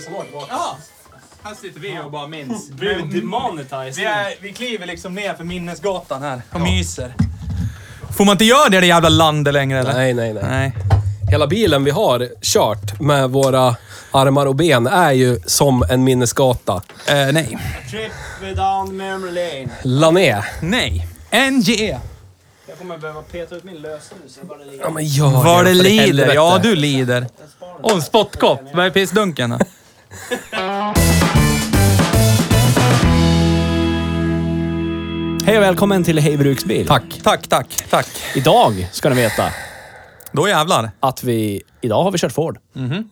[0.00, 0.46] Tusen år tillbaka.
[0.50, 0.76] Ja,
[1.42, 2.70] här sitter vi och bara minns.
[2.70, 3.94] Blivit demonetized.
[3.96, 7.14] Vi, är, vi kliver liksom ner för minnesgatan här och myser.
[8.16, 9.92] Får man inte göra det i det jävla landet längre eller?
[9.92, 10.42] Nej, nej, nej.
[10.48, 10.72] Nej.
[11.30, 13.76] Hela bilen vi har kört med våra
[14.10, 16.82] armar och ben är ju som en minnesgata.
[17.06, 17.58] Eh, nej.
[17.90, 19.68] Trip down memory lane.
[19.82, 20.42] Lané.
[20.62, 21.06] Nej.
[21.50, 22.00] NGE.
[22.68, 24.38] Jag kommer behöva peta ut min lösnus.
[24.40, 24.84] så bara det ligger.
[24.84, 26.34] Ja, men gör Var det för lider?
[26.34, 27.26] Ja, du lider.
[27.82, 28.60] Och en spottkopp.
[28.74, 29.58] Vad är pissdunken?
[35.44, 36.86] Hej och välkommen till Hej Bruksbil.
[36.86, 37.02] Tack.
[37.22, 38.06] Tack, tack, tack.
[38.34, 39.44] Idag ska ni veta
[40.32, 40.90] Då jävlar.
[41.00, 41.62] att vi...
[41.80, 42.58] Idag har vi kört Ford.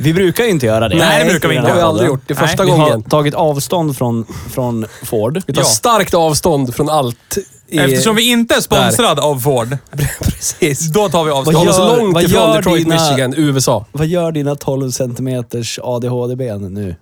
[0.00, 0.96] vi brukar ju inte göra det.
[0.96, 1.66] Nej, det brukar vi inte.
[1.66, 2.20] Det har vi aldrig gjort.
[2.26, 2.92] Det är första vi gången.
[2.92, 5.42] har tagit avstånd från, från Ford.
[5.46, 5.66] Vi tar Ja.
[5.66, 7.38] starkt avstånd från allt.
[7.78, 9.76] Eftersom vi inte är sponsrad av Ford,
[10.20, 10.80] Precis.
[10.88, 11.56] då tar vi avstånd.
[11.58, 13.86] så gör- långt vad ifrån Detroit, dina- Michigan, USA.
[13.92, 16.96] Vad gör dina 12 centimeters ADHD-ben nu?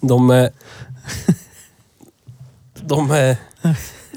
[0.00, 0.30] De...
[0.30, 0.48] eh,
[2.80, 3.36] De eh,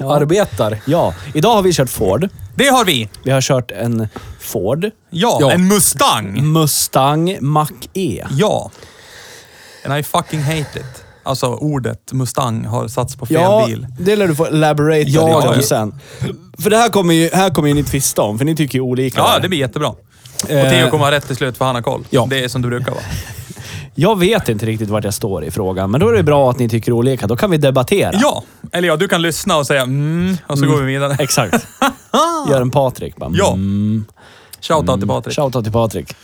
[0.06, 0.78] arbetar.
[0.86, 2.28] Ja, idag har vi kört Ford.
[2.54, 3.08] Det har vi.
[3.24, 4.08] Vi har kört en
[4.40, 5.52] Ford Ja, Ja.
[5.52, 6.52] en Mustang.
[6.52, 8.24] Mustang Mach-E.
[8.30, 8.70] Ja.
[9.84, 10.97] And I fucking hate it.
[11.28, 13.86] Alltså ordet Mustang har satts på fel Ja, bil.
[14.00, 15.94] det lär du få elaborate Ja, lite om sen.
[16.58, 18.82] För det här kommer ju, här kommer ju ni tvista om, för ni tycker ju
[18.82, 19.18] olika.
[19.20, 19.88] Ja, det blir jättebra.
[19.88, 22.04] Och Eh, Theo kommer ha rätt till slut för han har koll.
[22.10, 22.26] Ja.
[22.30, 23.02] Det är som det brukar vara.
[23.94, 26.58] Jag vet inte riktigt vart jag står i frågan, men då är det bra att
[26.58, 27.26] ni tycker olika.
[27.26, 28.10] Då kan vi debattera.
[28.22, 31.16] Ja, eller ja, du kan lyssna och säga mm, och så går vi vidare.
[31.18, 31.66] Exakt.
[32.50, 33.16] Gör en Patrik.
[33.16, 33.52] Bara, Ja.
[33.52, 34.04] Mm.
[34.60, 35.34] Shoutout till Patrik.
[35.36, 36.14] Shoutout till Patrik.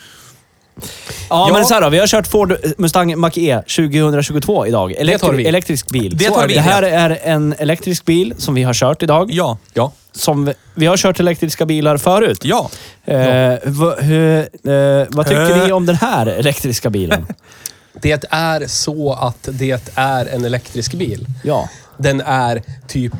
[1.28, 1.88] Ja, men så här då.
[1.88, 4.92] Vi har kört Ford Mustang Mach-E 2022 idag.
[4.92, 5.46] Elektri- tar vi.
[5.46, 6.16] Elektrisk bil.
[6.16, 6.54] Det Så tar är vi.
[6.54, 9.30] Det här är en elektrisk bil som vi har kört idag.
[9.32, 9.58] Ja.
[9.74, 9.92] Ja.
[10.12, 12.40] Som vi, vi har kört elektriska bilar förut.
[12.44, 12.70] Ja.
[13.04, 15.64] Eh, vad- hur, eh, vad tycker Eh.
[15.66, 17.26] ni om den här elektriska bilen?
[18.02, 21.26] Det är så att det är en elektrisk bil.
[21.44, 21.68] Ja.
[21.98, 23.12] Den är typ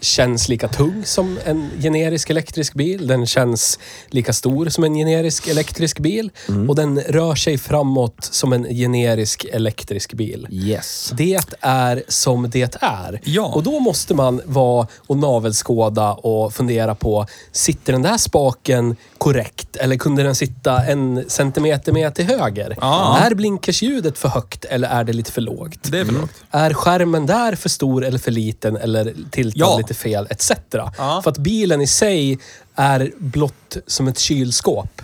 [0.00, 3.06] känns lika tung som en generisk elektrisk bil.
[3.06, 3.78] Den känns
[4.08, 6.30] lika stor som en generisk elektrisk bil.
[6.48, 6.70] Mm.
[6.70, 10.46] Och den rör sig framåt som en generisk elektrisk bil.
[10.50, 11.12] Yes.
[11.16, 13.20] Det är som det är.
[13.24, 13.52] Ja.
[13.54, 19.76] Och då måste man vara och navelskåda och fundera på, sitter den där spaken korrekt?
[19.76, 22.76] Eller kunde den sitta en centimeter mer till höger?
[22.80, 23.18] Ja.
[23.18, 25.78] Är blinkersljudet för högt eller är det lite för lågt?
[25.82, 26.30] Det är för lågt.
[26.50, 29.78] Är skärmen där för stor eller för liten eller tiltad Ja.
[29.78, 30.50] lite fel etc.
[30.72, 31.20] Ja.
[31.24, 32.38] För att bilen i sig
[32.74, 35.02] är blott som ett kylskåp.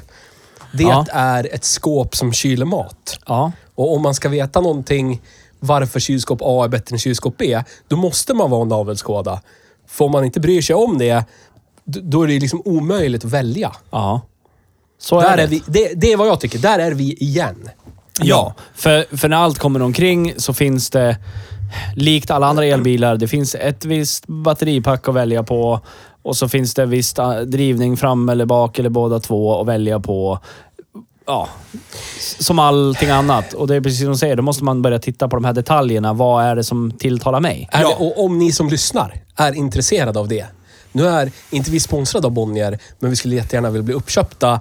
[0.72, 1.06] Det Ja.
[1.12, 3.18] är ett skåp som kyler mat.
[3.26, 3.52] Ja.
[3.74, 5.22] Och om man ska veta någonting
[5.60, 9.40] varför kylskåp A är bättre än kylskåp B, då måste man vara en navelskåda.
[9.88, 11.24] För om man inte bryr sig om det,
[11.84, 13.72] då är det liksom omöjligt att välja.
[13.90, 14.20] Ja.
[14.98, 15.42] Så Där är det.
[15.42, 16.58] är vi, det, det är vad jag tycker.
[16.58, 17.70] Där är vi igen.
[18.20, 21.16] Ja, för, för när allt kommer omkring så finns det,
[21.96, 25.80] likt alla andra elbilar, det finns ett visst batteripack att välja på
[26.22, 30.00] och så finns det viss ah, drivning fram eller bak eller båda två att välja
[30.00, 30.38] på.
[31.26, 31.48] Ja,
[32.40, 33.52] som allting annat.
[33.52, 35.52] Och det är precis som de säger, då måste man börja titta på de här
[35.52, 36.12] detaljerna.
[36.12, 37.68] Vad är det som tilltalar mig?
[37.72, 37.94] Ja.
[37.98, 40.46] och om ni som lyssnar är intresserade av det.
[40.92, 44.60] Nu är inte vi sponsrade av Bonnier, men vi skulle jättegärna vilja bli uppköpta.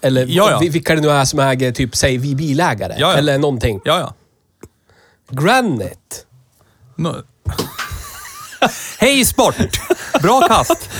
[0.00, 0.58] Eller Ja, ja.
[0.60, 2.94] vi- vilka det nu är som äger, typ, säg vi bilägare.
[2.98, 3.18] Ja, ja.
[3.18, 3.80] Eller någonting.
[3.84, 4.14] Ja, ja.
[5.30, 6.16] Granite.
[6.98, 7.14] No.
[8.98, 9.56] Hej sport!
[10.22, 10.90] Bra kast!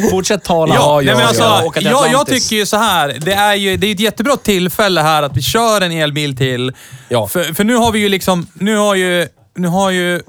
[0.10, 0.74] Fortsätt tala.
[0.74, 1.42] Ja, Ja, nej, men alltså,
[1.80, 2.06] ja.
[2.12, 3.16] Jag, tycker ju så här.
[3.20, 6.72] Det är ju det är ett jättebra tillfälle här att vi kör en elbil till.
[7.08, 7.28] Ja.
[7.28, 10.22] För, för nu har vi ju liksom, nu har ju, nu har ju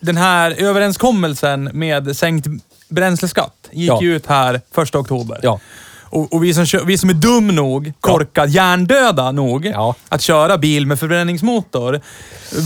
[0.00, 2.46] den här överenskommelsen med sänkt
[2.88, 4.02] bränsleskatt gick Ja.
[4.02, 5.40] ju ut här första oktober.
[5.42, 5.60] Ja.
[6.10, 9.94] Och, och vi, som kör, vi som är dum nog, korkad, hjärndöda nog, Ja.
[10.08, 12.00] att köra bil med förbränningsmotor,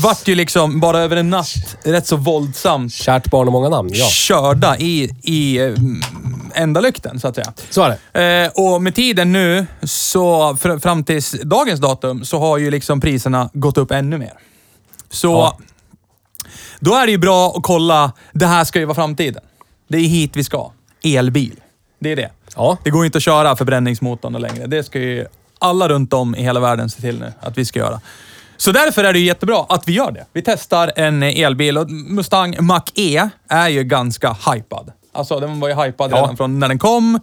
[0.02, 3.90] vart ju liksom bara över en natt rätt så våldsamt Kärt barn och många namn,
[3.92, 4.06] ja.
[4.10, 6.00] körda i, i mm,
[6.54, 7.52] ändalykten, så att säga.
[7.70, 8.42] Så är det.
[8.44, 13.00] Eh, och med tiden nu, så fr- fram till dagens datum, så har ju liksom
[13.00, 14.32] priserna gått upp ännu mer.
[15.10, 15.58] Så Ja.
[16.80, 19.42] då är det ju bra att kolla, det här ska ju vara framtiden.
[19.88, 20.70] Det är hit vi ska.
[21.04, 21.56] Elbil.
[22.02, 22.30] Det är det.
[22.56, 22.78] Ja.
[22.84, 24.66] Det går inte att köra förbränningsmotorn längre.
[24.66, 25.26] Det ska ju
[25.58, 28.00] alla runt om i hela världen se till nu att vi ska göra.
[28.56, 30.26] Så därför är det jättebra att vi gör det.
[30.32, 34.92] Vi testar en elbil och Mustang Mach-E är ju ganska hypad.
[35.12, 36.16] Alltså den var ju hypad Ja.
[36.16, 37.20] redan från när den kom.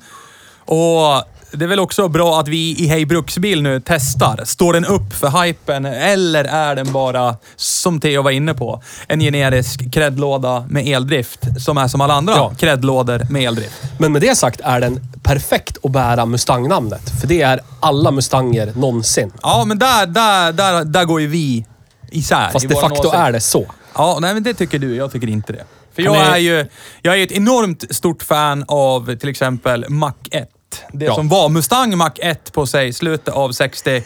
[0.66, 4.42] Och det är väl också bra att vi i Hej Bruksbil nu testar.
[4.46, 9.20] Står den upp för hypen eller är den bara, som Theo var inne på, en
[9.20, 12.54] generisk kreddlåda med eldrift som är som alla andra Ja.
[12.60, 13.84] kreddlådor med eldrift?
[14.00, 17.20] Men med det sagt är den perfekt att bära Mustang-namnet.
[17.22, 19.32] För det är alla Mustanger någonsin.
[19.42, 21.66] Ja, men där, där, där, där går ju vi
[22.12, 22.50] isär.
[22.52, 23.14] Fast i de facto åsikt.
[23.14, 23.66] är det så.
[23.96, 24.96] Ja, nej men det tycker du.
[24.96, 25.64] Jag tycker inte det.
[25.96, 26.66] För jag är ju
[27.02, 30.50] jag är ett enormt stort fan av till exempel Mac 1.
[30.94, 31.16] Det Ja.
[31.16, 34.04] som var Mustang Mac 1 på sig, slutet av 60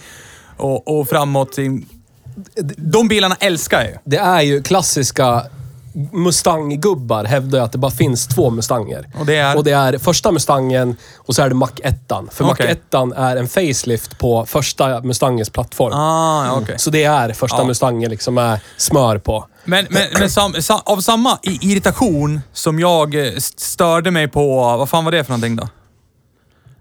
[0.58, 1.56] och, och framåt.
[2.78, 3.98] De bilarna älskar jag ju.
[4.06, 5.44] Det är ju klassiska
[6.12, 9.10] Mustang-gubbar hävdar att det bara finns två Mustanger.
[9.20, 9.58] Och det är?
[9.58, 11.96] Och det är första Mustangen och så är det Mac 1.
[12.32, 12.78] För Okej.
[12.92, 15.94] Mac 1 är en facelift på första Mustangens plattform.
[15.94, 16.76] Ah, okej.
[16.80, 17.64] Så det är första Ja.
[17.64, 19.48] Mustangen liksom är smör på.
[19.66, 24.56] Men, men, men sam, sam, av samma irritation som jag eh, st- störde mig på,
[24.78, 25.68] vad fan var det för någonting då?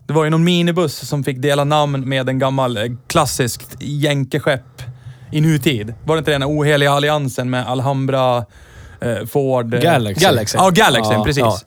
[0.06, 4.82] Det var ju någon minibuss som fick dela namn med en gammal eh, klassiskt jänkeskepp
[5.30, 5.94] i nutid.
[6.04, 8.36] Var det inte den oheliga alliansen med Alhambra,
[9.00, 9.74] eh, Ford...
[9.74, 10.24] eh, Galaxy.
[10.24, 10.58] Galaxy.
[10.58, 11.40] Ja, Galaxy, Ja, precis.
[11.40, 11.58] ja.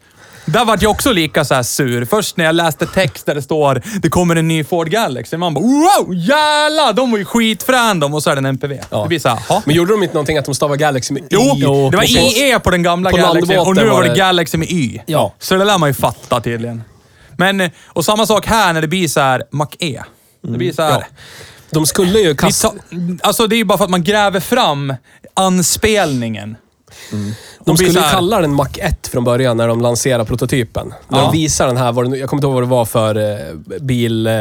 [0.48, 2.06] Där vart jag också lika så här sur.
[2.06, 5.38] Först när jag läste text där det står det kommer en ny Ford Galaxy.
[5.38, 6.94] Man bara wow, jävlar!
[6.94, 8.80] De var ju skitfrän de och så är det en MPV.
[8.90, 9.02] Ja.
[9.02, 11.24] Det blir så här, "Ha?" Men gjorde de inte någonting att de stavade Galaxy med
[11.30, 11.60] Jo, Y?
[11.92, 15.00] det var IE på den gamla på Galaxy och nu var det- Galaxy med Y.
[15.06, 15.34] Ja.
[15.40, 16.84] Så det lär man ju fatta tydligen.
[17.38, 20.02] Men, och samma sak här när det blir så här Mac-E.
[20.42, 20.92] Det blir så här...
[20.92, 21.06] Ja.
[21.70, 22.70] De skulle ju kasta...
[22.70, 22.76] ta,
[23.24, 24.94] alltså det är ju bara för att man gräver fram
[25.34, 26.58] anspelningen.
[27.12, 27.16] De
[27.66, 30.94] blir skulle ju här- kalla den Mac 1 från början när de lanserade prototypen.
[31.08, 31.24] När Ja.
[31.26, 33.80] de visar den här, vad det, jag kommer inte ihåg vad det var för eh,
[33.82, 34.28] bil...
[34.28, 34.34] Eh,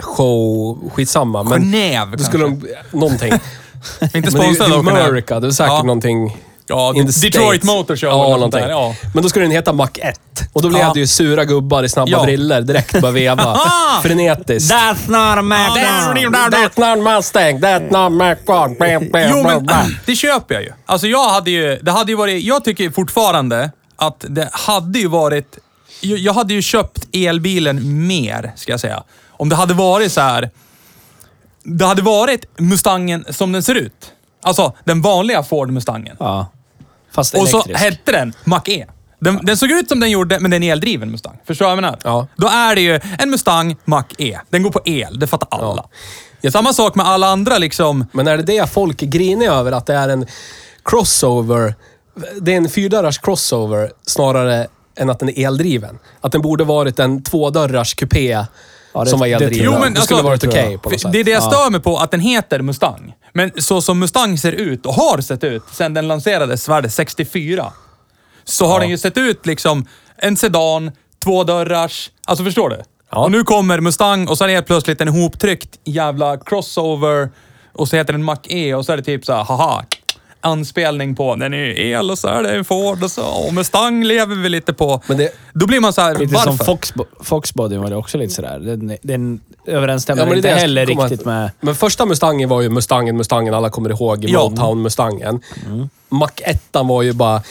[0.00, 1.42] show, skitsamma.
[1.42, 2.62] Men Genève då skulle de...
[2.90, 3.32] Någonting.
[4.14, 4.88] Inte sponsrad av.
[4.88, 5.40] America.
[5.40, 5.82] Det är säkert Ja.
[5.82, 6.36] någonting...
[6.66, 7.64] Ja, in the Detroit States.
[7.64, 8.60] Motor Show Ja, eller något någonting.
[8.60, 8.94] där, ja.
[9.14, 10.20] Men då skulle den heta Mac 1.
[10.52, 10.90] Och då blev Ja.
[10.94, 12.22] det ju sura gubbar i snabba Ja.
[12.24, 13.58] briller direkt började veva.
[14.02, 14.72] Frenetiskt.
[14.74, 15.56] That's not a Mac.
[15.68, 18.36] That's not Mustang, that's not Mac
[18.80, 19.10] 1.
[19.30, 19.68] Jo, men
[20.06, 20.72] det köper jag ju.
[20.86, 25.08] Alltså jag hade ju, det hade ju varit, jag tycker fortfarande att det hade ju
[25.08, 25.58] varit,
[26.00, 29.02] jag jag hade ju köpt elbilen mer, ska jag säga.
[29.30, 30.50] Om det hade varit så här.
[31.64, 34.12] det hade varit Mustangen som den ser ut.
[34.42, 36.16] Alltså den vanliga Ford Mustangen.
[36.20, 36.46] Ja.
[37.12, 38.86] Fast Och så hette den Mach-E.
[39.18, 41.38] Den, den såg ut som den gjorde, men den är eldriven Mustang.
[41.46, 41.98] Förstår du vad jag menar?
[42.04, 42.26] Ja.
[42.36, 44.38] Då är det ju en Mustang Mach-E.
[44.50, 45.84] Den går på el, det fattar alla.
[46.40, 46.50] Ja.
[46.50, 48.06] Samma sak med alla andra liksom.
[48.12, 50.26] Men är det det folk griniga över, att det är en
[50.84, 51.74] crossover?
[52.40, 54.66] Det är en fyrdörrars crossover snarare
[54.96, 55.98] än att den är eldriven.
[56.20, 58.46] Att den borde varit en tvådörrars kupé
[58.94, 59.58] Ja, det- som var det eldriven.
[59.58, 60.82] det Jo, men skulle alltså, varit det okej jag.
[60.82, 61.12] på något sätt.
[61.12, 61.50] Det är det jag Ja.
[61.50, 63.14] stör mig på, att den heter Mustang.
[63.32, 66.90] Men så som Mustang ser ut och har sett ut sedan den lanserades, var det
[66.90, 67.72] 64,
[68.44, 68.78] så har Ja.
[68.80, 70.90] den ju sett ut liksom en sedan,
[71.24, 72.10] två dörrars.
[72.26, 72.82] Alltså förstår du?
[73.10, 73.18] Ja.
[73.24, 77.30] Och nu kommer Mustang och så är det helt plötsligt en ihoptryckt jävla crossover
[77.72, 79.84] och så heter den Mach-E och så är det typ så här, haha,
[80.42, 83.22] anspelning på den är el och så är det en Ford och så.
[83.24, 85.02] Och Mustang lever vi lite på.
[85.06, 86.50] Men det- Då blir man så här, Lite varför?
[86.50, 88.58] som Foxbo Foxbody var det också lite sådär.
[88.58, 91.50] Den, den överensstämmer Ja, men det är inte heller riktigt med...
[91.60, 93.54] Men första Mustangen var ju Mustangen, Mustangen.
[93.54, 94.48] Alla kommer ihåg Ja.
[94.48, 95.40] Motown-Mustangen.
[96.08, 97.42] Mac 1 var ju bara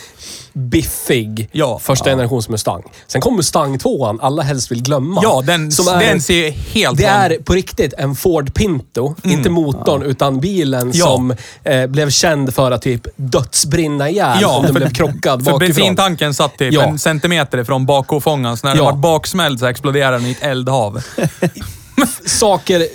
[0.54, 1.48] biffig.
[1.52, 1.78] Ja.
[1.78, 2.82] Första generations Mustang.
[3.06, 5.20] Sen kom Mustang 2 alla helst vill glömma.
[5.24, 9.14] Ja, den, är- den ser helt Det är på riktigt en Ford Pinto.
[9.22, 10.92] Inte motorn, utan bilen Mm.
[10.94, 11.06] Ja.
[11.06, 15.52] som eh, blev känd för att typ dödsbrinna ihjäl om den för- blev krockad För
[15.52, 15.58] bakifrån.
[15.58, 16.82] bensintanken satt typ Ja.
[16.82, 18.90] en centimeter ifrån bakkofångaren, så när den Ja.
[18.90, 21.02] var baksmälld så exploderade den i ett eldhav.
[22.26, 22.86] Saker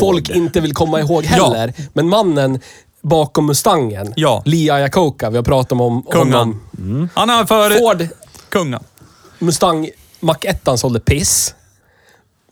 [0.00, 1.72] folk inte vill komma ihåg heller.
[1.92, 2.60] Men mannen
[3.04, 4.42] bakom Mustangen, Ja.
[4.44, 6.32] Lee Iacocca, vi har pratat om, om Kungen.
[6.34, 7.08] honom.
[7.14, 7.70] Han har för...
[7.70, 8.08] Ford
[8.48, 8.80] Kungen.
[9.38, 9.88] Mustang
[10.20, 11.54] Mac 1 sålde piss.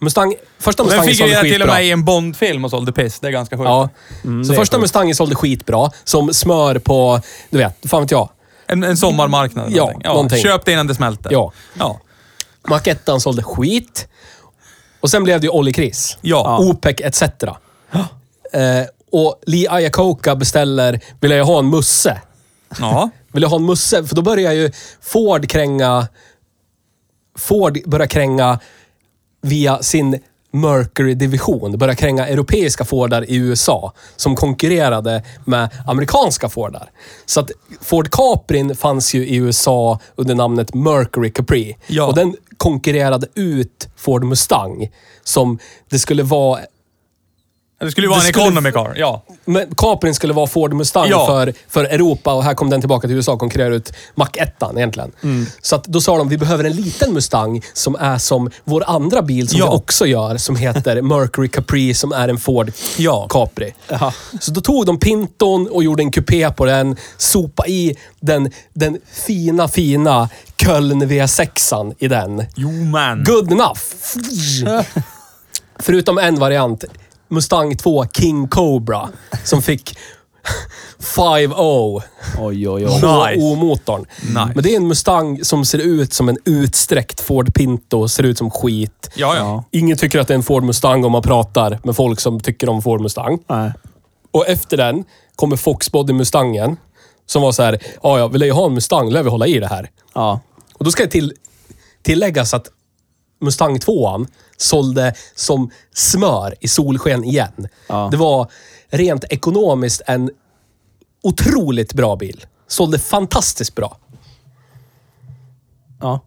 [0.01, 1.75] Mustang, första Den Mustangen sålde figurerar till och skitbra.
[1.75, 3.21] med i en Bondfilm och sålde piss.
[3.21, 3.67] Det är ganska sjukt.
[3.69, 3.89] Ja.
[4.25, 4.83] Mm, så första sjukt.
[4.83, 5.91] Mustangen sålde skitbra.
[6.05, 8.29] Som smör på, du vet, fan vet jag.
[8.67, 10.09] En, en sommarmarknad Ja, någonting.
[10.09, 10.39] någonting.
[10.43, 11.33] Köp det innan det smälter.
[11.33, 11.53] Ja.
[11.75, 12.01] ja.
[12.69, 14.09] Mac 1 sålde skit.
[15.01, 16.19] Och sen blev det ju oljekris.
[16.21, 16.59] Ja.
[16.59, 17.23] OPEC etc.
[17.23, 22.21] Eh, och Lee Iacocca beställer, vill jag ha en musse?
[22.79, 23.11] Ja.
[23.33, 24.05] Vill jag ha en musse?
[24.05, 26.09] För då börjar ju Ford kränga...
[27.39, 28.59] Ford börjar kränga
[29.43, 30.21] via sin
[30.53, 31.79] Mercury-division.
[31.79, 36.91] Börjar kränga europeiska Fordar i USA som konkurrerade med amerikanska Fordar.
[37.27, 37.51] Så att
[37.81, 41.77] Ford Caprin fanns ju i USA under namnet Mercury Capri.
[41.87, 42.07] Ja.
[42.07, 44.91] Och den konkurrerade ut Ford Mustang.
[45.25, 45.59] Som
[45.91, 46.61] det skulle vara
[47.83, 48.95] Det skulle ju vara en skulle- economy car.
[48.97, 49.23] Ja.
[49.45, 51.27] men Caprin skulle vara Ford Mustang Ja.
[51.27, 54.55] för, för Europa och här kom den tillbaka till USA och konkurrerade ut Mac 1
[54.77, 55.13] egentligen.
[55.23, 55.47] Mm.
[55.63, 59.23] Så att då sa de, vi behöver en liten Mustang som är som vår andra
[59.23, 59.71] bil som Ja.
[59.71, 63.27] vi också gör, som heter Mercury Capri, som är en Ford Ja.
[63.31, 63.75] Capri.
[63.89, 64.13] Jaha.
[64.41, 68.99] Så då tog de Pinton och gjorde en kupé på den, sopa i den, den
[69.13, 70.29] fina, fina
[70.65, 72.45] Köln V6an i den.
[72.57, 73.25] Jo man.
[73.25, 73.81] Good enough.
[75.79, 76.85] Förutom en variant.
[77.33, 79.09] Mustang 2 King Cobra.
[79.45, 79.99] Som fick
[80.99, 82.03] 5.0
[82.39, 82.95] Oj, oj, oj.
[82.95, 83.41] Nice.
[83.41, 84.07] HO-motorn.
[84.23, 84.53] Nice.
[84.55, 88.09] Men det är en Mustang som ser ut som en utsträckt Ford Pinto.
[88.09, 89.11] Ser ut som skit.
[89.15, 89.65] Ja, ja.
[89.71, 92.69] Ingen tycker att det är en Ford Mustang om man pratar med folk som tycker
[92.69, 93.39] om Ford Mustang.
[93.47, 93.73] Nej.
[94.31, 95.05] Och efter den
[95.37, 96.77] kommer Foxbody Mustangen.
[97.27, 99.59] Som var så här, ja, ja, vill jag ha en Mustang, lär vi hålla i
[99.59, 99.91] det här.
[100.15, 100.41] Ja.
[100.75, 101.33] Och då ska det till,
[102.03, 102.69] tilläggas att
[103.43, 107.69] Mustang 2 sålde som smör i solsken igen.
[107.89, 108.09] Ja.
[108.11, 108.51] Det var
[108.91, 110.31] rent ekonomiskt en
[111.23, 112.47] otroligt bra bil.
[112.67, 113.99] Sålde fantastiskt bra.
[116.01, 116.21] Ja.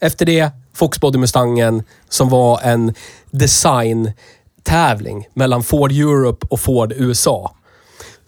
[0.00, 2.94] Efter det, Foxbody Mustangen som var en
[3.30, 7.54] design-tävling mellan Ford Europe och Ford USA.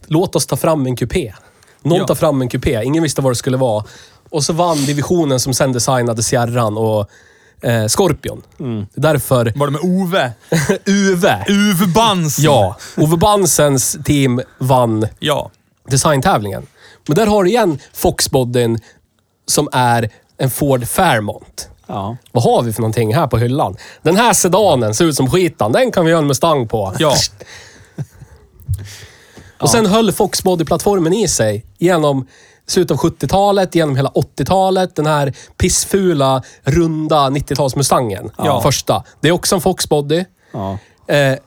[0.07, 1.35] Låt oss ta fram en kupé.
[1.83, 2.07] Någon Ja.
[2.07, 2.85] tar fram en kupé.
[2.85, 3.85] Ingen visste vad det skulle vara.
[4.31, 7.09] Och så vann divisionen som sen designade Sierran och
[7.63, 8.43] eh, Scorpion.
[8.95, 10.33] Därför Var det med Ove?
[10.85, 11.45] Uve.
[11.49, 12.39] Uwe Bans.
[12.39, 15.51] Ja, Ove Bansens team vann Ja.
[15.89, 16.67] designtävlingen.
[17.09, 18.79] Men där har du igen Foxbodyn
[19.47, 21.69] som är en Ford Fairmont.
[21.87, 22.17] Ja.
[22.33, 23.77] Vad har vi för någonting här på hyllan?
[24.03, 25.73] Den här sedanen ser ut som skitan.
[25.73, 26.95] Den kan vi göra en Mustang på.
[26.99, 27.15] Ja.
[29.61, 32.27] Och sen höll Foxbody-plattformen i sig genom
[32.67, 34.97] slutet av 70-talet, genom hela 80-talet.
[34.97, 38.31] Den här pissfula, runda 90-tals-Mustangen.
[38.39, 38.61] Ja.
[38.63, 39.05] Första.
[39.21, 40.25] Det är också en Foxbody.
[40.53, 40.79] Ja.
[41.15, 41.39] Eh,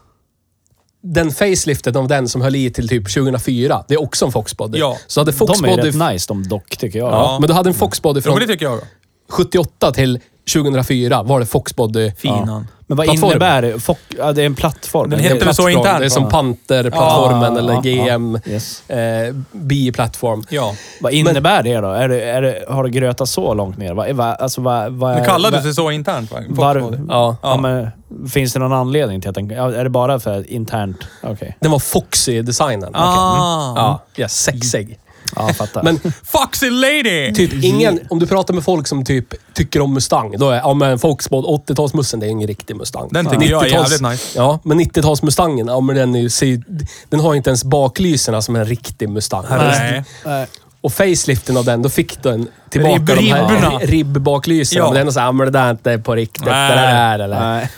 [1.03, 4.79] den faceliften av den som höll i till typ 2004, det är också en Foxbody.
[4.79, 4.97] Ja.
[5.07, 5.89] Så hade De är Foxbody...
[5.89, 7.11] rätt nice de dock, tycker jag.
[7.13, 8.83] ja, men du hade en Foxbody Jo, från men det tycker jag då.
[9.29, 10.19] 78 till
[10.53, 12.11] 2004 var det Foxbody.
[12.11, 12.67] Finan.
[12.87, 13.31] Men vad Plattform.
[13.31, 13.79] innebär det?
[13.79, 15.09] Fock, ja, det är en plattform.
[15.09, 16.29] Den heter väl så internt, Det är som va?
[16.29, 18.39] Panther-plattformen Ja, eller ja, GM.
[18.45, 18.89] Yes.
[18.89, 20.43] eh, B-plattform.
[20.49, 20.73] Ja.
[21.01, 21.87] Vad innebär det då?
[21.87, 23.93] Är det, är det, har det grötat så långt ner?
[23.93, 26.39] Vad, vad, alltså, vad, vad, Det kallades det så internt va?
[26.49, 27.05] Var.
[27.09, 27.37] Ja.
[27.41, 27.57] ja.
[27.57, 27.87] men,
[28.29, 29.51] finns det någon anledning till att den...
[29.51, 30.97] Är det bara för internt?
[31.23, 31.57] Okej.
[31.59, 32.91] Den var Foxy-designen.
[32.93, 33.73] Ah.
[33.75, 34.99] Ja, ja, sexig.
[35.35, 35.83] Ja, fattar.
[35.83, 37.33] Men Foxy lady!
[37.33, 40.73] typ ingen, om du pratar med folk som typ tycker om Mustang, då är ja
[40.73, 43.09] men Foxbody, 80-talsmussen, det är ingen riktig Mustang.
[43.11, 44.37] Den tycker jag är 90-tals jävligt nice.
[44.39, 46.61] Ja, men 90-talsmustangen, ja men den, är, ju- ser,
[47.09, 49.45] den har ju inte ens baklyserna som en riktig Mustang.
[49.49, 50.03] Nej.
[50.25, 50.47] Nej.
[50.81, 53.79] Och faceliften av den, då fick den tillbaka Ribb- de här ribborna.
[53.79, 54.85] ribbbaklysena.
[54.85, 54.93] Ja.
[54.93, 56.45] Men det är såhär, men det där är inte på riktigt.
[56.45, 56.69] Nej.
[56.69, 57.39] Det där, eller?
[57.39, 57.69] Nej.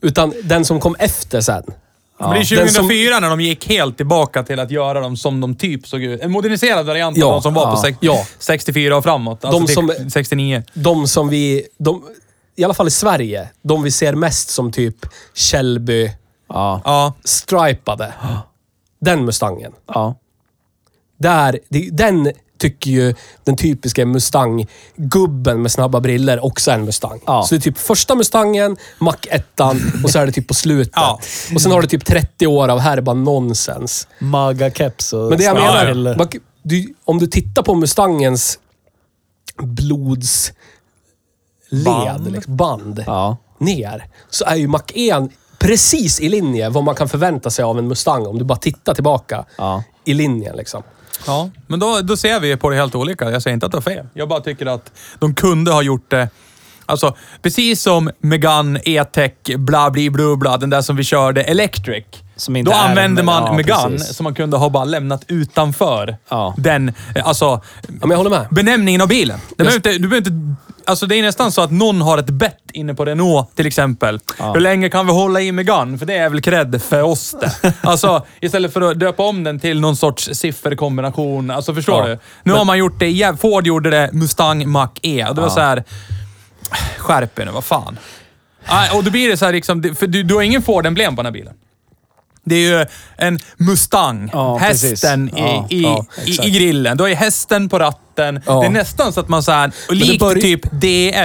[0.00, 1.62] Utan den som kom efter sen.
[2.20, 5.16] Men det är Den som- 2004 när de gick helt tillbaka till att göra dem
[5.16, 6.20] som de typ såg ut.
[6.20, 8.24] En moderniserad variant Ja, av de som var på ja, sex, ja.
[8.38, 9.44] 64 och framåt.
[9.44, 10.62] Alltså De till som- 69.
[10.74, 12.04] De som vi, de,
[12.56, 14.96] i alla fall i Sverige, de vi ser mest som typ
[15.34, 16.10] Shelby
[16.48, 16.80] Ja.
[16.84, 17.12] Ja.
[17.24, 18.12] stripade.
[19.00, 19.72] Den Mustangen.
[19.86, 20.14] Ja.
[21.18, 27.20] Där, det, den tycker ju den typiska Mustang-gubben med snabba briller också är en Mustang.
[27.26, 27.42] Ja.
[27.42, 29.60] Så det är typ första Mustangen, Mac 1
[30.04, 30.92] och så är det typ på slutet.
[30.96, 31.20] Ja.
[31.54, 34.08] Och sen har du typ 30 år av här är bara nonsens.
[34.18, 35.28] Maga-keps och...
[35.28, 36.28] Men det jag Ja, menar, man-
[36.62, 38.58] du, om du tittar på Mustangens
[39.62, 40.54] blodsled,
[41.84, 42.32] Band.
[42.32, 43.36] liksom, band Ja.
[43.58, 47.78] ner, så är ju Mac 1 precis i linje vad man kan förvänta sig av
[47.78, 49.82] en Mustang om du bara tittar tillbaka Ja.
[50.04, 50.56] i linjen.
[50.56, 50.82] Liksom.
[51.26, 53.30] Ja, men då, då ser vi på det helt olika.
[53.30, 54.06] Jag säger inte att det är fel.
[54.14, 56.28] Jag bara tycker att de kunde ha gjort det
[56.90, 62.04] Alltså, precis som Megane, E-Tech, bla bli bla bla, den där som vi körde, Electric.
[62.64, 64.16] Då använde man ja, Megane precis.
[64.16, 66.54] som man kunde ha bara lämnat utanför Ja.
[66.58, 67.60] den, eh, alltså, Ja,
[68.00, 68.46] men jag håller med.
[68.50, 69.38] benämningen av bilen.
[69.48, 70.56] Det behöver inte, du behöver inte,
[70.88, 74.20] alltså det är nästan så att någon har ett bett inne på Renault till exempel.
[74.38, 74.52] Ja.
[74.52, 75.98] Hur länge kan vi hålla i Megane?
[75.98, 77.72] För det är väl cred för oss det.
[77.82, 81.50] Alltså istället för att döpa om den till någon sorts sifferkombination.
[81.50, 82.14] Alltså förstår Ja.
[82.14, 82.18] du?
[82.42, 83.36] Nu har man gjort det, igen.
[83.36, 85.26] Ford gjorde det Mustang Mach-E.
[85.28, 85.84] Och det var så här.
[86.98, 87.98] Skärp er nu, vad fan.
[88.66, 91.22] Ah, och då blir det så här liksom, för du, du har ingen Ford-emblem på
[91.22, 91.54] den här bilen.
[92.48, 92.86] Det är ju
[93.16, 94.30] en Mustang.
[94.32, 96.04] Ja, hästen i, Ja, i, ja,
[96.44, 96.96] i, grillen.
[96.96, 98.40] Du har ju hästen på ratten.
[98.44, 100.60] Det är nästan så att man så här, det likt börj- typ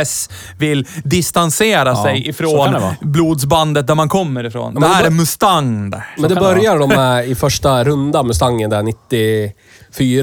[0.01, 4.74] DS vill distansera sig ifrån det blodsbandet där man kommer ifrån.
[4.74, 6.03] men det det här bör- är Mustang där.
[6.18, 9.53] Men det det börjar de med i första runda Mustangen där 94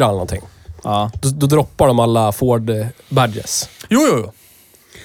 [0.05, 0.41] eller någonting.
[0.83, 2.71] Då, då droppar de alla Ford
[3.09, 3.69] badges.
[3.89, 4.33] Jo, jo, jo.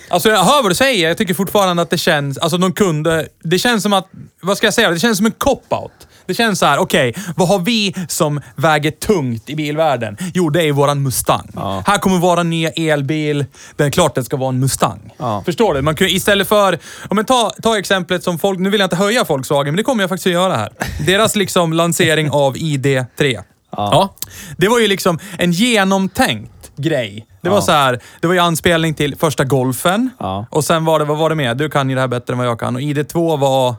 [0.10, 1.08] Alltså jag hör vad du säger.
[1.08, 2.38] Jag tycker fortfarande att det känns...
[2.38, 3.28] Alltså de kunde...
[3.44, 4.08] Det känns som att...
[4.42, 4.90] Vad ska jag säga?
[4.90, 5.92] Det känns som en cop-out.
[6.28, 10.18] Det känns så här, okej, vad har vi som väger tungt i bilvärlden?
[10.34, 11.50] Jo, det är våran Mustang.
[11.56, 11.84] Ja.
[11.88, 13.46] Här kommer vara nya elbil.
[13.76, 15.14] Det är klart det ska vara en Mustang.
[15.18, 15.44] Ja.
[15.46, 15.82] Förstår du?
[15.82, 16.80] Man kan, istället för...
[17.10, 18.60] Om men ta, ta exemplet som folk...
[18.60, 20.70] Nu vill jag inte höja Volkswagen, men det kommer jag faktiskt att göra här.
[21.06, 23.44] Deras liksom lansering av ID3.
[23.72, 24.16] Ja.
[24.58, 27.28] Det var ju liksom en genomtänkt grej.
[27.42, 30.10] Det var så här, det var ju anspelning till första golfen.
[30.20, 30.46] Ja.
[30.50, 31.58] Och sen var det, vad var det med?
[31.58, 32.76] Du kan ju det här bättre än vad jag kan.
[32.76, 33.76] Och ID2 var...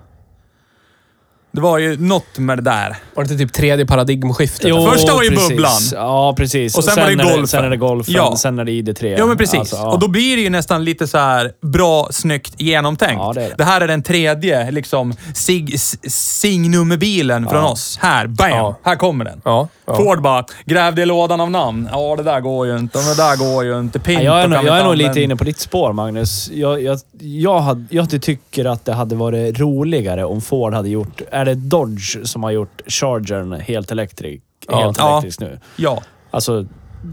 [1.57, 2.97] Det var ju något med det där.
[3.15, 4.69] Var det inte typ tredje paradigmskiftet?
[4.71, 5.49] Jo, Första var ju precis.
[5.49, 5.73] bubblan.
[5.95, 6.79] Ja, precis.
[6.79, 7.47] Och sen var det golfen.
[7.49, 8.37] Sen är det golfen, Ja.
[8.37, 9.17] sen är det ID3.
[9.19, 9.59] Ja, men precis.
[9.61, 9.93] Alltså, ja.
[9.93, 13.15] Och då blir det ju nästan lite så här bra, snyggt, genomtänkt.
[13.25, 13.65] Ja, det är det.
[13.65, 15.99] här är den tredje liksom sig, s-
[16.41, 17.99] signummerbilen från oss.
[18.03, 18.51] Här, bam!
[18.51, 18.79] Ja.
[18.83, 19.41] Här kommer den.
[19.45, 19.95] Ja, ja.
[19.97, 21.89] Ford bara, grävde i lådan av namn.
[21.93, 22.99] Ja, det där går ju inte.
[22.99, 23.99] Och det där går ju inte.
[23.99, 26.51] Pinto Ja, jag är, nog, jag är nog lite inne på ditt spår, Magnus.
[26.53, 31.23] Jag, jag, jag, hade, jag tycker att det hade varit roligare om Ford hade gjort...
[31.49, 34.81] Är det Dodge som har gjort Chargern helt, elektrik, Ja.
[34.85, 35.13] helt Ja.
[35.13, 35.61] elektrisk nu?
[35.77, 36.03] Ja.
[36.31, 36.67] Alltså,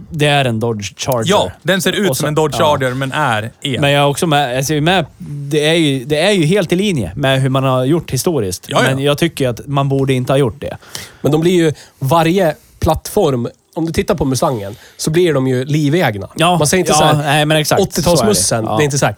[0.10, 1.30] det är en Dodge Charger.
[1.32, 2.66] ja, den ser ut Och som så- en Dodge ja.
[2.78, 3.82] Charger, men är el.
[3.82, 5.06] Men jag är också med, alltså med
[5.50, 8.66] det, är ju, det är ju helt i linje med hur man har gjort historiskt.
[8.70, 8.96] Ja, ja.
[8.96, 10.78] Men jag tycker att man borde inte ha gjort det.
[11.22, 11.74] Men de blir ju...
[12.00, 13.48] Varje plattform...
[13.76, 16.30] Om du tittar på Mustangen så blir de ju livegna.
[16.36, 17.94] Ja, Man säger inte ja, så här nej, men exakt.
[17.94, 18.10] Så är det.
[18.10, 18.64] 80-talsmussen.
[18.66, 18.78] Ja.
[18.78, 19.16] Det är inte så här.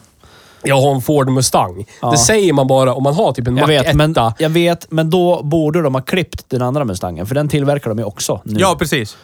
[0.65, 1.85] Jag har en Ford Mustang.
[2.01, 2.11] Ja.
[2.11, 3.95] Det säger man bara om man har typ en Jag Mac vet, 1.
[3.95, 7.89] men, jag vet, men då borde de ha klippt den andra Mustangen, för den tillverkar
[7.89, 8.59] de ju också nu.
[8.59, 9.17] Ja, precis.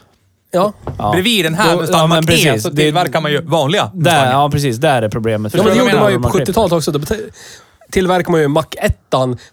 [0.51, 0.73] Ja.
[0.97, 1.11] Ja.
[1.11, 2.63] Bredvid den här Då- Mustang ja, men Mach-E precis.
[2.63, 4.31] så Det- tillverkar man ju vanliga Där, Mustanger.
[4.31, 4.77] ja, precis.
[4.77, 5.53] Där är problemet.
[5.53, 6.51] Ja, men det gjorde man ju på Man klipper.
[6.53, 6.91] 70-talet också.
[7.91, 8.97] Tillverkade man ju Mac 1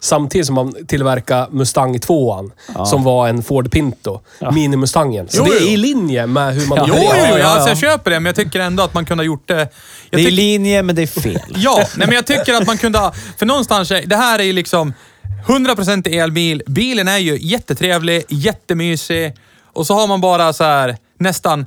[0.01, 2.51] samtidigt som man tillverkade Mustang 2
[2.87, 4.20] som var en Ford Pinto.
[4.40, 5.29] Mini-Mustangen.
[5.29, 5.66] Så Jo, det är jo.
[5.68, 6.85] i linje med hur man Ja.
[6.88, 7.68] Jo, jo, jo, Ja, ja, Alltså, ja.
[7.68, 9.68] jag köper det, men jag tycker ändå att man kunde ha gjort det...
[10.11, 11.40] Jag Det är i linje, men det är fel.
[11.57, 13.12] Ja, nej, men jag tycker att man kunde ha...
[13.38, 14.94] För någonstans, det här är ju liksom
[15.46, 16.62] 100% elbil.
[16.66, 19.35] Bilen är ju jättetrevlig, jättemysig.
[19.72, 21.66] Och så har man bara så här nästan...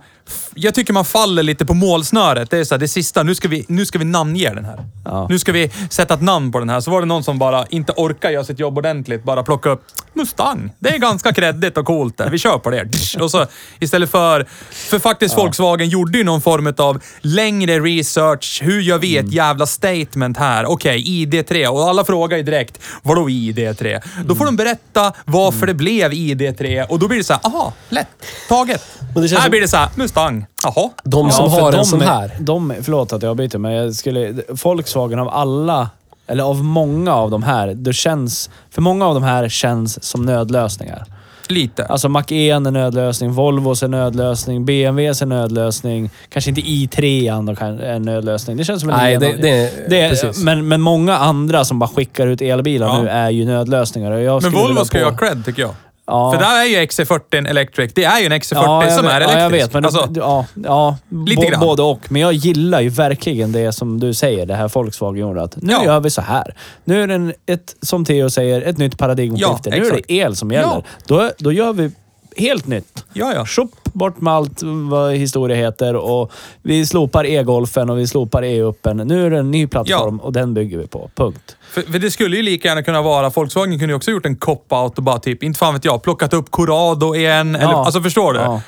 [0.55, 2.49] Jag tycker man faller lite på målsnöret.
[2.49, 4.85] Det är så här, det sista, nu ska vi, nu ska vi namnge den här.
[5.05, 5.27] Ja.
[5.29, 6.81] Nu ska vi sätta ett namn på den här.
[6.81, 9.23] Så var det någon som bara inte orkar göra sitt jobb ordentligt.
[9.23, 10.71] Bara plocka upp Mustang.
[10.79, 12.29] Det är ganska kreddigt och coolt där.
[12.29, 12.89] Vi kör på det.
[13.21, 13.45] Och så
[13.79, 14.45] istället för...
[14.71, 18.59] För faktiskt Volkswagen gjorde ju någon form av längre research.
[18.63, 20.65] Hur gör vi ett jävla statement här?
[20.65, 21.67] Okej, ID3.
[21.67, 24.01] Och alla frågar ju direkt, vadå ID3?
[24.25, 27.73] Då får de berätta varför det blev ID3 och då blir det så här, aha,
[27.89, 28.07] lätt.
[28.49, 28.83] Taget.
[29.15, 30.20] Här som- blir det så här, Mustang.
[30.63, 30.89] Jaha.
[31.03, 32.31] De som för har de, en sån här.
[32.39, 34.33] De, förlåt att jag byter, men jag skulle...
[34.63, 35.89] Volkswagen av alla,
[36.27, 38.49] eller av många av de här, det känns...
[38.69, 41.05] För många av de här känns som nödlösningar.
[41.49, 41.85] Lite.
[41.85, 46.09] Alltså Mac-E är nödlösning, Volvos är nödlösning, BMWs är nödlösning.
[46.29, 48.57] Kanske inte i3 då kan- är en nödlösning.
[48.57, 51.89] Det känns som en Nej, det- det- det är, men, men många andra som bara
[51.89, 53.01] skickar ut elbilar Ja.
[53.01, 54.39] nu är ju nödlösningar.
[54.41, 55.71] Men Volvo ska ju på- ha cred, tycker jag.
[56.11, 56.31] Ja.
[56.31, 57.93] För där är ju XC40 Electric.
[57.93, 59.37] Det är ju en XC40 jag som vet- är elektrisk.
[59.37, 59.73] Ja, jag vet.
[59.73, 61.59] Men alltså, ja, ja, Lite grann.
[61.59, 61.99] både och.
[62.09, 65.41] Men jag gillar ju verkligen det som du säger, det här Volkswagen gjorde.
[65.43, 65.85] Att nu Ja.
[65.85, 66.55] gör vi så här.
[66.83, 69.69] Nu är det, en, ett, som Theo säger, ett nytt paradigmskifte.
[69.69, 70.67] Ja, nu är det el som gäller.
[70.67, 70.83] Ja.
[71.07, 71.91] Då, då gör vi
[72.37, 73.03] helt nytt.
[73.13, 73.45] ja, ja.
[73.45, 78.97] Tjopp, bort med allt vad historia heter och vi slopar e-golfen och vi slopar e-uppen.
[78.97, 81.09] Nu är det en ny plattform och den bygger vi på.
[81.15, 81.55] Punkt.
[81.71, 84.35] För, för det skulle ju lika gärna kunna vara, Volkswagen kunde ju också gjort en
[84.35, 87.55] cop-out och bara typ, inte fan vet jag, plockat upp Corrado igen.
[87.55, 88.39] Eller, alltså förstår du?
[88.39, 88.61] Ja.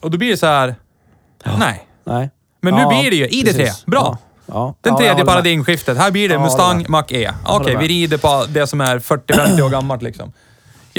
[0.00, 0.74] Och då blir det så här.
[1.58, 1.86] nej.
[2.04, 2.30] Nej.
[2.62, 3.44] Men nu Ja, blir det ju ID3.
[3.44, 3.86] precis.
[3.86, 4.00] Bra.
[4.46, 4.52] Ja.
[4.54, 4.74] Ja.
[4.80, 5.26] Den Ja, tredje med.
[5.26, 5.98] paradigmskiftet.
[5.98, 6.84] Här blir det Ja, Mustang.
[6.88, 7.30] Mach-E.
[7.46, 7.82] Okej, med.
[7.82, 10.32] vi rider på det som är 40-50 år gammalt liksom.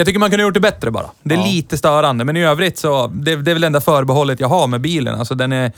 [0.02, 1.06] Jag tycker man kunde ha gjort det bättre bara.
[1.24, 1.46] Det är Ja.
[1.46, 3.08] lite störande, men i övrigt så...
[3.08, 5.20] Det, det är väl det enda förbehållet jag har med bilen.
[5.20, 5.72] Alltså den är...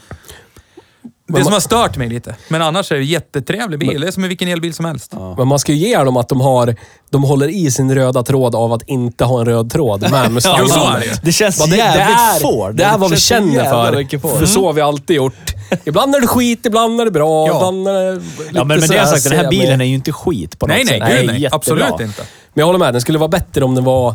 [1.27, 2.35] Det man- som har stört mig lite.
[2.47, 4.01] Men annars är det en jättetrevlig bil.
[4.01, 5.13] Det är som vilken elbil som helst.
[5.37, 6.75] Men man ska ju ge dem att de har...
[7.09, 10.57] De håller i sin röda tråd av att inte ha en röd tråd med Mustang.
[10.59, 11.19] Jo, så är det.
[11.23, 12.75] Det känns Ja, det, det, jävligt är, Ford.
[12.75, 14.17] det är vad vi känner för.
[14.37, 15.53] För så har vi alltid gjort.
[15.83, 17.55] Ibland är det skit, ibland är det bra, Ja.
[17.55, 19.59] ibland är det lite Ja, men med det sådär sagt, den här semi.
[19.59, 21.19] bilen är ju inte skit på något Nej, nej, sätt.
[21.19, 21.41] gud nej.
[21.41, 21.55] jättebra.
[21.85, 22.21] Absolut inte.
[22.53, 24.13] Men jag håller med, den skulle vara bättre om den var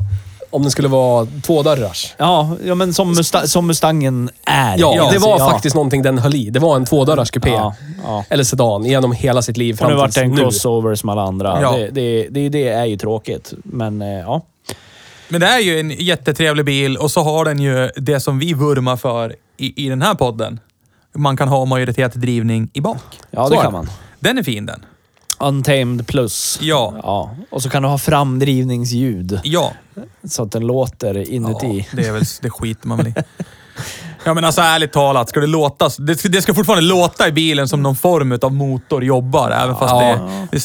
[0.51, 2.15] om den skulle vara tvådörrars.
[2.19, 4.79] Ja, ja men som, Musta som Mustangen är.
[4.79, 5.51] Ja, det var ja.
[5.51, 6.51] faktiskt någonting den höll i.
[6.51, 7.51] Det var en tvådörrars kupé.
[7.51, 8.25] Ja, ja.
[8.31, 10.37] Eller sedan, genom hela sitt liv Och fram nu vart tills det en nu.
[10.43, 11.59] crossover som alla andra.
[11.63, 11.73] Ja.
[11.77, 14.43] Det, det, det, det är ju tråkigt, men eh, ja.
[15.29, 18.53] Men det är ju en jättetrevlig bil och så har den ju det som vi
[18.55, 20.61] vurmar för i, i den här podden.
[21.19, 23.03] Man kan ha majoritetsdrivning i bak.
[23.31, 23.89] Ja, Så det är kan man.
[24.21, 24.85] Den är fin den.
[25.41, 26.59] Untamed plus.
[26.63, 26.95] Ja.
[27.03, 27.31] ja.
[27.51, 29.41] Och så kan du ha framdrivningsljud.
[29.45, 29.73] Ja.
[30.29, 31.79] Så att den låter inuti.
[31.91, 33.15] Ja, det är väl, det skiter man väl i.
[34.25, 35.91] Ja men alltså ärligt talat, ska det låta...
[35.99, 39.77] Det ska, det ska fortfarande låta i bilen som någon form av motor jobbar, även
[39.77, 40.01] fast Ja.
[40.01, 40.61] det, det är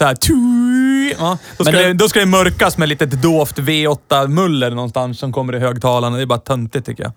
[1.20, 5.20] Ja, då, ska Men det, det- då ska det mörkas med lite dovt V8-muller någonstans
[5.20, 6.16] som kommer i högtalarna.
[6.18, 7.12] Det är bara töntigt tycker jag.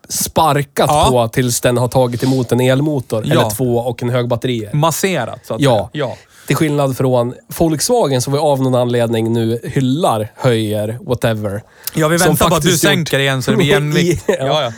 [0.09, 1.07] sparkat Ja.
[1.11, 3.31] på tills den har tagit emot en elmotor, Ja.
[3.33, 4.73] eller två och en högbatterier.
[4.73, 5.89] Masserat, så att Ja.
[5.93, 6.05] säga.
[6.07, 6.15] Ja.
[6.47, 11.63] Till skillnad från Volkswagen som vi av någon anledning nu hyllar, höjer, whatever.
[11.93, 14.23] Ja, vi väntar på att du sänker igen så det blir jämvikt.
[14.27, 14.35] Ja.
[14.63, 14.71] Ja.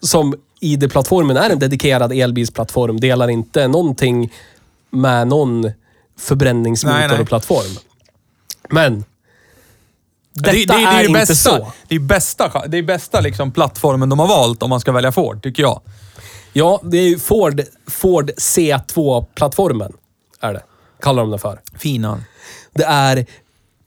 [0.00, 3.00] Som ID-plattformen är en dedikerad elbilsplattform.
[3.00, 4.32] Delar inte någonting
[4.90, 5.74] med någon Nej, nej.
[6.18, 7.76] förbränningsmotorplattform.
[8.70, 9.04] Men
[10.34, 11.72] detta det, det, det är, är inte bästa, så.
[11.88, 15.12] Det är bästa, det är bästa liksom plattformen de har valt om man ska välja
[15.12, 15.80] Ford, tycker jag.
[16.52, 19.92] Ja, det är ju Ford, Ford C2-plattformen.
[20.40, 20.62] Är det.
[21.00, 21.60] Kallar de den för.
[21.78, 22.20] Fina.
[22.74, 23.26] Det är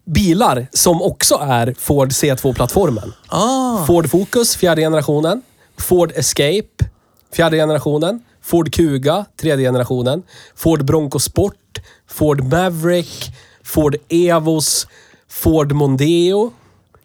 [0.05, 3.13] bilar som också är Ford C2-plattformen.
[3.27, 3.85] Ah.
[3.85, 5.41] Ford Focus, fjärde generationen.
[5.77, 6.89] Ford Escape,
[7.33, 8.21] fjärde generationen.
[8.41, 10.23] Ford Kuga, tredje generationen.
[10.55, 11.81] Ford Bronco Sport.
[12.07, 13.31] Ford Maverick.
[13.63, 14.87] Ford Evos.
[15.35, 16.51] Ford Mondeo.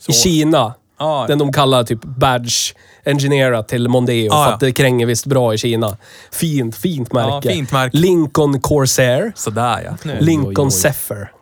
[0.09, 0.75] I Kina.
[0.99, 1.25] Ja.
[1.29, 4.27] Den de kallar typ Badge Engineerat till Mondeo.
[4.27, 5.97] Ja, för att det kränger visst bra i Kina.
[6.33, 7.49] Fint, fint märke.
[7.49, 7.97] fint märke.
[7.97, 9.33] Lincoln Corsair.
[9.37, 9.97] Sådär ja.
[10.03, 10.21] Nu.
[10.21, 10.73] Lincoln oj.
[10.73, 11.33] Zephyr.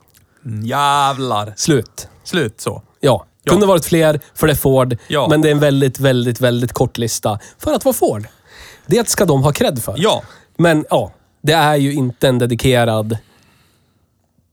[0.64, 1.52] Jävlar.
[1.56, 2.08] Slut.
[2.24, 2.82] Slut så.
[3.00, 3.24] Ja.
[3.42, 3.52] Ja.
[3.52, 4.96] Kunde varit fler, för det är Ford.
[5.08, 5.26] Ja.
[5.30, 8.26] Men det är en väldigt, väldigt, väldigt kort lista för att vara Ford.
[8.86, 9.94] Det ska de ha cred för.
[9.98, 10.22] Ja.
[10.56, 13.16] Men ja, det är ju inte en dedikerad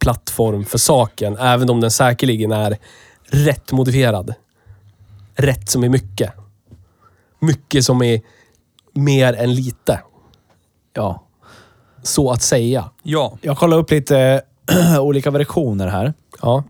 [0.06, 1.38] plattform för saken.
[1.38, 2.78] Även om den säkerligen är
[3.26, 4.34] rätt modifierad.
[5.36, 6.34] Rätt som är mycket.
[7.40, 8.22] Mycket som är
[8.94, 10.00] mer än lite.
[10.94, 11.24] Ja.
[12.04, 12.90] Så att säga.
[13.04, 13.38] Ja.
[13.42, 14.42] Jag kollar upp lite
[15.00, 16.14] olika versioner här.
[16.42, 16.64] Ja.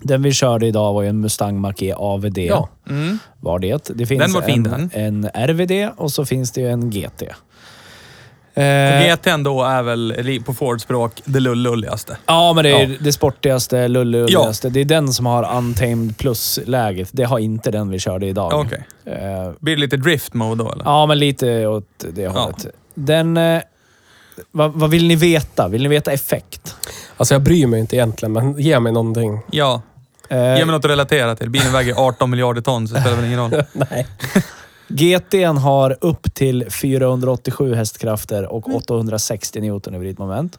[0.00, 2.38] Den vi körde idag var ju en Mustang Mach-E AVD.
[2.38, 2.68] Ja.
[3.40, 3.90] Var det.
[3.94, 5.24] Det finns Den var fin, en, den.
[5.24, 7.22] en RVD och så finns det ju en GT.
[8.54, 12.16] Eh, GT'n då är väl på Ford-språk det lullulligaste.
[12.26, 12.96] ja, men det är Ja.
[13.00, 14.68] det sportigaste, lulluligaste.
[14.68, 17.08] Det är den som har Untamed Plus-läget.
[17.12, 18.52] Det har inte den vi körde idag.
[18.54, 18.86] Okej.
[19.06, 20.84] Eh, Blir det lite drift mode då eller?
[20.84, 22.66] ja, men lite åt det hållet.
[22.94, 23.36] Den...
[23.36, 23.62] Eh,
[24.50, 25.68] vad, vad vill ni veta?
[25.68, 26.76] Vill ni veta effekt?
[27.16, 29.40] Alltså jag bryr mig inte egentligen, men ge mig någonting.
[29.50, 29.82] Ja.
[30.28, 31.50] Eh, Ge mig något att relatera till.
[31.50, 33.50] Bilen väger 18 miljarder ton, så det spelar väl ingen roll.
[33.72, 34.06] Nej.
[34.88, 40.58] GT'n har upp till 487 hästkrafter och 860 Newton i vridmoment.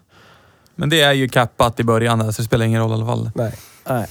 [0.75, 3.05] Men det är ju kappat i början där, så det spelar ingen roll i alla
[3.05, 3.31] fall.
[3.35, 3.53] Nej.
[3.87, 4.07] Nej.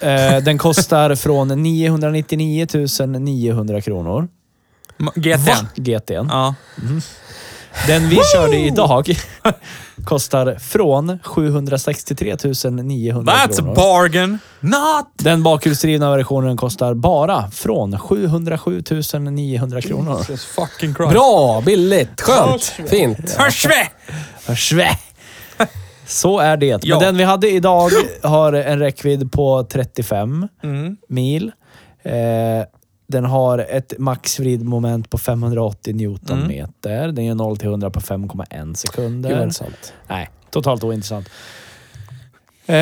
[0.00, 2.66] Eh, den kostar från 999
[3.06, 4.28] 900 kronor.
[4.98, 5.66] GT'n?
[5.76, 6.28] GT'n.
[6.30, 6.54] Ja.
[7.86, 9.16] Den vi körde idag
[10.04, 12.36] kostar från 763
[12.70, 13.74] 900 That's a kronor.
[13.74, 14.38] bargain!
[14.60, 15.08] Not!
[15.18, 18.82] Den bakhjulsdrivna versionen kostar bara från 707
[19.20, 20.16] 900 kronor.
[20.18, 21.12] Jesus fucking Christ.
[21.12, 23.30] Bra, billigt, skönt, fint.
[23.38, 23.88] Hörsve!
[24.56, 24.88] Svä!
[26.06, 26.66] Så är det.
[26.84, 26.96] Ja.
[26.96, 27.90] Men den vi hade idag
[28.22, 30.96] har en räckvidd på 35 Mm.
[31.08, 31.52] mil.
[32.02, 32.12] Eh,
[33.06, 37.08] den har ett maxvridmoment på 580 newtonmeter.
[37.08, 39.30] Den gör 0 till 100 på 5,1 sekunder.
[39.42, 39.92] Intressant.
[40.08, 41.28] Nej, totalt ointressant.
[42.66, 42.76] Eh,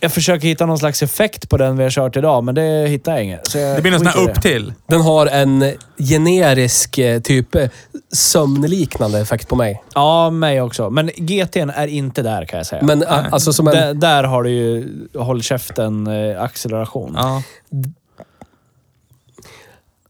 [0.00, 3.12] jag försöker hitta någon slags effekt på den vi har kört idag, men det hittar
[3.12, 3.46] jag inget.
[3.46, 4.72] Så jag Det blir någon sån här upp till.
[4.86, 7.68] Den har en generisk eh, typ eh,
[8.12, 9.82] sömnliknande effekt på mig.
[9.94, 10.90] Ja, mig också.
[10.90, 12.82] Men GT'n är inte där kan jag säga.
[12.82, 13.74] Men a- alltså som en...
[13.74, 17.12] Där, där har du ju håll käften eh, acceleration.
[17.16, 17.42] Ja.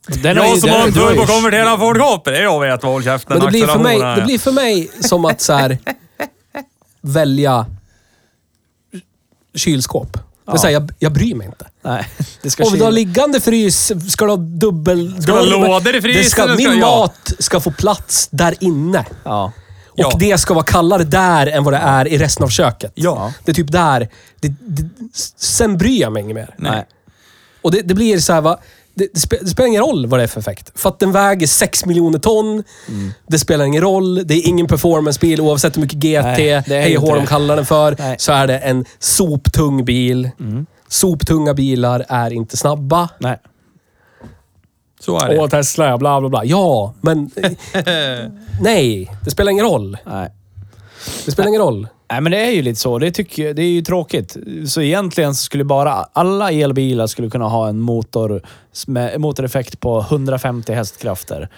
[0.08, 3.36] Den ju- Jag som har en turbokonverterad Ford Copper, det jag vet vad håll käften
[3.38, 5.78] Men det blir, för mig, det blir för mig som att så här,
[7.00, 7.66] välja
[9.54, 10.12] kylskåp.
[10.12, 10.58] Det är Ja.
[10.58, 11.66] så här, jag, jag bryr mig inte.
[11.82, 12.08] Nej,
[12.42, 15.22] det ska Om du har liggande frys, ska du ha dubbel...
[15.22, 16.96] Ska du ha lådor i frysen Det ska, ska- min ja.
[16.96, 19.04] mat ska få plats där inne.
[19.24, 19.52] Ja.
[19.88, 20.16] Och Ja.
[20.20, 22.92] det ska vara kallare där än vad det är i resten av köket.
[22.94, 23.32] Ja.
[23.44, 24.08] Det är typ där.
[24.40, 24.88] Det, det,
[25.36, 26.54] sen bryr jag mig inget mer.
[26.58, 26.86] Nej.
[27.62, 28.58] Och det, det blir så här, va?
[28.98, 30.72] Det, det, spe, det spelar ingen roll vad det är för effekt.
[30.74, 32.46] För att den väger 6 miljoner ton.
[32.88, 33.12] Mm.
[33.26, 34.26] Det spelar ingen roll.
[34.26, 37.20] Det är ingen performancebil oavsett hur mycket GT, Nej, det är hej inte och de
[37.20, 37.26] det.
[37.26, 37.96] kallar den för.
[37.98, 38.06] Nej.
[38.06, 38.18] Mm.
[38.18, 40.30] Så är det en soptung bil.
[40.88, 43.08] Soptunga bilar är inte snabba.
[43.18, 43.38] Nej.
[45.00, 45.38] Så är det.
[45.38, 46.44] Åh, Tesla, bla bla bla.
[46.44, 47.30] Ja, men...
[48.60, 49.98] nej, det spelar ingen roll.
[50.06, 50.30] Nej.
[51.24, 51.88] Det spelar ingen roll.
[52.10, 52.98] Nej, men det är ju lite så.
[52.98, 54.36] Det, tycker jag, det är ju tråkigt.
[54.68, 58.42] Så egentligen så skulle bara alla elbilar skulle kunna ha en motor
[58.86, 61.48] med motoreffekt på 150 hästkrafter.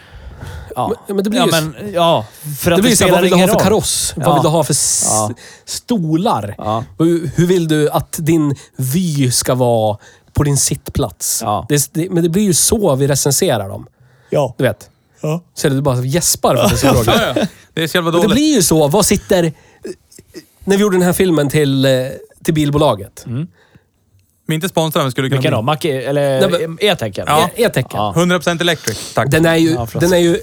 [0.76, 2.26] Ja, Men- men det blir ja, ju- men, ja,
[2.60, 3.62] för att Det det, blir så här, vad vill du ha för roll.
[3.62, 4.12] kaross?
[4.16, 4.34] Vad Ja.
[4.34, 4.74] vill du ha för
[5.04, 5.30] Ja.
[5.64, 6.54] stolar?
[6.58, 6.84] Ja.
[6.98, 9.98] Hur, hur vill du att din vy ska vara
[10.32, 11.40] på din sittplats?
[11.44, 11.66] Ja.
[11.68, 13.86] Det, det, men det blir ju så vi recenserar dem.
[14.30, 14.54] Ja.
[14.58, 14.89] Du vet.
[15.20, 15.42] Ja.
[15.54, 17.32] Så du bara gäspar för att det är så bra grejer.
[17.36, 17.46] Ja, ja.
[17.74, 18.88] Det är så jävla Men det blir ju så.
[18.88, 19.52] Vad sitter...
[20.64, 21.90] När vi gjorde den här filmen till, eh,
[22.44, 23.24] till bilbolaget.
[24.46, 25.62] Men inte sponsrade, men skulle kunna Vilken då?
[25.62, 27.24] Mac eller Nej, men- e-tecken?
[27.28, 27.50] Ja.
[27.54, 27.90] E- E-tecken.
[27.92, 28.12] Ja.
[28.16, 29.30] 100% electric, tack.
[29.30, 30.40] Den är ju, Ja, den är ju,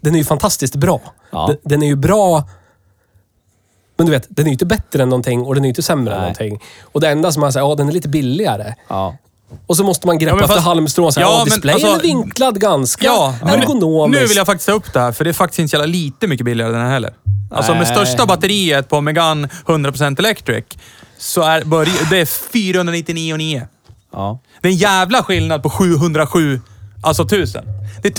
[0.00, 1.00] den är ju fantastiskt bra.
[1.30, 1.46] Ja.
[1.46, 2.48] Den, den är ju bra...
[3.96, 5.82] Men du vet, den är ju inte bättre än någonting och den är ju inte
[5.82, 6.28] sämre än Nej.
[6.30, 6.60] någonting.
[6.82, 8.74] Och det enda som man säger, ja den är lite billigare.
[8.88, 9.16] Ja.
[9.66, 11.74] Och så måste man greppa Ja, men efter fast- halmstrån och säga, Ja, ja, displayen
[11.86, 14.20] alltså- är vinklad ganska Ja, men ergonomiskt.
[14.22, 15.86] nu vill jag faktiskt ta upp det här, för det är faktiskt inte så jävla
[15.92, 17.12] lite mycket billigare den här heller.
[17.50, 17.92] Alltså med Nej.
[17.96, 20.64] största batteriet på Megane 100% Electric,
[21.18, 21.60] så är
[22.10, 23.62] det är 499,9.
[24.12, 24.40] Ja.
[24.60, 26.60] Det är en jävla skillnad på 707,
[27.02, 27.64] alltså 1000.
[28.02, 28.12] Det är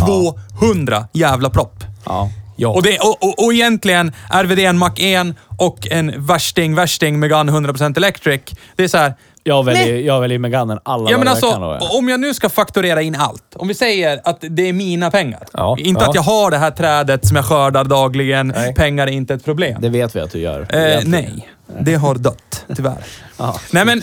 [0.60, 1.84] 200 jävla propp.
[2.06, 2.30] Ja.
[2.62, 2.68] Ja.
[2.70, 7.52] Och, det, och, och, och egentligen, RVD en Mac 1 och en värsting, värsting Megane
[7.52, 8.42] 100% Electric.
[8.76, 9.13] Det är så här.
[9.50, 10.06] Jag väljer, Nej.
[10.06, 11.90] jag väljer Meganen alla Ja, men alltså, då, ja.
[11.98, 13.44] om jag nu ska fakturera in allt.
[13.56, 15.44] Om vi säger att det är mina pengar.
[15.54, 16.10] Ja, inte ja.
[16.10, 18.48] att jag har det här trädet som jag skördar dagligen.
[18.48, 18.74] Nej.
[18.74, 19.82] Pengar är inte ett problem.
[19.82, 20.62] Det vet vi att du gör.
[20.62, 23.04] eh, nej, det har dött, tyvärr.
[23.38, 23.60] Ja.
[23.72, 24.02] nej, men...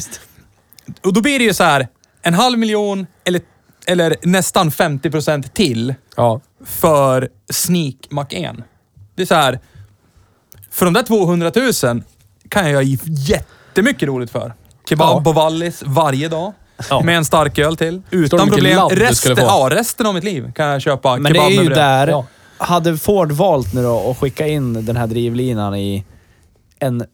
[1.04, 1.88] Och då blir det ju så här,
[2.22, 3.40] en halv miljon eller,
[3.86, 6.40] eller nästan 50 procent till Ja.
[6.66, 8.56] för Sneak Mac 1.
[9.14, 9.58] Det är så här,
[10.70, 11.52] för de där 200
[11.84, 12.02] 000
[12.48, 14.52] kan jag göra jättemycket roligt för.
[14.88, 16.52] Kebab på Wallis varje dag.
[16.90, 17.02] Ja.
[17.02, 18.02] Med en starköl till.
[18.10, 18.88] Utan problem.
[18.90, 21.68] Resten, ja, resten av mitt liv kan jag köpa Men det kebab är med ju
[21.68, 21.78] bröd.
[21.78, 22.08] där...
[22.08, 22.26] Ja.
[22.58, 26.04] Hade Ford valt nu då att skicka in den här drivlinan i
[26.78, 27.04] en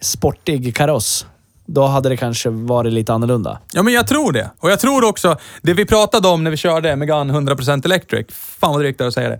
[0.00, 1.26] sportig kaross,
[1.74, 3.58] då hade det kanske varit lite annorlunda.
[3.72, 4.50] Ja, men jag tror det.
[4.58, 8.72] Och jag tror också, det vi pratade om när vi körde Megane 100% Electric, fan
[8.72, 9.38] vad drygt det att säga det.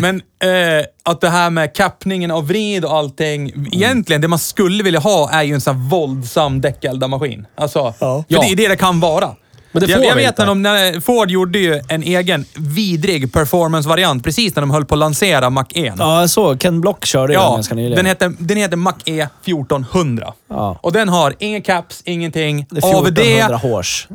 [0.00, 3.66] Men eh, att det här med kappningen av vrid och allting.
[3.72, 7.46] Egentligen, det man skulle vilja ha är ju en sån här våldsam däckeldarmaskin.
[7.54, 8.40] Alltså, för Ja.
[8.40, 9.30] det är det det kan vara.
[9.72, 10.54] Men det jag får jag vi vet inte.
[10.54, 14.98] när, de, Ford gjorde ju en egen vidrig performance-variant precis när de höll på att
[14.98, 15.94] lansera Mac 1.
[15.98, 16.60] Ja, jag såg.
[16.60, 17.96] Ken Block körde ju den Ja, ganska nyligen.
[17.96, 20.32] den heter, den heter Mac E 1400.
[20.50, 20.78] Ja.
[20.82, 22.66] Och den har ingen caps, ingenting.
[22.70, 24.08] det är AVD 1400 hårs.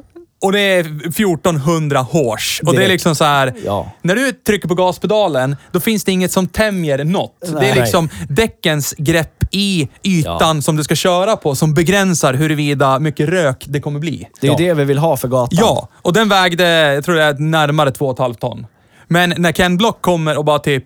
[0.43, 2.63] Och det är 1400 horse.
[2.65, 3.53] Och det är liksom så här.
[3.65, 3.91] Ja.
[4.01, 7.37] När du trycker på gaspedalen, då finns det inget som tämjer något.
[7.41, 7.75] Det är Nej.
[7.75, 10.61] liksom däckens grepp i ytan Ja.
[10.61, 14.27] som du ska köra på som begränsar huruvida mycket rök det kommer bli.
[14.41, 14.57] Det är Ja.
[14.57, 15.57] det vi vill ha för gatan.
[15.61, 18.65] Ja, och den vägde, jag tror det är närmare 2,5 ton.
[19.07, 20.85] Men när Ken Block kommer och bara typ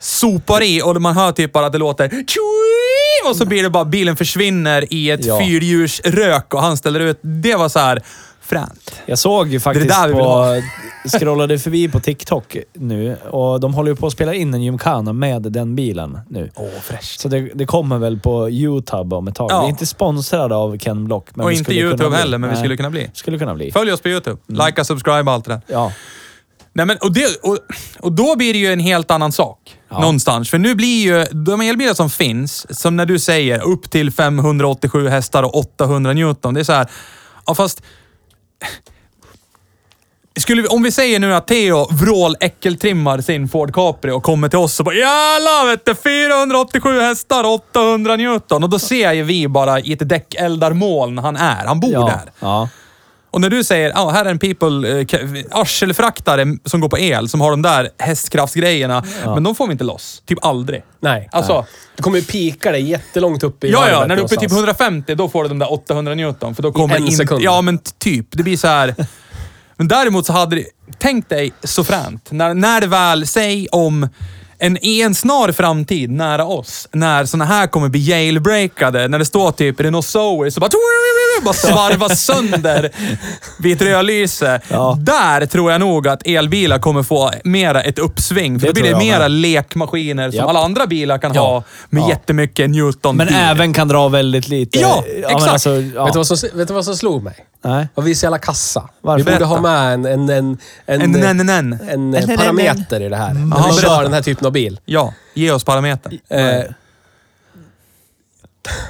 [0.00, 2.10] sopar i och man hör typ bara att det låter
[3.30, 5.38] och så blir det bara, bilen försvinner i ett Ja.
[5.38, 7.18] fyrhjulsrök och han ställer ut.
[7.22, 8.02] Det var så här
[8.48, 8.92] fränt.
[9.06, 10.62] Jag såg ju faktiskt där vi vill på...
[11.18, 15.12] Scrollade förbi på TikTok nu och de håller ju på att spela in en gymkhana
[15.12, 16.50] med den bilen nu.
[16.54, 17.20] Åh, fräscht.
[17.20, 19.50] Så det, det kommer väl på YouTube om ett tag.
[19.50, 19.60] Ja.
[19.60, 21.28] Vi är inte sponsrade av Ken Block.
[21.34, 23.10] Men och vi inte YouTube heller, men vi skulle kunna bli.
[23.14, 23.72] Skulle kunna bli.
[23.72, 24.36] Följ oss på YouTube.
[24.48, 24.66] Mm.
[24.66, 25.60] Likea, subscribe, allt det där.
[25.66, 25.92] Ja.
[26.72, 27.58] Nej, men, och, det, och,
[28.00, 29.58] och då blir det ju en helt annan sak.
[29.88, 30.00] Ja.
[30.00, 30.50] Någonstans.
[30.50, 35.08] För nu blir ju de elbilar som finns, som när du säger upp till 587
[35.08, 36.54] hästar och 800 Newton.
[36.54, 36.86] Det är så här,
[37.46, 37.82] ja fast...
[40.40, 44.58] Skulle vi, om vi säger nu att Theo vrål-äckeltrimmar sin Ford Capri och kommer till
[44.58, 45.94] oss och bara Jävlar vet du!
[45.94, 48.64] 487 hästar, 800 Newton.
[48.64, 51.66] Och då ser ju vi bara i ett däckeldarmoln han är.
[51.66, 52.00] Han bor Ja.
[52.06, 52.32] där.
[52.40, 52.68] ja.
[53.38, 55.06] Och när du säger, ja, här är en people, eh,
[55.50, 59.04] arselfraktare som går på el, som har de där hästkraftsgrejerna.
[59.24, 60.22] Men de får vi inte loss.
[60.26, 60.82] Typ aldrig.
[61.00, 61.28] Nej.
[61.32, 64.34] Alltså, Du kommer ju pika dig jättelångt upp i ja, ja, när du är uppe
[64.34, 64.80] i typ någonstans.
[64.80, 66.54] 150, då får du de där 800 Newton.
[66.54, 67.42] För då kommer en in, sekund.
[67.42, 68.26] Ja, men typ.
[68.30, 68.94] Det blir så här.
[69.76, 70.64] Men däremot så hade det,
[70.98, 72.30] tänk dig så fränt.
[72.30, 74.08] När, när det väl, säg om
[74.58, 79.24] en, i en snar framtid nära oss, när såna här kommer bli jailbreakade, när det
[79.24, 80.70] står typ Renault Zoe, så bara,
[81.44, 82.90] bara svarvar sönder
[83.58, 84.60] vid ett rödlyse.
[84.68, 84.96] Ja.
[85.00, 88.60] Där tror jag nog att elbilar kommer få mera ett uppsving.
[88.60, 89.30] För Det då blir det mera med.
[89.30, 90.48] lekmaskiner som Japp.
[90.48, 91.40] alla andra bilar kan Ja.
[91.40, 92.08] ha med Ja.
[92.08, 93.16] jättemycket Newton.
[93.16, 94.78] Men även kan dra väldigt lite.
[94.78, 95.48] Ja, exakt.
[95.48, 96.04] alltså, ja.
[96.04, 97.34] Vet, du vad som, vet du vad som slog mig?
[97.64, 97.88] Nej.
[97.94, 98.88] Och vi är så jävla kassa.
[99.00, 99.24] Varför?
[99.24, 101.72] Vi borde ha med en, en, en, en, En, en, en, en.
[101.72, 102.36] en, en, en.
[102.38, 103.34] parameter i det här.
[103.34, 103.80] När berätta.
[103.80, 104.80] kör den här typen av bil.
[104.84, 106.18] Ja, ge oss parametern.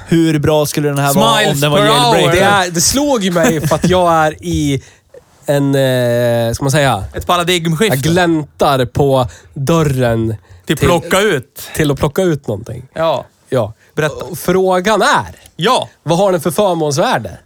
[0.07, 1.87] Hur bra skulle den här vara Smiles om den var per
[2.23, 2.31] hour.
[2.31, 4.83] det, är, det slog ju mig för att jag är i
[5.45, 7.97] en, eh, ska man säga, Ett jag paradigmskifte.
[7.97, 11.61] gläntar på dörren Till plocka ut.
[11.75, 12.85] till att plocka ut någonting.
[12.93, 13.25] Ja.
[13.49, 13.73] Ja.
[13.95, 14.15] Berätta.
[14.25, 15.89] Och Frågan är, Ja.
[16.03, 17.37] vad har den för förmånsvärde?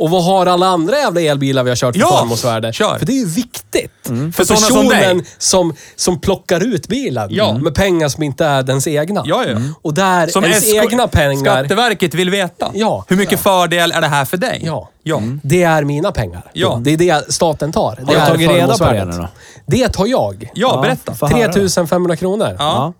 [0.00, 2.72] Och vad har alla andra jävla elbilar vi har kört för Ja, förmånsvärde?
[2.72, 2.98] kör.
[2.98, 3.90] För det är ju viktigt.
[4.02, 5.26] För För sådana som personen dig.
[5.38, 7.58] som, som plockar ut bilen Ja.
[7.58, 9.22] med pengar som inte är dens egna.
[9.26, 9.58] Ja, ja.
[9.82, 12.70] Och där Som ens SK egna pengar, Skatteverket vill veta.
[12.74, 13.04] Ja.
[13.08, 14.62] Hur mycket fördel är det här för dig?
[14.64, 14.88] Ja.
[15.02, 15.22] Ja.
[15.42, 16.50] det är mina pengar.
[16.52, 16.78] Ja.
[16.82, 17.96] Det är det staten tar.
[17.96, 19.28] Det du är tagit reda på det?
[19.66, 20.50] Det tar jag.
[20.54, 21.14] Ja, berätta.
[21.14, 21.52] Få höra.
[21.52, 22.92] 3500 kronor Ja.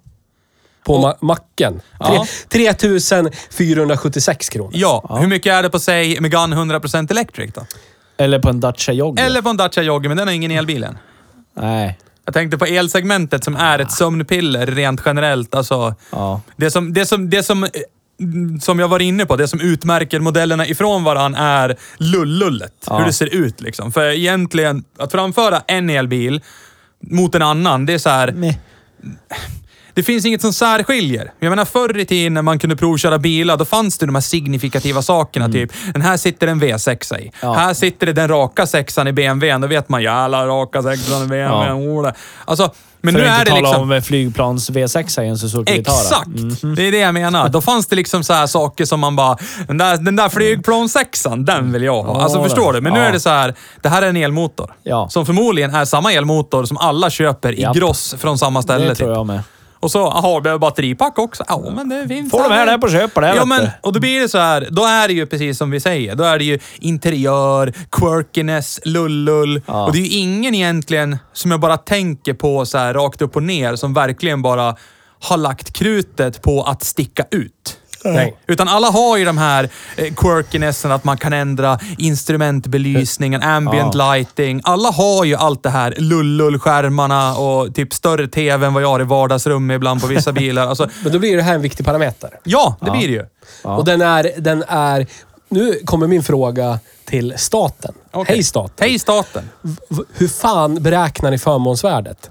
[0.84, 1.80] På ma- macken.
[2.00, 2.26] Ja.
[2.48, 4.70] Tre- 3476 kronor.
[4.74, 5.16] Ja.
[5.20, 7.66] Hur mycket är det på, säg, Megane 100% Electric då?
[8.18, 9.24] Eller på en Dacia Jogger.
[9.26, 10.98] Eller på en Dacia Jogger, men den har ingen elbil än.
[11.56, 11.98] Nej.
[12.24, 15.54] Jag tänkte på elsegmentet som är ett sömnpiller rent generellt.
[15.54, 16.40] Alltså, Ja.
[16.56, 17.70] det som, det som, det som, eh,
[18.60, 22.72] som jag var inne på, det som utmärker modellerna ifrån varann är lullullet.
[22.86, 22.98] Ja.
[22.98, 23.92] Hur det ser ut liksom.
[23.92, 26.40] För egentligen, att framföra en elbil
[27.10, 28.32] mot en annan, det är så här.
[28.32, 28.54] Meh.
[29.94, 31.32] Det finns inget som särskiljer.
[31.38, 34.22] Jag menar förr i tiden när man kunde provköra bilar, då fanns det de här
[34.22, 35.48] signifikativa sakerna.
[35.48, 37.20] Typ, den här sitter en V6 i.
[37.20, 37.30] Mm.
[37.42, 37.52] Ja.
[37.52, 39.60] Här sitter det den raka sexan i BMWn.
[39.60, 41.66] Då vet man, jävla raka sexan i BMW.
[41.66, 41.74] Ja.
[41.74, 42.14] Ola.
[42.44, 42.70] Alltså,
[43.02, 43.92] men För nu att är inte det tala liksom...
[43.92, 45.94] om flygplans V6 i en Suzuki Vitara.
[45.96, 46.26] Exakt!
[46.62, 46.74] Mm.
[46.74, 47.48] Det är det jag menar.
[47.48, 49.36] Då fanns det liksom så här saker som man bara,
[49.68, 52.14] den där, den där flygplan-sexan, den vill jag ha.
[52.18, 52.44] Ja, Alltså det.
[52.44, 52.80] förstår du?
[52.80, 53.04] Men nu Ja.
[53.04, 54.74] är det så här, det här är en elmotor.
[54.82, 55.08] Ja.
[55.08, 57.76] Som förmodligen är samma elmotor som alla köper i Japp.
[57.76, 58.84] gross från samma ställe.
[58.88, 59.16] Det tror typ.
[59.16, 59.42] jag med.
[59.80, 61.44] Och så, jaha, behöver batteripack också?
[61.48, 62.30] Ja, men det finns.
[62.30, 64.68] Får de här där på köpet, det Ja, men, och då blir det så här,
[64.70, 66.14] då är det ju precis som vi säger.
[66.14, 69.62] Då är det ju interiör, quirkiness, lullull.
[69.66, 69.86] Ja.
[69.86, 73.36] Och det är ju ingen egentligen som jag bara tänker på så här rakt upp
[73.36, 74.76] och ner som verkligen bara
[75.20, 77.79] har lagt krutet på att sticka ut.
[78.04, 78.36] Nej.
[78.46, 84.60] Utan alla har ju de här eh, quirkinessen, att man kan ändra instrumentbelysningen, ambient lighting.
[84.64, 85.94] Alla har ju allt det här.
[85.98, 90.66] Lullull-skärmarna och typ större TV än vad jag har i vardagsrummet ibland på vissa bilar.
[90.66, 92.30] Alltså, Men då blir det här en viktig parameter.
[92.44, 92.92] ja, det Ja.
[92.92, 93.24] blir det ju.
[93.64, 93.76] Ja.
[93.76, 95.06] Och den är, den är...
[95.48, 97.94] Nu kommer min fråga till staten.
[98.10, 98.34] Okej.
[98.34, 98.74] Hej staten.
[98.88, 99.50] Hej staten.
[99.88, 102.30] V- Hur fan beräknar ni förmånsvärdet?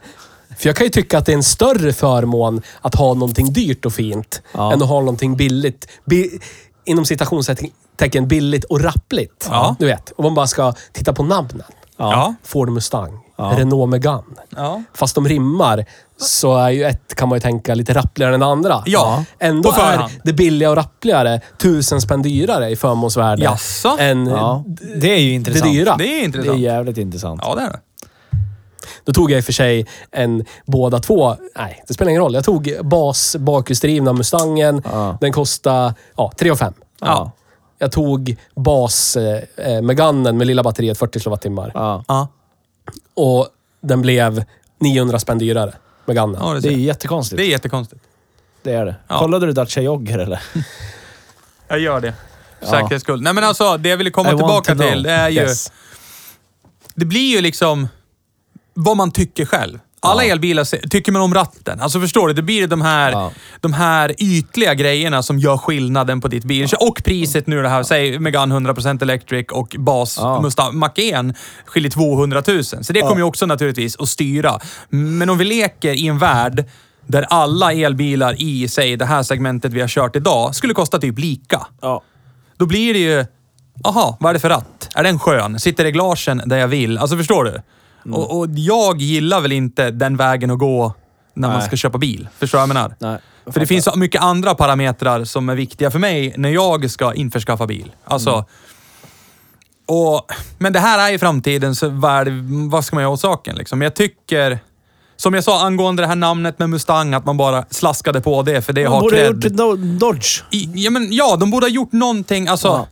[0.60, 3.86] För jag kan ju tycka att det är en större förmån att ha någonting dyrt
[3.86, 4.74] och fint Ja.
[4.74, 5.88] än att ha någonting billigt.
[6.06, 6.40] Bi
[6.86, 9.48] inom citationstecken billigt och rappligt.
[9.52, 9.76] Ja.
[9.80, 11.64] Du vet, om man bara ska titta på namnen.
[11.98, 12.34] Ja.
[12.44, 13.54] Ford Mustang, Ja.
[13.58, 14.24] Renault Megane.
[14.56, 14.84] Ja.
[14.94, 15.86] Fast de rimmar
[16.18, 18.84] så är ju ett, kan man ju tänka, lite rappligare än andra.
[18.86, 23.98] Ja, Ändå på är det billiga och rappligare tusen spänn dyrare i förmånsvärde Jaså?
[24.00, 24.64] än Ja,
[25.02, 25.64] det är ju intressant.
[25.74, 25.96] det dyra.
[25.98, 26.60] Det är Det är intressant.
[26.60, 27.42] jävligt intressant.
[27.44, 27.80] Ja, det är det.
[29.06, 32.34] Då tog jag i och för sig en, båda två, nej det spelar ingen roll.
[32.34, 34.82] Jag tog bas bakhjulsdrivna Mustangen.
[34.86, 35.18] Ja.
[35.22, 36.74] Den kostade ja, 3 5.
[37.02, 37.32] Ja.
[37.78, 41.72] Jag tog bas eh, Meganen med lilla batteriet 40 kWh.
[41.74, 42.04] Ja.
[42.08, 42.28] Ja,
[43.14, 43.48] Och
[43.82, 44.44] den blev
[44.80, 45.74] 900 spänn dyrare.
[46.06, 46.38] Meganen.
[46.42, 47.38] ja det, Det är jättekonstigt.
[47.38, 48.02] det är jättekonstigt.
[48.64, 48.96] Det är det.
[49.08, 49.20] Ja.
[49.20, 50.42] Kollade du Dacia Jogger eller?
[51.68, 52.14] Jag gör det.
[52.60, 52.72] För Ja.
[52.72, 53.22] säkerhets skull.
[53.22, 55.36] Nej men alltså, det jag ville komma I tillbaka till, det är ju...
[55.42, 55.72] Yes.
[56.96, 57.88] Det blir ju liksom
[58.84, 59.80] vad man tycker själv.
[60.02, 60.32] Alla Ja.
[60.32, 61.80] elbilar tycker man om ratten.
[61.80, 62.34] Alltså förstår du?
[62.34, 63.32] Det blir de här, Ja.
[63.62, 66.68] de här ytliga grejerna som gör skillnaden på ditt bil.
[66.80, 70.42] Och priset nu det här, säg Megane 100% Electric och bas Ja.
[70.42, 71.34] Mustang Mach-E
[71.66, 72.64] skiljer 200 000.
[72.64, 74.60] Så det kommer ju också naturligtvis att styra.
[74.90, 76.66] Men om vi leker i en värld
[77.08, 81.20] där alla elbilar i, säg det här segmentet vi har kört idag, skulle kosta typ
[81.20, 81.68] lika.
[81.82, 82.02] Ja.
[82.58, 83.26] Då blir det ju,
[83.84, 84.90] aha, vad är det för ratt?
[84.96, 85.60] Är den skön?
[85.60, 86.98] Sitter reglagen där jag vill?
[86.98, 87.62] Alltså förstår du?
[88.12, 90.94] Och, och jag gillar väl inte den vägen att gå
[91.34, 91.68] när man Nej.
[91.68, 92.28] ska köpa bil.
[92.40, 92.96] Förstår du vad jag menar?
[93.00, 96.50] Nej, jag för det finns så mycket andra parametrar som är viktiga för mig när
[96.50, 97.92] jag ska införskaffa bil.
[98.06, 98.46] Alltså, Mm.
[99.88, 102.28] och, men det här är ju framtiden, så vad,
[102.72, 103.56] vad ska man göra åt saken?
[103.56, 103.82] Liksom?
[103.82, 104.60] Jag tycker,
[105.16, 108.62] som jag sa angående det här namnet med Mustang, att man bara slaskade på det
[108.62, 109.44] för det Man har borde ha cred.
[109.60, 110.44] gjort Dodge.
[110.52, 112.48] I, ja, men, ja, de borde ha gjort någonting.
[112.48, 112.88] Alltså, Ja.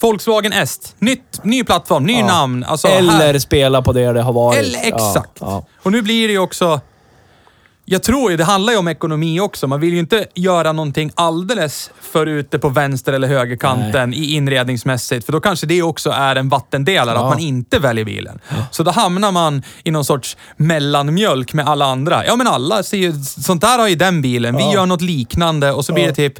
[0.00, 0.94] Volkswagen Est.
[0.98, 2.64] Nytt, ny plattform, ny namn.
[2.64, 4.58] Alltså, Eller här- spela på det det har varit.
[4.58, 5.30] eller exakt.
[5.40, 5.64] Ja.
[5.82, 6.80] Och nu blir det ju också...
[7.84, 9.66] jag tror ju det handlar ju om ekonomi också.
[9.66, 15.26] Man vill ju inte göra någonting alldeles för ute på vänster eller högerkanten i inredningsmässigt.
[15.26, 18.40] För då kanske det också är en vattendelare, att man inte väljer bilen.
[18.70, 22.26] Så då hamnar man i någon sorts mellanmjölk med alla andra.
[22.26, 24.56] Ja, men alla ser ju, sånt där har ju den bilen.
[24.56, 26.38] Vi gör något liknande och så blir det typ...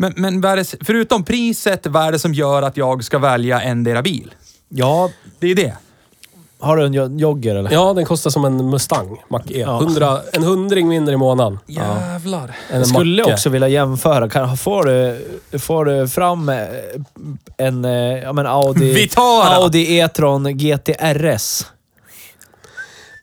[0.00, 3.18] Men, men vad är det, förutom priset, vad är det som gör att jag ska
[3.18, 4.34] välja endera bil?
[4.68, 5.72] Ja, Det är det.
[6.60, 7.72] har du en jo- jogger eller?
[7.72, 9.60] Ja, den kostar som en Mustang Mach-E.
[9.60, 9.80] Ja.
[9.82, 11.58] 100, en hundring mindre i månaden.
[11.66, 12.42] Jävlar.
[12.44, 13.32] än en Jag skulle Mach-E.
[13.32, 14.28] också vilja jämföra.
[14.28, 16.56] Kan, får, du, får du fram eh,
[17.56, 17.92] en eh,
[18.22, 19.48] ja, men Audi, Vitara!
[19.54, 21.66] Audi E-tron GTRS?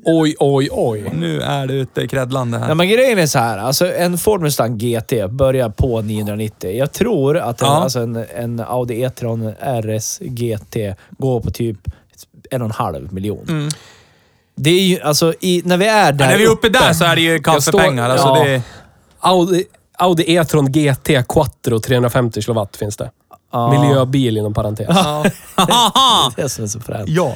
[0.06, 1.12] Oj, oj, oj.
[1.14, 2.68] Nu är det ute i kräddlandet här.
[2.68, 3.58] Nej, men grejen är så här.
[3.58, 6.72] Alltså, en Ford Mustang GT börjar på 990.
[6.72, 7.74] Jag tror att en, Ja.
[7.84, 10.78] alltså en, en Audi E-tron RS GT
[11.18, 11.78] går på typ
[12.52, 13.46] en och en halv miljon.
[13.50, 13.70] Mm.
[14.56, 16.94] Det är ju, alltså, i, när vi är där Men när vi är uppe där
[16.94, 18.10] så är det ju kaffepengar.
[18.10, 18.44] Alltså ja.
[18.44, 18.62] det,
[19.20, 19.66] Audi,
[19.98, 23.12] Audi E-tron GT Quattro 350 kilowatt finns det.
[23.52, 23.72] Ja.
[23.82, 24.88] Miljöbil inom parentes.
[24.90, 25.24] Haha!
[26.36, 27.10] Det är som är så fränt.
[27.10, 27.36] ja.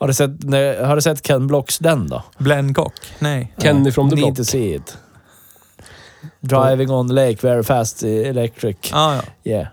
[0.00, 2.22] Har du sett, när- har du sett Ken Blocks den då?
[2.38, 2.92] Blencock?
[3.18, 3.54] Nej.
[3.58, 4.36] Kenny from the Need block.
[4.36, 4.96] to see it.
[6.40, 8.76] Driving on the lake very fast electric.
[8.92, 9.22] Ah, ja.
[9.52, 9.66] Yeah.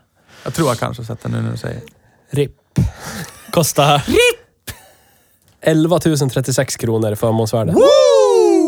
[0.43, 1.81] Jag tror jag kanske har sett den nu när du säger
[2.31, 2.51] RIP.
[3.51, 4.03] Kostar...
[5.61, 7.73] 11 036 kronor i förmånsvärde.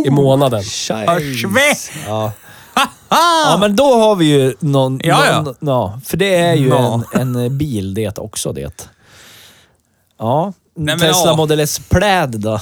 [0.05, 0.64] I månaden.
[0.64, 1.91] Scheiss.
[2.07, 2.32] Ja.
[2.74, 3.51] Ah!
[3.51, 4.99] ja, men då har vi ju någon...
[5.03, 5.41] Ja, ja.
[5.41, 5.99] någon, ja.
[6.05, 7.03] För det är ju Ja.
[7.14, 8.89] en, en bil det också det.
[10.20, 10.53] Ja.
[10.80, 11.36] Nej, men Tesla ja.
[11.36, 12.59] Model S Plaid då?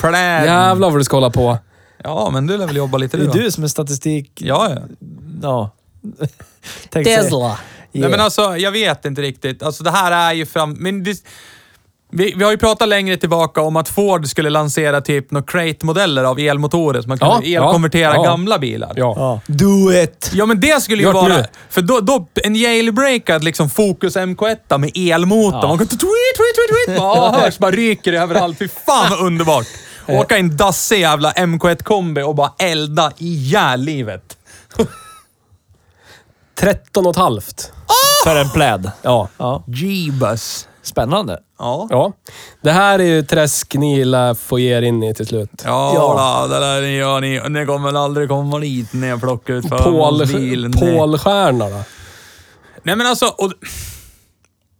[0.00, 0.44] Pläd.
[0.46, 1.58] Jävlar vad du ska hålla på.
[2.04, 3.40] Ja, men du lär väl jobba lite Det du är då?
[3.40, 4.30] du som är statistik...
[4.34, 4.80] Ja, ja.
[5.42, 5.70] Ja.
[6.90, 7.58] Tänkte säga-
[7.92, 9.62] Nej, men alltså, jag vet inte riktigt.
[9.62, 10.72] Alltså, det här är ju fram...
[10.72, 11.22] Men det,
[12.10, 16.24] vi, vi har ju pratat längre tillbaka om att Ford skulle lansera typ några crate-modeller
[16.24, 18.22] av elmotorer, så man kunde Ja, elkonvertera ja, ja.
[18.22, 18.92] gamla bilar.
[18.96, 19.40] Ja.
[19.46, 20.30] Do it!
[20.34, 21.36] Ja, men det skulle ju Gjort vara...
[21.36, 21.44] nu.
[21.70, 25.60] För då, då, en jailbreakad liksom Focus MK1 med elmotor.
[25.62, 25.68] Ja.
[25.68, 27.00] Man kan tweet, tweet, tweet, tweet.
[27.00, 28.58] Bara hörs, bara ryker överallt.
[28.58, 29.66] Fy fan vad underbart.
[30.08, 34.36] Åka i en dassig jävla MK1-kombi och bara elda ihjäl livet.
[36.60, 37.72] 13 och ett halvt.
[38.24, 38.90] För en pläd.
[39.02, 39.28] Ja.
[39.38, 39.62] Ja.
[39.66, 40.68] Jeebus.
[40.88, 41.38] Spännande.
[41.58, 41.86] Ja.
[41.90, 42.12] ja.
[42.62, 45.50] Det här är ju träsk ni lär få ge er in i till slut.
[45.64, 46.42] Ja, Ja.
[46.42, 47.40] Då, det där gör ni.
[47.48, 50.26] Ni kommer väl aldrig komma dit när jag plockar ut Pål.
[50.72, 51.82] Pålstjärna då?
[52.82, 53.52] Nej men alltså, och,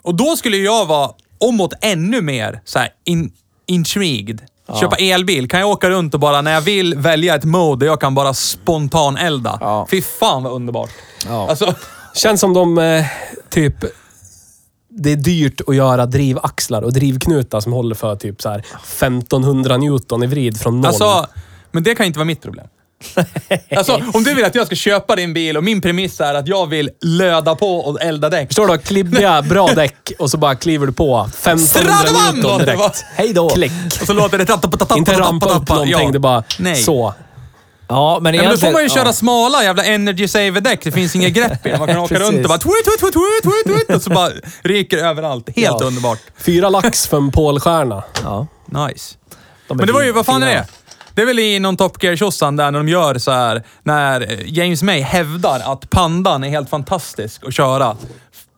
[0.03, 3.33] och då skulle jag vara omåt ännu mer så här, in,
[3.67, 4.43] intrigued.
[4.81, 5.49] Köpa elbil.
[5.49, 8.15] Kan jag åka runt och bara när jag vill välja ett mode där jag kan
[8.15, 9.59] bara spontan elda.
[9.61, 9.87] Ja.
[9.91, 10.91] Fy fan vad underbart.
[11.29, 11.49] Ja.
[11.51, 11.75] Alltså,
[12.15, 13.05] Känns som de eh,
[13.51, 13.75] typ...
[15.01, 19.77] Det är dyrt att göra drivaxlar och drivknutar som håller för typ så här 1500
[19.77, 20.87] Newton i vrid från noll.
[20.87, 21.27] alltså,
[21.71, 22.67] men det kan inte vara mitt problem.
[23.77, 26.49] Alltså, om du vill att jag ska köpa din bil och min premiss är att
[26.49, 28.49] jag vill löda på och elda däck.
[28.49, 28.79] Förstår du?
[28.79, 32.35] Klibbiga, bra däck och så bara kliver du på 1500 Stradavan!
[32.35, 33.05] Newton direkt.
[33.15, 33.49] Hej då!
[33.49, 33.73] Klick.
[34.01, 34.97] Och så låter det...
[34.99, 36.45] Inte rampa upp någonting, det bara
[36.85, 37.15] så.
[37.89, 38.73] Ja, men Ja, men då får egentligen...
[38.73, 39.13] man ju köra ja.
[39.13, 40.81] smala jävla energy saver-däck.
[40.85, 41.79] Det finns inget grepp i.
[41.79, 44.31] Man kan åka runt och bara tweet, tweet, tweet, tweet, tweet, och så bara
[44.63, 45.49] ryker överallt.
[45.57, 45.87] Helt Ja.
[45.87, 46.19] underbart.
[46.39, 48.03] Fyra lax för en Pålstjärna.
[48.23, 48.47] Ja.
[48.67, 49.15] Nice.
[49.69, 50.67] De Men det var ju, vad fan är det?
[51.15, 54.83] Det är väl i någon Top Gear-tjosan där när de gör så här när James
[54.83, 57.97] May hävdar att pandan är helt fantastisk att köra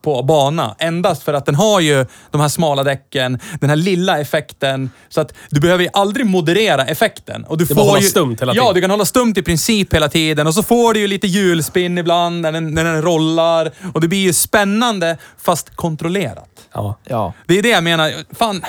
[0.03, 0.77] på bana.
[0.79, 4.91] Endast för att den har ju de här smala däcken, den här lilla effekten.
[5.09, 7.45] Så att du behöver ju aldrig moderera effekten.
[7.45, 8.75] Och du Det får hålla ju, stumt hela Ja, tiden.
[8.75, 10.47] du kan hålla stumt i princip hela tiden.
[10.47, 13.71] Och så får du ju lite hjulspinn ibland när den, när den rollar.
[13.95, 16.49] Och det blir ju spännande, fast kontrollerat.
[16.75, 16.99] Ja.
[17.05, 17.33] Ja.
[17.47, 18.13] Det är det jag menar.
[18.35, 18.63] Fan,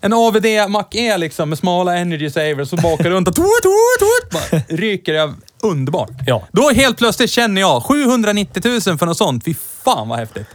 [0.00, 3.98] en AVD Mac E liksom med smala energy savers och bakar runt och tut, tut,
[4.32, 5.34] tut, bara ryker jag.
[5.62, 6.10] Underbart.
[6.26, 6.42] Ja.
[6.52, 9.44] Då helt plötsligt känner jag 790 000 för något sånt.
[9.44, 9.54] Fy
[9.84, 10.46] fan vad häftigt.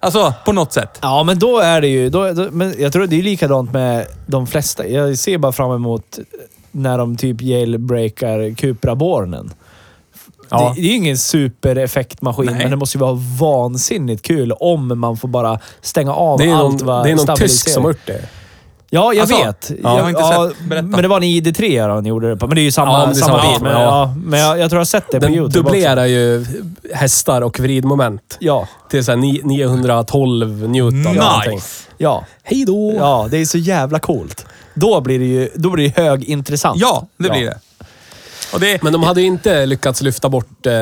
[0.00, 0.98] Alltså, på något sätt.
[1.02, 2.10] Ja, men då är det ju...
[2.10, 4.86] Då, då, men jag tror det är likadant med de flesta.
[4.86, 6.18] Jag ser bara fram emot
[6.70, 9.50] när de typ jailbreakar Cupra-bornen.
[10.48, 10.68] Ja.
[10.76, 12.54] Det, det är ju ingen supereffektmaskin, Nej.
[12.58, 16.54] men det måste ju vara vansinnigt kul om man får bara stänga av Det är
[16.54, 18.28] allt någon, det är någon tysk som har gjort det.
[18.96, 19.70] Ja, jag Alltså, vet.
[19.82, 20.68] jag har inte sett.
[20.68, 20.86] Berätta.
[20.86, 22.46] Men det var en ID3 han gjorde det på.
[22.46, 23.62] Men det är ju samma, Ja, är samma samma bil.
[23.62, 23.80] Men, ja.
[23.82, 24.14] ja.
[24.24, 26.08] men jag, jag tror jag har sett det på Den YouTube dubblerar också.
[26.08, 26.44] ju
[26.94, 31.06] hästar och vridmoment Ja, till så här ni- 912 Newton.
[31.06, 31.54] eller någonting.
[31.54, 31.82] Nice.
[31.98, 32.24] ja.
[32.42, 32.94] Hej då!
[32.98, 34.46] Ja, det är så jävla coolt.
[34.74, 36.80] Då blir det ju då blir det högintressant.
[36.80, 37.32] Ja, det Ja.
[37.34, 37.58] blir det.
[38.52, 38.82] Och det...
[38.82, 40.72] Men de hade ju inte lyckats lyfta bort eh,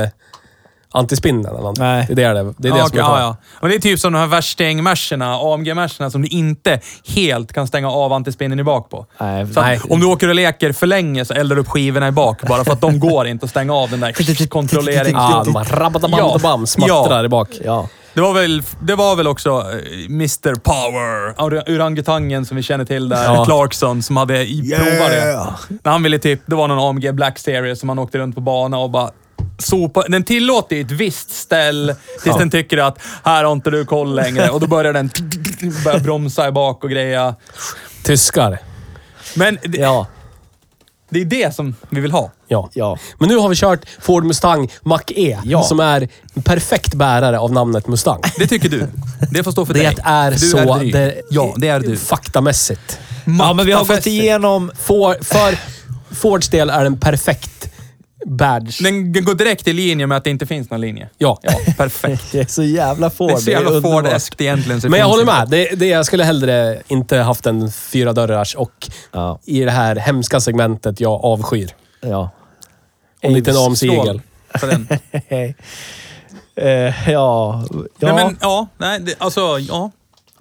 [0.94, 1.78] antispinnen eller något.
[1.78, 2.06] Nej.
[2.10, 3.18] Det är det, det, är det ja, som är kvar.
[3.18, 3.36] ja, ja.
[3.60, 6.80] Och det är typ som de här värsting-merserna, AMG-merserna, som du inte
[7.14, 9.06] helt kan stänga av antispinnen i bak på.
[9.20, 9.80] Nej, Så nej.
[9.90, 12.64] om du åker och leker för länge så eldar du upp skivorna i bak bara
[12.64, 15.14] för att de går inte att stänga av den där kontrollering.
[15.14, 17.24] Ja, de har rabadabam, smattrar Ja.
[17.24, 17.48] i bak.
[17.64, 17.88] Ja.
[18.14, 22.84] Det var väl, det var väl också eh, Mr Power, or- orangutangen som vi känner
[22.84, 23.44] till där, Ja.
[23.44, 25.54] Clarkson, som hade provat det.
[25.82, 28.40] När han ville typ, det var någon AMG Black Series som han åkte runt på
[28.40, 29.10] bana och bara
[29.58, 30.02] sopa.
[30.08, 34.14] Den tillåter ju ett visst ställ tills den tycker att här har inte du koll
[34.14, 35.10] längre och då börjar den
[35.84, 37.34] börja bromsa i bak och greja.
[38.02, 38.58] Tyskar.
[39.34, 40.06] Men det, Ja.
[41.10, 42.30] det är det som vi vill ha.
[42.48, 42.70] Ja.
[42.74, 42.98] Ja.
[43.18, 45.62] Men nu har vi kört Ford Mustang Mach-E, Ja.
[45.62, 48.20] som är en perfekt bärare av namnet Mustang.
[48.38, 48.86] Det tycker du.
[49.30, 49.96] Det får stå för Det dig.
[50.04, 50.92] är Du så dryg.
[50.92, 51.96] det, Ja, det är du.
[51.96, 52.98] faktamässigt.
[53.38, 54.72] ja, men vi har gått igenom...
[54.78, 55.58] För, för
[56.14, 57.68] Fords del är den perfekt
[58.26, 58.82] badge.
[58.82, 61.08] Den går direkt i linje med att det inte finns någon linje.
[61.18, 61.38] Ja.
[61.42, 62.24] Ja, perfekt.
[62.32, 63.28] Det är så jävla Ford.
[63.28, 63.80] Det är så jävla.
[63.80, 64.80] Ford-eskt egentligen.
[64.90, 65.48] Men jag håller med.
[65.48, 69.38] Det, det, jag skulle hellre inte haft en fyra dörrars och Ja.
[69.44, 71.70] i det här hemska segmentet jag avskyr.
[72.00, 72.30] Ja.
[73.16, 74.20] Och en liten amsigel.
[74.54, 74.88] för den.
[76.56, 76.94] Eh, ja.
[77.10, 77.64] ja.
[77.98, 79.90] Nej, men ja, nej, det, alltså ja.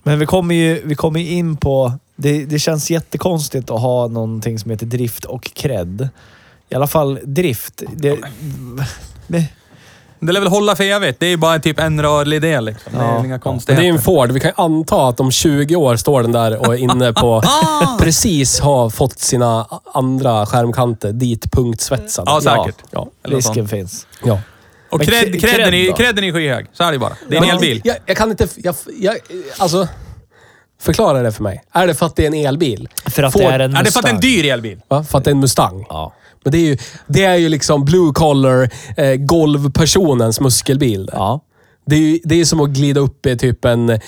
[0.03, 1.93] Men vi kommer ju vi kommer in på...
[2.15, 6.09] Det, det känns jättekonstigt att ha någonting som heter drift och cred.
[6.69, 7.81] I alla fall drift.
[7.95, 8.19] Det,
[9.27, 9.43] men,
[10.19, 11.19] Det lär väl hålla för evigt.
[11.19, 12.93] Det är ju bara typ en rörlig del liksom.
[12.93, 13.25] Det är Ja.
[13.25, 13.37] inga
[13.67, 14.31] det är ju en Ford.
[14.31, 17.43] Vi kan ju anta att om 20 år står den där och är inne på...
[17.99, 22.31] precis har fått sina andra skärmkanter dit punktsvetsade.
[22.31, 22.83] Ja, säkert.
[22.91, 23.07] Ja.
[23.23, 23.69] Eller något risken sånt.
[23.69, 24.07] finns.
[24.23, 24.39] ja.
[24.89, 25.95] Och Men cred, cred credden, är, då?
[25.95, 26.65] credden är skyhög.
[26.73, 27.13] Så är det bara.
[27.29, 27.81] Det är en elbil.
[27.83, 28.47] Jag, jag kan inte...
[28.55, 29.17] Jag, jag,
[29.57, 29.87] alltså...
[30.81, 31.63] Förklara det för mig.
[31.71, 32.89] Är det för att det är en elbil?
[33.05, 34.19] För att Ford- det är en Är det för att det är en Mustang.
[34.43, 34.81] dyr elbil?
[34.87, 35.03] Va?
[35.03, 35.85] För att det är en Mustang?
[35.89, 36.13] Ja.
[36.43, 36.77] Men det är ju,
[37.07, 41.09] det är ju liksom blue collar, eh, golvpersonens muskelbil.
[41.13, 41.43] Ja.
[41.85, 43.89] Det är ju det är som att glida upp i typ en...
[43.89, 43.99] Eh,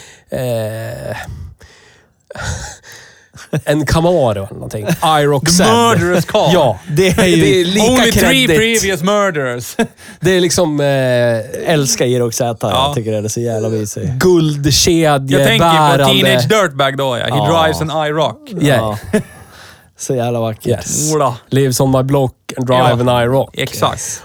[3.66, 4.88] en Camaro eller någonting.
[5.22, 6.50] Irox The murderous car.
[6.54, 6.80] Ja.
[6.92, 7.42] Det är ju...
[7.42, 8.60] Det är lika Only three kreddigt.
[8.60, 9.76] previous murders.
[10.20, 12.58] Det är liksom eh, älskar Erox Z.
[12.62, 12.86] Ja.
[12.88, 14.12] Jag tycker det är så jävla mysigt.
[14.12, 15.34] guldkedjebärande...
[15.34, 17.24] Jag tänker på Teenage Dirtbag då ja.
[17.24, 17.62] He Ja.
[17.64, 18.64] drives an IROC.
[18.64, 18.98] Yeah.
[19.12, 19.20] Ja.
[19.98, 20.68] Så jävla vackert.
[20.68, 21.14] Yes.
[21.14, 21.36] Ola.
[21.50, 23.12] Lives on my block and drive Ja.
[23.12, 23.50] an IROC.
[23.54, 24.24] Exakt.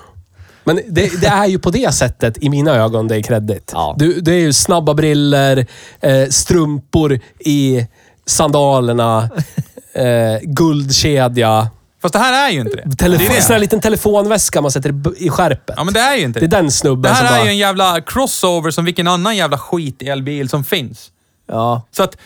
[0.65, 3.71] Men det, det är ju på det sättet, i mina ögon, det är kreddigt.
[3.75, 3.95] Ja.
[3.99, 5.67] Du, det är ju snabba briller,
[6.01, 7.87] eh, strumpor i
[8.27, 9.31] sandalerna,
[9.95, 11.69] eh, guldkedja.
[12.03, 12.97] Fast det här är ju inte det.
[12.97, 13.59] Telefon, det är en det.
[13.59, 15.75] liten telefonväska man sätter i i skärpet.
[15.77, 16.57] Ja, men det är ju inte det är det.
[16.57, 17.45] den snubben Det som här är bara...
[17.45, 21.11] ju en jävla crossover som vilken annan jävla skit-elbil som finns.
[21.49, 21.83] Ja.
[21.97, 22.17] Så att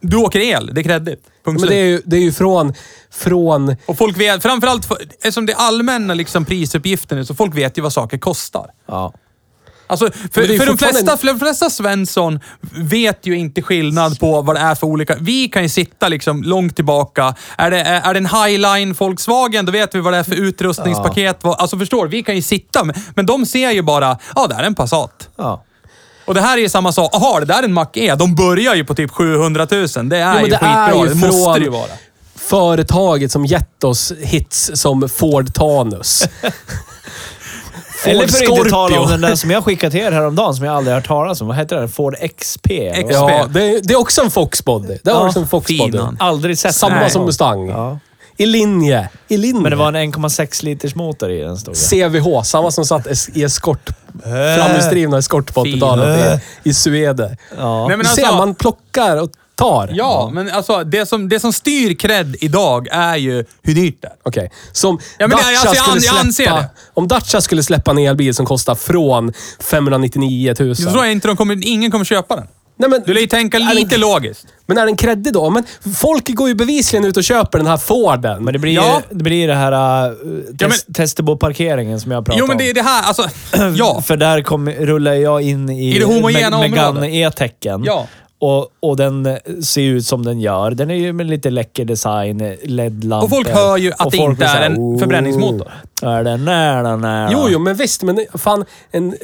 [0.00, 1.22] du åker el, det är kreddigt.
[1.44, 2.74] Punkt Men det är ju, det är ju från...
[3.10, 7.54] från Och folk vet, framförallt för, eftersom det är allmänna liksom, prisuppgifter nu, så folk
[7.56, 8.66] vet ju vad saker kostar.
[8.86, 9.12] Ja.
[9.86, 12.40] Alltså, för, det för, de flesta, för de flesta Svensson
[12.76, 15.16] vet ju inte skillnad på vad det är för olika...
[15.20, 17.34] Vi kan ju sitta liksom långt tillbaka.
[17.58, 21.44] Är det, är det en Highline Volkswagen, då vet vi vad det är för utrustningspaket.
[21.44, 22.06] Vad- Alltså förstår?
[22.08, 22.84] Vi kan ju sitta,
[23.14, 25.28] men- de ser ju bara, ja, det här är en Passat.
[25.36, 25.64] Ja.
[26.30, 27.10] Och det här är ju samma sak.
[27.12, 28.14] Jaha, det där är en Mac-E.
[28.18, 29.86] De börjar ju på typ 700 000.
[30.08, 30.68] Det är men ju det skitbra.
[30.68, 31.86] är ju det måste från- det ju vara.
[32.36, 36.22] företaget som gett oss hits som Ford Tanus.
[36.42, 36.50] Ford
[38.06, 40.64] Eller för att inte tala om den där som jag skickade till er häromdagen, som
[40.64, 41.46] jag aldrig hört talas om.
[41.48, 41.88] Vad heter den?
[41.88, 42.66] Ford XP?
[43.04, 43.12] vad?
[43.12, 44.86] Ja, det, är- det är också en Foxbody.
[45.04, 45.98] Det är Ja, också en Foxbody.
[46.18, 47.10] Aldrig sett Samma den.
[47.10, 47.68] som Mustang.
[47.68, 47.98] Ja.
[48.42, 49.08] I linje.
[49.28, 49.62] I linje.
[49.62, 51.78] Men det var en 1,6 liters motor i den stod det.
[51.78, 53.90] CVH, samma som satt es- i eskort,
[54.56, 55.74] framhjulsdrivna eskort på Fin.
[55.74, 57.36] 80-talet i, i Swede.
[57.58, 57.88] Ja.
[57.88, 59.90] Nej, men du ser, alltså- man plockar och tar.
[59.92, 64.06] Ja, men alltså det som, det som styr cred idag är ju hur dyrt det
[64.08, 64.14] är.
[64.22, 64.50] Okej.
[64.72, 66.60] Som Ja, men det- Dacia alltså, jag an- skulle jag anser släppa...
[66.60, 66.68] det.
[66.94, 70.76] Om Dacia skulle släppa en elbil som kostar från 599 000.
[70.76, 72.46] Så tror jag inte de kommer, ingen kommer köpa den.
[72.80, 74.46] Nej, men, Du lär ju tänka Är lite den- logiskt.
[74.66, 75.50] men är den kreddig då?
[75.50, 75.64] Men
[75.96, 78.44] folk går ju bevisligen ut och köper den här Forden.
[78.44, 79.02] Men det blir, Ja.
[79.10, 79.72] ju, det blir det här
[80.10, 80.16] uh,
[80.58, 82.74] Ja, test, Testebo-parkeringen som jag pratade Jo, men det är om.
[82.74, 83.22] det här, alltså...
[83.76, 84.02] Ja.
[84.06, 87.10] För där kom, rullar jag in i, I det homogena Meg- Megane området.
[87.14, 87.82] E-tecken.
[87.84, 88.06] Ja.
[88.42, 90.70] Och, och den ser ut som den gör.
[90.70, 93.24] Den är ju med lite läcker design, LED-lampor.
[93.24, 95.72] Och folk hör ju att det inte är en förbränningsmotor.
[96.02, 97.28] "Oh, Är det nära, nära?
[97.32, 98.02] Jo, jo, men visst.
[98.02, 99.14] Men fan, en,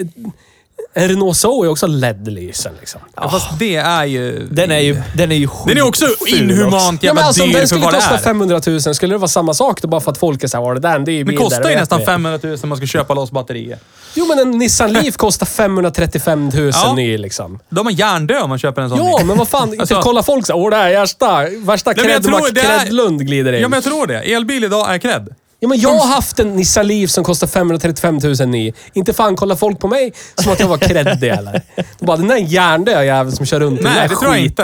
[0.99, 3.01] en Renault Zoe är också LED-lysen liksom.
[3.17, 4.47] Ja, fast det är ju...
[4.51, 7.53] Den är ju, den är ju Den är också inhumant Ja, jävla men alltså, dyr
[7.53, 8.19] den för skulle vad det kosta är.
[8.19, 10.75] 500 000, skulle det vara samma sak då bara för att folk är såhär, "Åh,
[10.75, 12.69] det där det är ju Den billigare, kostar ju vet nästan vi." 500 000 om
[12.69, 13.79] man ska köpa loss batterier.
[14.15, 16.93] Jo, men en Nissan Leaf kostar 535 000 Ja.
[16.95, 17.59] ny liksom.
[17.69, 18.99] Då är man hjärndöd om man köper en sån.
[18.99, 19.75] Ja, men vad fan.
[19.81, 23.25] Alltså- kolla folk såhär, åh det här är värsta, värsta men jag tror det är-
[23.25, 23.61] glider in.
[23.63, 24.19] Ja, men jag tror det.
[24.19, 25.35] Elbil idag är cred.
[25.61, 28.73] Ja, men jag har haft en Nissan Leaf som kostar 535 000 ny.
[28.93, 31.63] Inte fan kollar folk på mig som att jag var kreddig eller?
[31.99, 34.63] De bara, den där hjärndöda jäveln som kör runt i den det tror jag inte.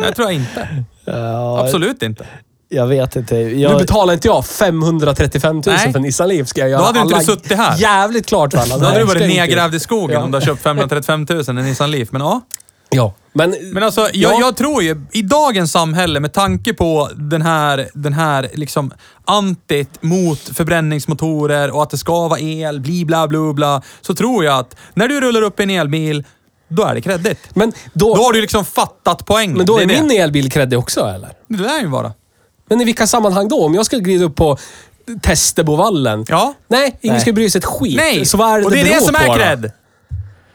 [0.00, 0.68] Nej, det tror jag inte.
[1.04, 2.26] Ja, Absolut inte.
[2.68, 3.34] Jag vet inte.
[3.34, 5.92] Nu Jag, betalar inte jag 535 000 Nej.
[5.92, 6.48] för Nissan Leaf.
[6.48, 7.76] Ska jag göra Då hade du inte alla suttit här.
[7.78, 8.78] jävligt klart för alla.
[8.78, 10.22] Då hade du varit nedgrävd i skogen Ja.
[10.24, 12.08] om du har köpt 535 000 en Nissan Leaf.
[12.12, 12.40] Men ja.
[12.92, 13.54] Ja, men...
[13.72, 14.40] Men alltså, jag, Ja.
[14.40, 18.92] jag tror ju i dagens samhälle med tanke på den här, den här liksom
[19.24, 23.82] antit mot förbränningsmotorer och att det ska vara el, bli bla bla bla.
[24.00, 26.24] Så tror jag att när du rullar upp en elbil,
[26.68, 27.38] då är det kreddigt.
[27.54, 29.56] Men då, Då har du liksom fattat poängen.
[29.56, 30.02] men då det är det.
[30.02, 31.30] min elbil kreddig också, eller?
[31.48, 32.12] Det lär ju vara.
[32.68, 33.64] Men i vilka sammanhang då?
[33.66, 34.58] Om jag skulle glida upp på
[35.22, 36.24] Testebovallen?
[36.28, 36.54] Ja.
[36.68, 37.20] Nej, ingen Nej.
[37.20, 37.96] skulle bry sig ett skit.
[37.96, 38.24] Nej!
[38.24, 39.68] Så vad är det och det är beror det som är då?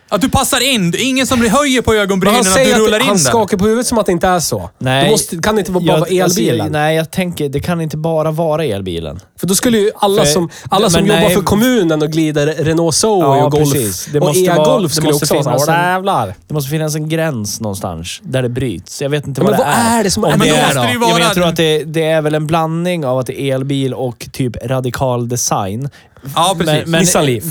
[0.09, 0.91] Att du passar in.
[0.91, 3.57] Det är ingen som höjer på Men ögonbrynen säger du rullar att in han skakar
[3.57, 4.69] på huvudet som att det inte är så.
[4.77, 5.03] Nej.
[5.05, 6.61] Det måste, kan det inte bara jag- vara elbilen.
[6.61, 9.19] alltså, nej, jag tänker det kan inte bara vara elbilen.
[9.39, 12.47] För då skulle ju alla För- som, alla men som jobbar för kommunen och glider
[12.47, 14.05] Renault Zoe Ja, och Golf precis.
[14.05, 16.35] Det och e-Golf det skulle måste också vara finnas såhär, en- jävlar.
[16.47, 19.01] Det måste finnas en gräns någonstans där det bryts.
[19.01, 19.99] Jag vet inte Ja, vad men det vad är.
[19.99, 21.13] är det som Om är men det måste det Ja, vara...
[21.13, 23.93] men jag tror att det, det är väl en blandning av att det är elbil
[23.93, 25.89] och typ radikal design.
[26.35, 26.87] Ja, precis.
[26.87, 27.43] Nissan Leaf.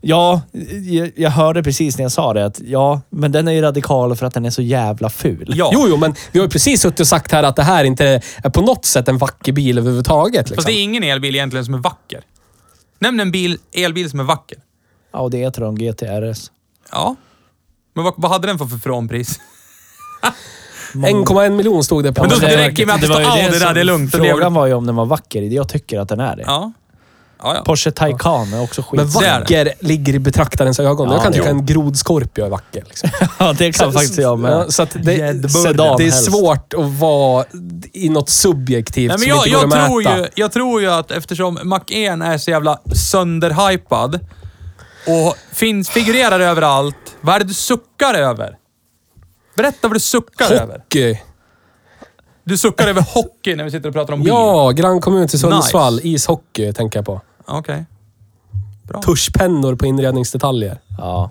[0.00, 0.42] Ja,
[0.84, 4.16] jag, jag hörde precis när jag sa det att ja, men den är ju radikal
[4.16, 5.52] för att den är så jävla ful.
[5.56, 5.70] Ja.
[5.72, 8.20] Jo, jo, men vi har ju precis suttit och sagt här att det här inte
[8.36, 10.34] är på något sätt en vacker bil överhuvudtaget.
[10.40, 10.54] Liksom.
[10.56, 12.20] Fast det är ingen elbil egentligen som är vacker.
[12.98, 14.58] Nämn en bil, elbil som är vacker.
[15.12, 16.50] Audi E-tron GTRS.
[16.92, 17.16] Ja.
[17.94, 19.40] Men vad, vad hade den för förfrånpris?
[20.94, 22.22] 1,1 miljon stod det på.
[22.22, 24.12] Men då- Ja, det räcker med att det var står Audi där, det är lugnt.
[24.12, 25.42] Det Frågan var ju om den var vacker.
[25.42, 26.42] Jag tycker att den är det.
[26.46, 26.72] Ja.
[27.44, 27.62] Ja, ja.
[27.64, 28.92] Porsche Taycan är också skit.
[28.92, 31.08] Men vacker ligger i betraktarens ögon.
[31.08, 32.84] Ja, jag kan tycka en grodd Scorpio är vacker.
[32.86, 33.10] Liksom.
[33.38, 34.72] ja, det kan faktiskt jag med.
[34.72, 35.16] Så att det,
[35.50, 36.24] Sedan det är helst.
[36.24, 37.44] svårt att vara
[37.92, 40.18] i något subjektivt Nej, men som jag, inte går jag, att tror mäta.
[40.18, 42.78] ju, jag tror ju att eftersom Mac-En är så jävla
[43.10, 44.20] sönderhypad
[45.06, 46.96] och finns, figurerar överallt.
[47.20, 48.56] Vad är det du suckar över?
[49.56, 50.78] Berätta vad du suckar över.
[50.78, 51.20] Hockey.
[52.44, 54.28] Du suckar över hockey när vi sitter och pratar om bil.
[54.28, 55.94] Ja, grannkommun till Sundsvall.
[55.94, 56.08] Nice.
[56.08, 57.20] Ishockey tänker jag på.
[57.46, 57.84] Okej.
[58.82, 59.02] Bra.
[59.02, 60.78] Tuschpennor på inredningsdetaljer.
[60.98, 61.30] Ja.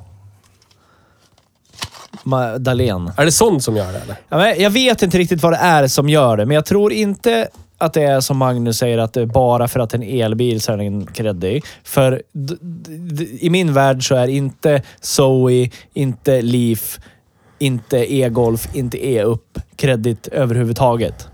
[2.24, 3.11] Ma- Dahlén.
[3.18, 4.16] Är det sånt som gör det eller?
[4.30, 6.93] Ja, men jag vet inte riktigt vad det är som gör det, men jag tror
[6.93, 7.47] inte
[7.78, 10.72] att det är som Magnus säger, att det är bara för att en elbil så
[10.74, 11.64] är den kreddig.
[11.84, 12.55] För d-
[12.89, 16.99] d- i min värld så är inte Zoe, inte Leaf,
[17.59, 21.28] inte e-golf, inte e-up kreddigt överhuvudtaget.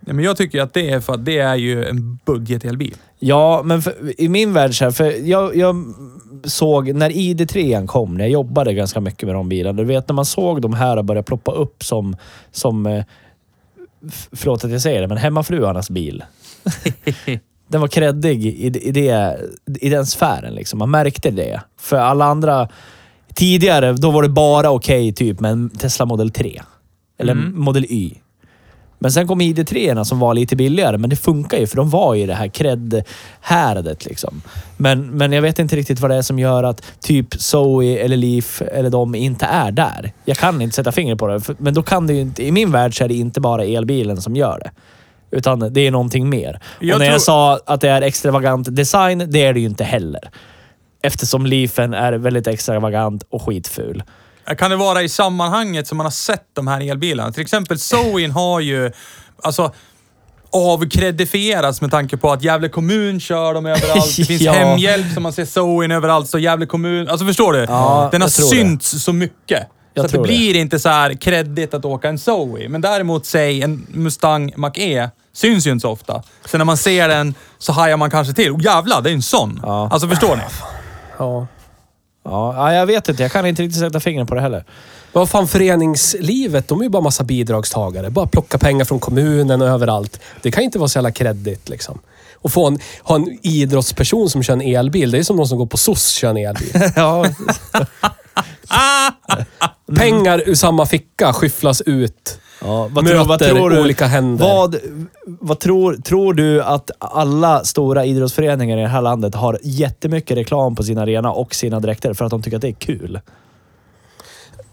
[0.00, 2.96] Nej, men jag tycker att det är för att det är ju en budgetelbil.
[3.24, 5.94] Ja, men för, i min värld så här, för jag, jag
[6.44, 9.76] såg när ID3 kom, när jag jobbade ganska mycket med de bilarna.
[9.76, 12.16] Du vet när man såg de här börja ploppa upp som,
[12.50, 13.04] som eh,
[14.32, 16.24] förlåt att jag säger det, men hemmafruarnas bil.
[17.68, 19.38] den var kreddig i, i, det,
[19.80, 20.54] i den sfären.
[20.54, 20.78] Liksom.
[20.78, 21.60] Man märkte det.
[21.78, 22.68] För alla andra...
[23.34, 26.62] Tidigare, då var det bara okej typ med en Tesla Model 3.
[27.18, 27.60] Eller Mm.
[27.60, 28.21] Model Y.
[29.02, 32.14] Men sen kom ID3 som var lite billigare, men det funkar ju för de var
[32.14, 34.04] i det här cred-häradet.
[34.06, 34.42] Liksom.
[34.76, 38.16] Men, men jag vet inte riktigt vad det är som gör att typ Zoe eller
[38.16, 40.12] Leaf eller de inte är där.
[40.24, 42.46] Jag kan inte sätta fingret på det, för- men då kan det ju inte...
[42.46, 44.70] I min värld så är det inte bara elbilen som gör det.
[45.36, 46.60] Utan det är någonting mer.
[46.80, 49.66] Jag och när tror- jag sa att det är extravagant design, det är det ju
[49.66, 50.30] inte heller.
[51.02, 54.02] Eftersom Leafen är väldigt extravagant och skitful.
[54.58, 57.32] Kan det vara i sammanhanget som man har sett de här elbilarna?
[57.32, 58.90] Till exempel Zoen har ju
[59.42, 59.72] alltså
[60.52, 64.16] avkredifierats med tanke på att Gävle kommun kör dem överallt.
[64.16, 64.52] Det finns Ja.
[64.52, 66.28] hemhjälp som man ser Zoen överallt.
[66.28, 67.08] Så Gävle kommun...
[67.08, 67.58] Alltså förstår du?
[67.58, 68.50] Ja, Den har tror det.
[68.50, 69.68] synts så mycket.
[69.94, 72.68] Jag så att det blir inte så här kreddigt att åka en Zoe.
[72.68, 76.22] Men däremot, säg en Mustang Mach-E syns ju inte så ofta.
[76.44, 78.50] Så när man ser den så hajar man kanske till.
[78.52, 79.60] Oh, jävlar, det är en sån.
[79.62, 79.88] Ja.
[79.92, 80.42] Alltså förstår ni?
[81.18, 81.46] Ja.
[82.24, 83.22] Ja, ja, jag vet inte.
[83.22, 84.64] Jag kan inte riktigt sätta fingret på det heller.
[85.12, 88.10] Vad fan, föreningslivet, de är ju bara massa bidragstagare.
[88.10, 90.20] Bara plocka pengar från kommunen och överallt.
[90.42, 91.98] Det kan inte vara så jävla kreddigt liksom.
[92.34, 95.58] Och få en, ha en idrottsperson som kör en elbil, det är som någon som
[95.58, 96.72] går på SOS kör en elbil.
[96.96, 97.26] ja,
[99.96, 102.38] Pengar ur samma ficka skyfflas ut.
[102.64, 103.80] Ja, vad, Möter tror, vad tror du?
[103.80, 104.44] olika händer.
[104.46, 104.76] Vad,
[105.26, 110.74] vad tror, tror du att alla stora idrottsföreningar i det här landet har jättemycket reklam
[110.76, 113.20] på sin arena och sina dräkter för att de tycker att det är kul?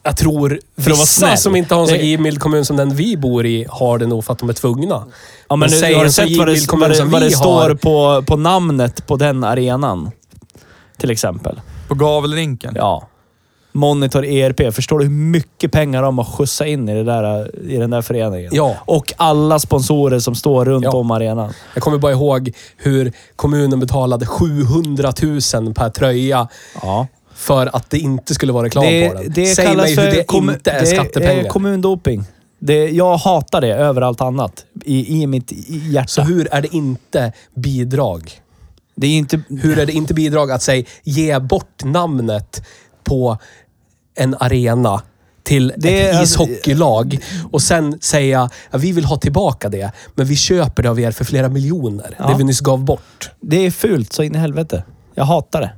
[0.04, 3.18] Jag tror vara vissa som inte har en så Det- givmild kommun som den vi
[3.18, 5.04] bor i har det nog för att de är tvungna.
[5.50, 8.24] Ja, men säg har du sett vad det, vad det, som vad det står på,
[8.28, 10.12] på namnet på den arenan?
[10.98, 11.62] Till exempel.
[11.88, 12.74] På gavelrinken.
[12.76, 13.08] Ja.
[13.72, 14.74] Monitor ERP.
[14.76, 18.02] Förstår du hur mycket pengar de har skjutsat in i, det där, i den där
[18.02, 18.52] föreningen?
[18.54, 18.76] Ja.
[18.86, 20.92] Och alla sponsorer som står runt Ja.
[20.92, 21.54] om arenan.
[21.74, 26.48] Jag kommer bara ihåg hur kommunen betalade 700 000 per tröja
[26.82, 27.08] Ja.
[27.36, 29.32] för att det inte skulle vara reklam Det, på den.
[29.36, 31.44] det Säg mig hur det inte är det skattepengar.
[31.44, 32.24] är kommundoping.
[32.60, 34.66] Det, jag hatar det över allt annat.
[34.86, 36.08] I, i mitt hjärta.
[36.08, 38.32] Så hur är det inte bidrag?
[38.96, 39.42] det är inte...
[39.50, 42.64] Hur är det inte bidrag att säga ge bort namnet
[43.04, 43.38] på
[44.20, 45.02] en arena
[45.44, 47.20] till Det ett ishockeylag
[47.52, 51.12] och sen säga att vi vill ha tillbaka det, men vi köper det av er
[51.12, 52.16] för flera miljoner.
[52.20, 52.28] Ja.
[52.28, 53.32] Det vi nyss gav bort.
[53.42, 54.84] Det är fult så in i helvete.
[55.16, 55.72] Jag hatar det.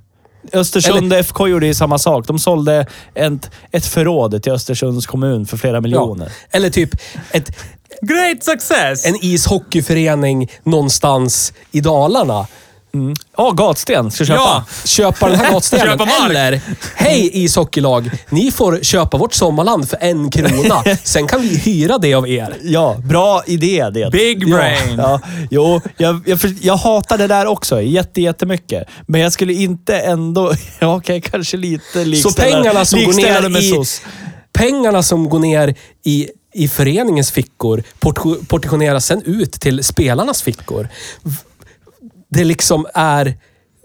[0.54, 2.28] Östersund FK gjorde ju samma sak.
[2.28, 6.32] De sålde ett, ett förråd till Östersunds kommun för flera miljoner.
[6.52, 6.90] Eller typ
[7.32, 7.58] ett,
[8.02, 9.06] Great success!
[9.06, 12.48] en ishockeyförening någonstans i Dalarna.
[13.38, 14.12] Ja, gatsten.
[14.12, 14.40] Ska köpa.
[14.42, 14.64] Ja.
[14.86, 15.86] Köpa den här gatstenen.
[15.88, 16.30] Köpa mark.
[16.30, 16.62] Eller,
[16.96, 18.12] hej ishockeylag!
[18.30, 20.84] Ni får köpa vårt sommarland för en krona.
[21.04, 22.58] Sen kan vi hyra det av er.
[22.64, 24.12] Ja, bra idé det.
[24.12, 24.98] Big ja, brain.
[24.98, 25.20] Ja,
[25.52, 28.88] jo, jag, jag, jag hatar det där också jätte, jättemycket.
[29.08, 30.54] Men jag skulle inte ändå...
[30.80, 34.02] Ja, okej, kanske lite Så likställa, pengarna som går ner i, SOS.
[34.54, 35.76] pengarna som går ner
[36.06, 40.88] i, i föreningens fickor portio- portioneras sen ut till spelarnas fickor.
[42.32, 43.34] Det liksom är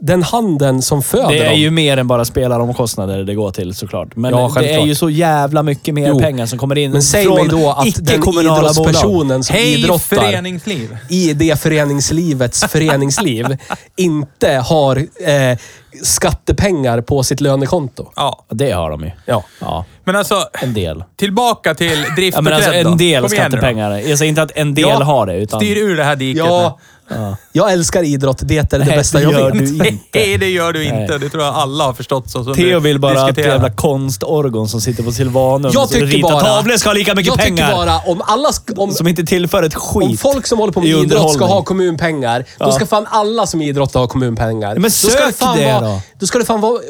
[0.01, 1.59] den handen som föder Det är dem.
[1.61, 4.17] ju mer än bara spelaromkostnader det går till såklart.
[4.17, 6.19] Men Ja, det är ju så jävla mycket mer Jo.
[6.21, 10.17] pengar som kommer in Men säg från mig då att den idrottspersonen som Hej idrottar
[10.17, 10.97] föreningsliv!
[11.11, 13.57] i det föreningslivets föreningsliv
[13.97, 15.59] inte har eh,
[16.03, 18.11] skattepengar på sitt lönekonto.
[18.17, 18.45] Ja.
[18.51, 19.11] Det har de ju.
[19.27, 19.45] Ja.
[19.61, 21.05] Ja, Men alltså, en del.
[21.17, 23.91] tillbaka till drift Ja, men alltså en del nu skattepengar.
[23.91, 25.61] Jag säger inte att en del Ja, har det, utan...
[25.61, 26.79] Styr ur det här diket Ja,
[27.09, 27.37] Ja.
[27.53, 28.39] jag älskar idrott.
[28.43, 29.59] Det är det Nej, bästa det jag gör vet.
[29.59, 29.85] du inte.
[30.15, 30.97] Nej, det gör du inte.
[30.97, 31.19] Nej.
[31.19, 33.53] Det tror jag alla har förstått så Theo vill bara att diskuterar.
[33.55, 36.41] jävla konstorgon som sitter på Silvanum Jag tycker ritar bara...
[36.41, 37.67] tavlor ska ha lika mycket jag pengar.
[37.67, 38.49] tycker bara om alla...
[38.77, 40.09] Om, Som inte tillför ett skit.
[40.11, 42.73] om folk som håller på med idrott ska ha kommunpengar, då Ja.
[42.73, 44.75] ska fan alla som idrottar ha kommunpengar.
[44.75, 46.01] Men då ska sök fan det vara, då.
[46.21, 46.81] Då ska det fan vara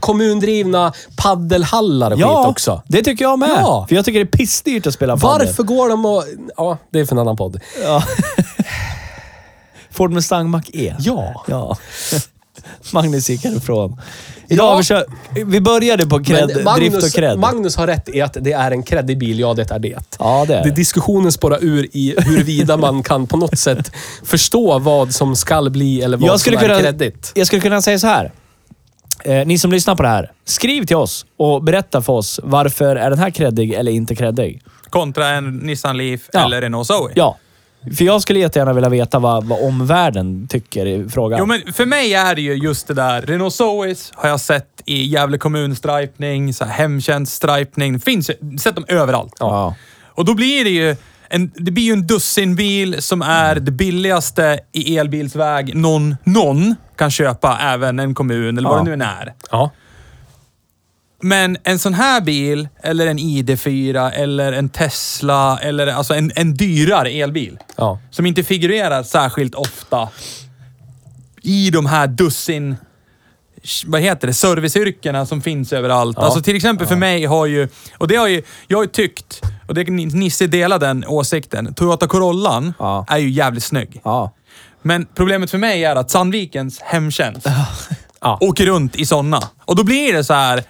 [0.00, 2.82] kommundrivna paddelhallar och Ja, skit också.
[2.88, 3.50] det tycker jag med.
[3.62, 3.86] Ja.
[3.88, 5.46] För jag tycker det är pissdyrt att spela padel.
[5.46, 6.24] Varför går de och...
[6.56, 7.60] Ja, det är för en annan podd.
[7.82, 8.02] Ja.
[9.96, 10.94] Ford Mustang Mach-E.
[10.98, 11.44] Ja.
[11.46, 11.76] Ja.
[12.92, 14.00] Magnus gick härifrån.
[14.48, 14.76] Idag Ja.
[14.76, 15.04] vi, kört,
[15.46, 17.38] vi började på cred, Men drift och Magnus, cred.
[17.38, 19.38] Magnus har rätt i att det är en creddig bil.
[19.38, 19.98] Ja, det är det.
[20.18, 23.92] Ja, det är det diskussionen spårar ur i huruvida man kan på något sätt
[24.24, 27.98] förstå vad som skall bli eller vad Jag som är kunna, jag skulle kunna säga
[27.98, 28.32] så här.
[29.24, 32.96] Eh, ni som lyssnar på det här, skriv till oss och berätta för oss varför
[32.96, 34.62] är den här creddig eller inte creddig?
[34.90, 36.44] Kontra en Nissan Leaf Ja.
[36.44, 37.10] eller Renault Zoe.
[37.14, 37.36] Ja.
[37.96, 41.38] För jag skulle jättegärna vilja veta vad, vad omvärlden tycker i frågan.
[41.38, 43.22] Jo, men för mig är det ju just det där.
[43.22, 48.00] Renault Zoes har jag sett i Gävle kommun-stripning, hemtjänst-stripning.
[48.00, 49.32] Finns ju- sett dem överallt.
[49.38, 49.74] Ja.
[50.06, 50.96] Och då blir det ju
[51.28, 57.10] en, det blir ju en dussinbil som är det billigaste i elbilsväg någon, någon kan
[57.10, 58.82] köpa, även en kommun eller vad Ja.
[58.82, 59.32] det nu än är.
[59.50, 59.70] Ja.
[61.22, 66.54] Men en sån här bil, eller en ID4, eller en Tesla, eller alltså en, en
[66.54, 67.58] dyrare elbil.
[67.76, 67.98] Ja.
[68.10, 70.08] Som inte figurerar särskilt ofta
[71.42, 72.76] i de här dussin
[73.86, 76.18] vad heter det, serviceyrkena som finns överallt.
[76.18, 79.40] Alltså till exempel för mig har ju, och det har ju, jag har ju tyckt,
[79.68, 83.04] och det Nisse delar den åsikten, Toyota Corollan Ja.
[83.08, 84.00] är ju jävligt snygg.
[84.04, 84.32] Ja.
[84.82, 87.46] Men problemet för mig är att Sandvikens hemtjänst
[88.20, 88.38] Ja.
[88.40, 89.40] åker runt i sådana.
[89.64, 90.62] Och då blir det så här.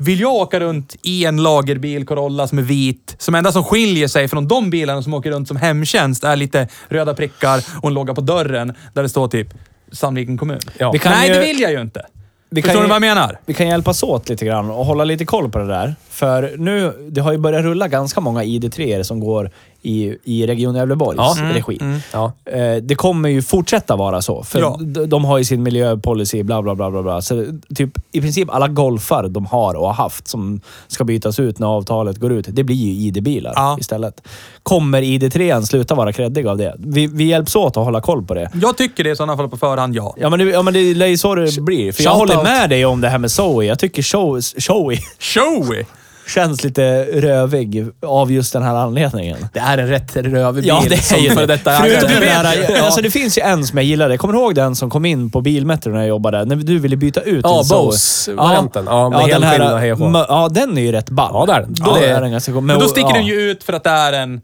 [0.00, 4.08] Vill jag åka runt i en lagerbil Corolla som är vit, som enda som skiljer
[4.08, 7.94] sig från de bilarna som åker runt som hemtjänst är lite röda prickar och en
[7.94, 9.48] logga på dörren där det står typ
[9.92, 10.60] Sandviken kommun.
[10.78, 10.94] Ja.
[11.04, 12.06] Nej, ju- det vill jag ju inte.
[12.50, 13.38] Vi Förstår du vad jag menar?
[13.46, 15.94] Vi kan hjälpas åt lite grann och hålla lite koll på det där.
[16.10, 19.50] För nu, det har ju börjat rulla ganska många ID3 som går
[19.82, 21.36] i, i Region Gävleborgs Ja.
[21.54, 21.78] regi.
[22.12, 22.32] Ja.
[22.44, 24.42] Eh, Det kommer ju fortsätta vara så.
[24.42, 24.78] För Ja.
[25.06, 27.22] de, har ju sin miljöpolicy, bla bla bla bla bla.
[27.22, 31.58] Så typ i princip alla golfar de har och har haft som ska bytas ut
[31.58, 33.76] när avtalet går ut, det blir ju ID-bilar Ja.
[33.80, 34.22] istället.
[34.62, 36.74] Kommer ID3 sluta vara creddig av det?
[36.78, 38.50] Vi, vi hjälps åt att hålla koll på det.
[38.54, 40.14] Jag tycker det i sådana fall på förhand, ja.
[40.18, 41.92] Ja men det, ja, men det är ju så det blir.
[41.92, 42.44] För jag Shout håller out.
[42.44, 43.64] med dig om det här med Zoe.
[43.64, 45.84] Jag tycker Zoe, Zoe Showy!
[46.28, 49.36] Känns lite rövig av just den här anledningen.
[49.52, 51.46] Det är en rätt rövig bil Ja, det är ju för det.
[51.46, 52.76] detta Förutom du den där, ju.
[52.78, 54.12] alltså det finns ju en som jag gillade.
[54.12, 56.44] Jag kommer ihåg den som kom in på Bilmetro när jag jobbade.
[56.44, 57.78] När du ville byta ut Ja, Zoe.
[57.82, 58.84] Bose-varianten.
[58.88, 60.04] Ja, den hej och hå.
[60.08, 61.30] mö- Ja, den är ju rätt ball.
[61.32, 61.74] Ja, det är den.
[61.74, 62.62] Då Ja, det är- den ganska god.
[62.62, 63.14] Men då sticker ja.
[63.14, 64.40] den ju ut för att det är en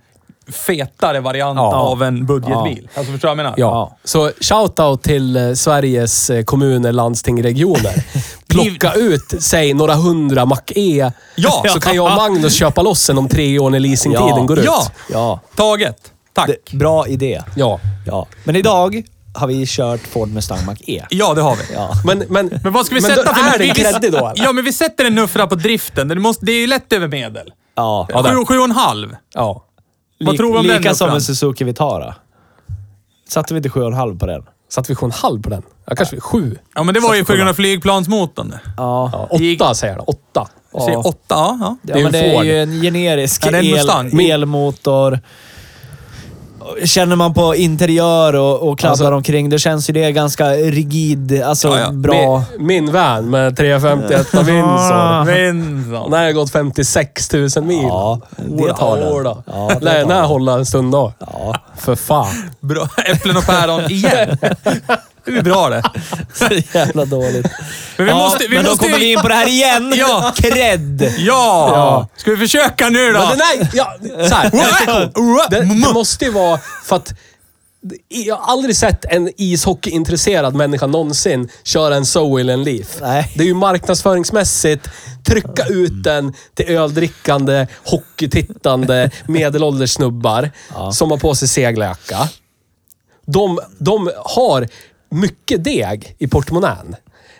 [0.52, 1.74] fetare variant Ja.
[1.74, 2.88] av en budgetbil.
[2.94, 3.54] Alltså förstår du vad jag menar?
[3.56, 3.96] Ja.
[4.04, 8.04] Så shoutout till eh, Sveriges eh, kommuner, landsting, regioner.
[8.48, 11.12] Plocka ut, säg några hundra Mac-E.
[11.36, 11.64] Ja.
[11.68, 14.42] Så kan jag och Magnus köpa loss en om tre år när leasingtiden Ja.
[14.42, 14.64] går ut.
[14.64, 14.86] Ja.
[15.12, 15.40] Ja.
[15.56, 15.96] Taget.
[16.34, 16.50] Tack.
[16.70, 17.42] Det, bra idé.
[17.56, 17.80] Ja.
[18.06, 18.26] Ja.
[18.44, 19.02] Men idag
[19.34, 21.02] har vi kört Ford Mustang Mach-E.
[21.10, 21.74] Ja, det har vi.
[21.74, 21.90] Ja.
[22.04, 23.54] Men, men, Men vad ska vi men sätta för...
[23.54, 24.44] är den kreddig då eller?
[24.44, 26.08] Ja, men vi sätter en nuffra på driften.
[26.08, 27.52] Det, måste, det är ju lätt över medel.
[27.74, 28.08] Ja.
[28.12, 29.16] Sju, sju och en halv.
[29.34, 29.64] Ja.
[30.26, 31.16] Vad tror du om den Lika som nuffran?
[31.16, 32.14] en Suzuki Vitara.
[33.28, 34.42] Satte vi inte 7,5 på den?
[34.70, 35.62] Satt vi sju och en halv på den?
[35.86, 36.56] Ja, kanske sju.
[36.74, 38.48] Ja, men det var ju på grund av flygplansmotorn.
[38.50, 38.60] det.
[38.76, 39.10] Ja.
[39.12, 39.28] Ja,
[39.64, 40.08] åtta säger jag.
[40.08, 40.48] Åtta.
[40.72, 40.98] Så Ja.
[40.98, 41.56] Åtta, ja.
[41.60, 41.76] ja.
[41.82, 42.44] Ja, är ju men det en är Ford.
[42.44, 44.20] ju en generisk Ja, det är en el, Mustang.
[44.30, 45.20] elmotor.
[46.84, 51.42] Känner man på interiör och, och kladdar Alltså- omkring, det känns ju det ganska rigid,
[51.42, 51.90] alltså Ja, ja.
[51.92, 52.42] bra.
[52.58, 55.24] Min, min van med 351 Windsor.
[55.52, 56.10] Vinson.
[56.10, 57.82] Den har gått 56 000 mil.
[57.82, 59.36] Ja, det tar den.
[59.46, 61.12] Ja, det Lär den här hålla en stund då.
[61.18, 62.50] Ja, För fan.
[62.60, 62.88] Bra.
[63.06, 64.38] Äpplen och päron igen.
[65.24, 65.82] Det är bra det.
[66.34, 66.48] så
[66.78, 67.46] jävla dåligt.
[67.96, 68.46] Men vi ja, måste...
[68.48, 69.94] Vi men måste då kommer vi in på det här igen.
[69.96, 70.32] Ja.
[70.36, 71.14] Cred!
[71.18, 71.68] Ja!
[71.68, 72.08] Ja.
[72.16, 73.18] Ska vi försöka nu då?
[73.18, 73.68] Men den.
[73.72, 73.96] Ja,
[74.28, 75.50] så här.
[75.50, 77.14] Det, det måste ju vara för att
[78.08, 82.98] jag har aldrig sett en ishockeyintresserad människa någonsin köra en Zoe eller en Leaf.
[83.00, 83.32] Nej.
[83.36, 84.88] Det är ju marknadsföringsmässigt,
[85.26, 90.50] trycka ut den till öldrickande, hockeytittande, medelålders snubbar
[90.92, 92.28] som har på sig seglarjacka.
[93.26, 94.68] De, de har
[95.14, 96.96] mycket deg i portmonnän.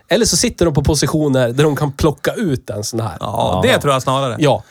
[0.09, 3.17] Eller så sitter de på positioner där de kan plocka ut en sån här.
[3.21, 4.37] Ja, det tror jag snarare.
[4.39, 4.63] Ja.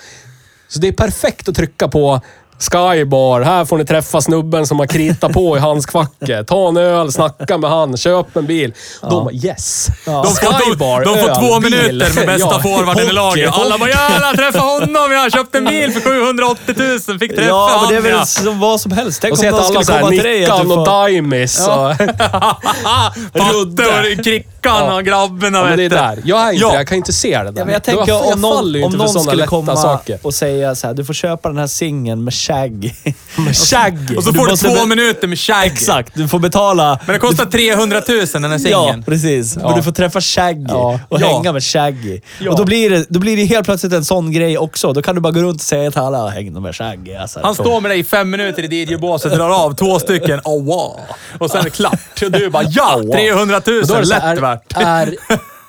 [0.68, 2.22] Så det är perfekt att trycka på
[2.70, 3.42] Skybar.
[3.42, 6.48] Här får ni träffa snubben som har kritat på i handskfacket.
[6.48, 8.74] Ta en öl, snacka med han, köp en bil.
[9.02, 9.88] De bara yes.
[10.06, 10.12] Ja.
[10.12, 11.72] De får, Skybar, de får öl, två bil.
[11.72, 13.50] minuter med bästa Ja, forwarden i laget.
[13.54, 15.12] Alla bara “Jävlar, träffa honom!
[15.12, 16.76] Jag har köpt en bil för 780
[17.10, 18.26] 000, fick träffa Ja, men det är väl ja.
[18.26, 19.22] som vad som helst.
[19.22, 20.86] Tänk Och om någon alla skulle komma till dig Nickan och får...
[20.86, 21.68] Daimis.
[21.68, 21.98] och-
[23.34, 24.96] Patte och Krickan Ja.
[24.96, 26.20] och grabben Ja, men det är där.
[26.26, 26.74] Jag är inte Ja.
[26.76, 27.54] Jag kan inte se det där.
[27.62, 30.20] Ja, men jag tänker om någon, om någon skulle komma saker.
[30.22, 32.92] och säga så här, du får köpa den här singeln med Shaggy.
[33.38, 34.16] Med Shaggy.
[34.16, 35.68] Och så Du får du måste två minuter med Shaggy.
[35.68, 37.00] Exakt, du får betala...
[37.06, 39.04] Men det kostar 300 000 den här Ja, singeln.
[39.04, 39.56] precis.
[39.56, 41.00] Men du får träffa Shaggy Ja.
[41.10, 41.28] och Ja.
[41.28, 42.22] hänga med Shaggy.
[42.40, 42.52] Ja.
[42.52, 44.94] Och då blir, det, då blir det helt plötsligt en sån grej också.
[44.94, 47.14] Då kan du bara gå runt och säga till alla, häng med Shaggy.
[47.16, 50.40] Alltså, Han står med dig i fem minuter i DJ-båset, drar av två stycken.
[50.44, 51.00] Oh, wow.
[51.40, 52.00] Och sen är det klart.
[52.26, 54.74] Och du bara ja, 300 000, Men då är det så här, lätt värt.
[54.76, 55.16] Är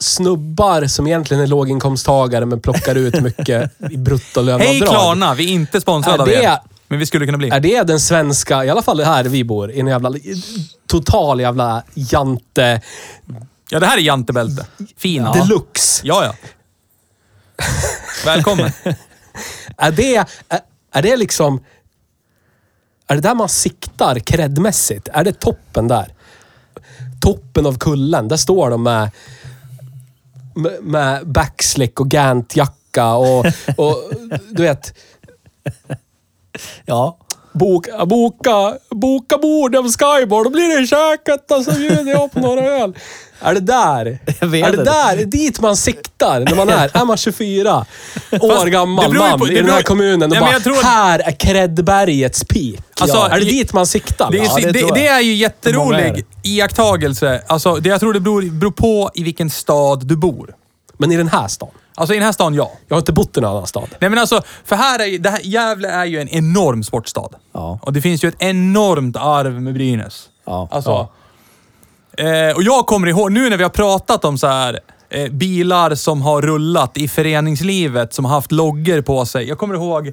[0.00, 4.68] snubbar som egentligen är låginkomsttagare men plockar ut mycket i bruttolöneavdrag.
[4.68, 6.42] Hej Klarna, vi är inte sponsrade Är av er.
[6.42, 7.48] det- Men vi skulle kunna bli.
[7.48, 10.12] Är det den svenska, i alla fall här vi bor, i en jävla
[10.88, 12.80] total jävla jante
[13.72, 14.66] Ja, det här är jantebälte.
[14.96, 15.22] Fin.
[15.22, 15.32] Ja.
[15.32, 16.00] deluxe?
[16.04, 16.34] ja, ja.
[18.24, 18.72] Välkommen.
[19.76, 20.26] Är det, är,
[20.92, 21.64] är det liksom...
[23.06, 25.08] Är det där man siktar kreddmässigt?
[25.12, 26.14] Är det toppen där?
[27.20, 29.10] Toppen av kullen, där står de med,
[30.82, 33.46] med, backslick och Gant-jacka och,
[33.76, 33.96] och
[34.50, 34.94] du vet,
[36.84, 37.18] Ja
[37.52, 42.40] boka, boka, boka bord av Skybar, då blir det käket och så bjuder jag på
[42.40, 42.94] några öl.
[43.42, 44.18] Är det där?
[44.40, 44.84] Är det inte.
[44.84, 45.16] där?
[45.18, 47.76] Är dit man siktar när man är, är man 24
[48.40, 50.84] år Fast gammal man på- i den här kommunen och Ja, bara, jag tror att-
[50.84, 52.84] här är kreddbergets peak.
[53.00, 53.28] Alltså, ja.
[53.28, 54.30] Är det dit man siktar?
[54.30, 57.42] Det är, Ja, det det, det är ju jätterolig iakttagelse.
[57.46, 60.54] Alltså, det, jag tror det beror, beror på i vilken stad du bor.
[60.98, 61.68] Men i den här stan?
[61.94, 62.70] Alltså i den här stan, ja.
[62.88, 63.88] Jag har inte bott i någon annan stad.
[63.98, 67.28] Nej men alltså, för här är ju, det här, Gävle är ju en enorm sportstad.
[67.52, 67.78] Ja.
[67.82, 70.28] Och det finns ju ett enormt arv med Brynäs.
[70.44, 70.68] Ja.
[70.70, 71.08] Alltså,
[72.18, 74.80] eh, och jag kommer ihåg, nu när vi har pratat om så här
[75.10, 79.48] eh, bilar som har rullat i föreningslivet, som har haft loggor på sig.
[79.48, 80.08] Jag kommer ihåg,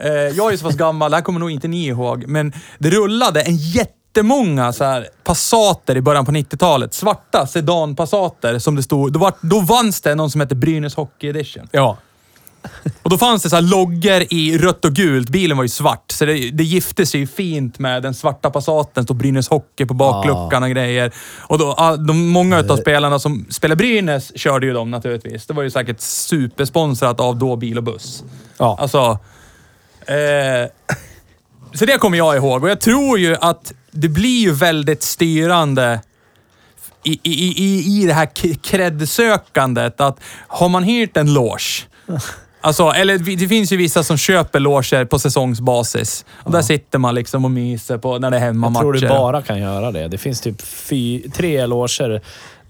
[0.00, 2.90] eh, jag är så pass gammal, det här kommer nog inte ni ihåg, men det
[2.90, 3.56] rullade en
[4.16, 6.94] jättemånga så här Passater i början på 90-talet.
[6.94, 9.12] Svarta sedan-Passater som det stod.
[9.12, 11.68] Då, var, då vanns det någon som hette Brynäs Hockey Edition.
[11.72, 11.96] Ja.
[13.02, 15.28] Och då fanns det så här loggor i rött och gult.
[15.28, 19.04] Bilen var ju svart, så det, det gifte sig ju fint med den svarta Passaten.
[19.04, 21.12] Stod Brynäs Hockey på bakluckan och grejer.
[21.38, 25.46] Och då, de, många av spelarna som spelar Brynäs körde ju dem naturligtvis.
[25.46, 28.24] Det var ju säkert supersponsrat av då bil och buss.
[28.58, 28.76] Ja.
[28.80, 29.18] Alltså...
[30.06, 30.70] Eh,
[31.74, 36.00] så det kommer jag ihåg och jag tror ju att det blir ju väldigt styrande
[37.04, 40.00] i, i, i, i det här k- cred-sökandet.
[40.00, 41.86] Att har man hyrt en loge,
[42.60, 46.24] alltså, eller det finns ju vissa som köper loger på säsongsbasis.
[46.32, 48.80] Och där sitter man liksom och myser på när det är Jag hemmamatcher.
[48.80, 50.08] tror du bara kan göra det.
[50.08, 52.20] Det finns typ fy, tre loger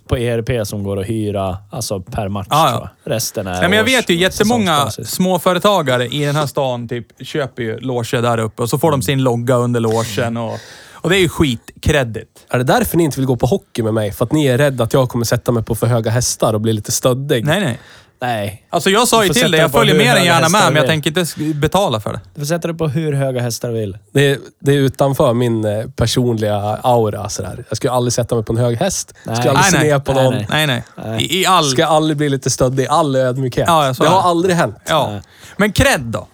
[0.09, 2.47] på ERP som går att hyra alltså per match.
[2.51, 2.71] Ja,
[3.05, 3.11] ja.
[3.13, 7.07] Resten är Nej, men jag års- vet ju jättemånga småföretagare i den här stan typ,
[7.27, 10.59] köper ju loger där uppe och så får de sin logga under logen och,
[10.93, 12.31] och det är ju skitkreddigt.
[12.49, 14.13] Är det därför ni inte vill gå på hockey med mig?
[14.13, 16.61] För att ni är rädda att jag kommer sätta mig på för höga hästar och
[16.61, 17.45] bli lite stöddig?
[17.45, 17.79] Nej, nej.
[18.21, 18.67] Nej.
[18.71, 21.19] Alltså jag sa ju till dig, jag följer dig höga gärna med, men jag tänker
[21.19, 22.21] inte betala för det.
[22.35, 23.99] Du får sätta dig på hur höga hästar du vill.
[24.13, 27.29] Det, är, det är utanför min eh, personliga aura.
[27.29, 27.65] Sådär.
[27.69, 29.13] Jag skulle aldrig sätta mig på en hög häst.
[29.25, 29.37] Jag Nej.
[29.37, 29.93] skulle aldrig se Nej, nej.
[29.93, 30.35] ner på Nej, någon.
[30.35, 30.47] nej.
[30.51, 30.85] Nej, nej.
[31.07, 31.23] Nej.
[31.23, 31.65] I, i all...
[31.71, 33.65] Ska aldrig bli lite stöddig i all ödmjukhet.
[33.69, 34.77] Ja, det har aldrig hänt.
[34.89, 35.21] Ja.
[35.57, 36.27] Men cred då?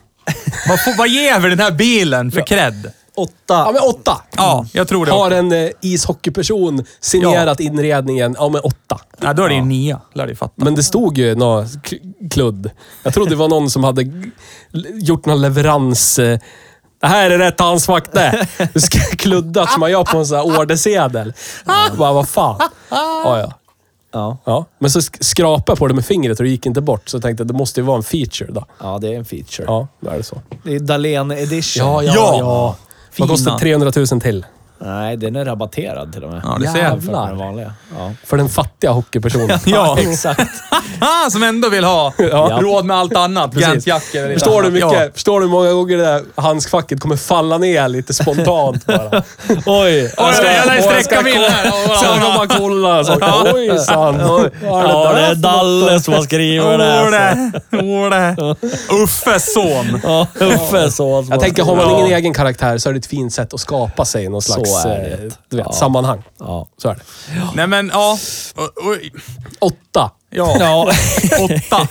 [0.68, 2.92] vad, får, vad ger vi den här bilen för cred?
[3.16, 3.32] Åtta.
[3.48, 4.22] Ja, men åtta.
[4.36, 5.34] Ja, jag tror det Har också.
[5.36, 8.36] en eh, ishockeyperson signerat inredningen?
[8.38, 8.98] Ja, men åtta.
[9.20, 10.00] Ja, då är det ju nia.
[10.14, 10.52] Lär du fatta.
[10.56, 11.96] Men det stod ju något k-
[12.30, 12.70] kludd.
[13.02, 14.02] Jag trodde det var någon som hade
[14.94, 16.18] gjort någon leverans...
[16.18, 16.38] eh,
[17.00, 18.46] Det här är rätt handskvakte.
[18.74, 21.32] Du ska kludda som man gör på en sån här ordersedel.
[21.98, 22.56] Bara, vad fan.
[22.90, 23.52] Ja, ja.
[24.14, 24.36] Ja.
[24.44, 24.64] ja.
[24.78, 27.08] Men så sk- skrapade jag på det med fingret och det gick inte bort.
[27.08, 28.64] Så jag tänkte att det måste ju vara en feature då.
[28.80, 29.64] ja, det är en feature.
[29.66, 30.40] Ja, då är det så.
[30.64, 31.86] Det är Dahlén edition.
[31.86, 32.36] Ja, ja, Ja.
[32.38, 32.76] ja.
[33.18, 34.46] Vad kostar 300 000 till?
[34.84, 36.40] Nej, den är rabatterad till och med.
[36.44, 36.84] Ja, det ser jag.
[36.92, 37.20] Jävlar.
[37.22, 37.72] För den vanliga.
[37.98, 38.12] Ja.
[38.24, 39.58] För den fattiga hockeypersonen.
[39.64, 40.50] Ja, exakt.
[41.00, 42.58] Ah, som ändå vill ha Ja.
[42.62, 43.52] råd med allt annat.
[43.52, 43.66] Precis.
[43.68, 45.08] Gantjackor Förstår du, mycket, Ja.
[45.14, 49.10] förstår du hur många gånger det där handskfacket kommer falla ner lite spontant bara?
[49.48, 49.62] Oj!
[49.66, 51.70] Oj, jag lär jag sträcka ska min här.
[52.02, 53.04] Sen kan man kolla.
[53.04, 53.18] Så,
[53.54, 54.18] oj, san.
[54.62, 56.84] Ja, det är Dalle som har skrivit det.
[56.84, 57.52] här.
[57.72, 58.56] Ole, Ole.
[59.02, 60.00] Uffes son.
[60.04, 61.26] Ja, Uffe så.
[61.30, 64.04] Jag tänker, har man ingen egen karaktär så är det ett fint sätt att skapa
[64.04, 64.42] sig någon
[64.72, 65.24] Så är det.
[65.26, 65.72] eh, du vet, Ja.
[65.72, 66.22] sammanhang.
[66.38, 66.68] Ja.
[66.82, 67.00] Så är det.
[67.54, 68.18] Nej men ja.
[69.58, 70.10] Åtta.
[70.34, 70.56] Ja.
[70.60, 70.82] ja.
[71.40, 71.88] Åtta.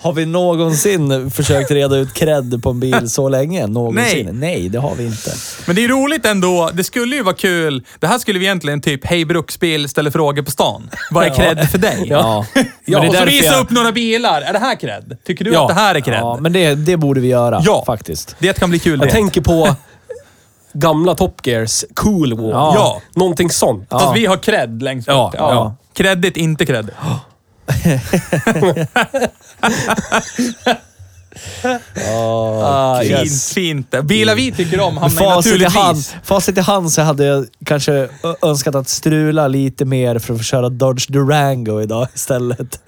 [0.00, 3.66] Har vi någonsin försökt reda ut cred på en bil så länge?
[3.66, 4.24] Någonsin?
[4.26, 4.32] Nej.
[4.32, 5.30] Nej, det har vi inte.
[5.66, 6.70] Men det är roligt ändå.
[6.74, 7.84] Det skulle ju vara kul.
[7.98, 10.90] Det här skulle vi egentligen typ Hej Bruksbil ställer frågor på stan.
[11.10, 12.06] Vad är cred för dig?
[12.06, 12.46] Ja.
[12.54, 14.42] Ja, Men och så därför visa jag- upp några bilar.
[14.42, 15.16] Är det här cred?
[15.26, 15.62] Tycker du Ja.
[15.62, 16.18] att det här är cred?
[16.20, 17.82] Ja, men det, det borde vi göra Ja.
[17.86, 18.36] faktiskt.
[18.38, 19.12] Det kan bli kul Jag det.
[19.12, 19.76] tänker på
[20.74, 22.50] gamla Top Gears, Cool War.
[22.50, 22.72] Ja.
[22.74, 23.00] Ja.
[23.14, 23.86] Någonting sånt.
[23.90, 25.34] Fast vi har cred längst Ja, bort.
[25.38, 25.76] ja.
[25.94, 26.90] Credit, inte cred.
[32.54, 33.52] Ah, Fint, yes.
[33.54, 33.94] fint.
[34.02, 36.14] Bilar vi tycker om hamnar ju Facit i, hand, naturligtvis...
[36.22, 38.08] facit i hand så hade jag kanske ö-
[38.42, 42.80] önskat att strula lite mer för att få köra Dodge Durango idag istället.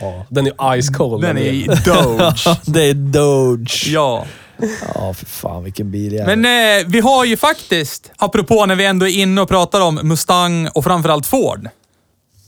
[0.00, 1.22] Ja, den är ice cold.
[1.22, 2.58] Den är Doge.
[2.72, 3.86] det är Doge.
[3.86, 4.24] Ja.
[4.94, 6.36] Ja, för fan vilken bil jag är.
[6.36, 9.94] Men eh, vi har ju faktiskt, apropå när vi ändå är inne och pratar om
[10.02, 11.68] Mustang och framförallt Ford,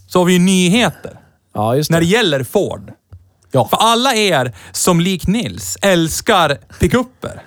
[0.08, 1.18] så har vi ju nyheter
[1.54, 2.06] ja, just när det.
[2.06, 2.92] det gäller Ford.
[3.52, 3.68] Ja.
[3.68, 7.42] För alla er som lik Nils älskar pickuper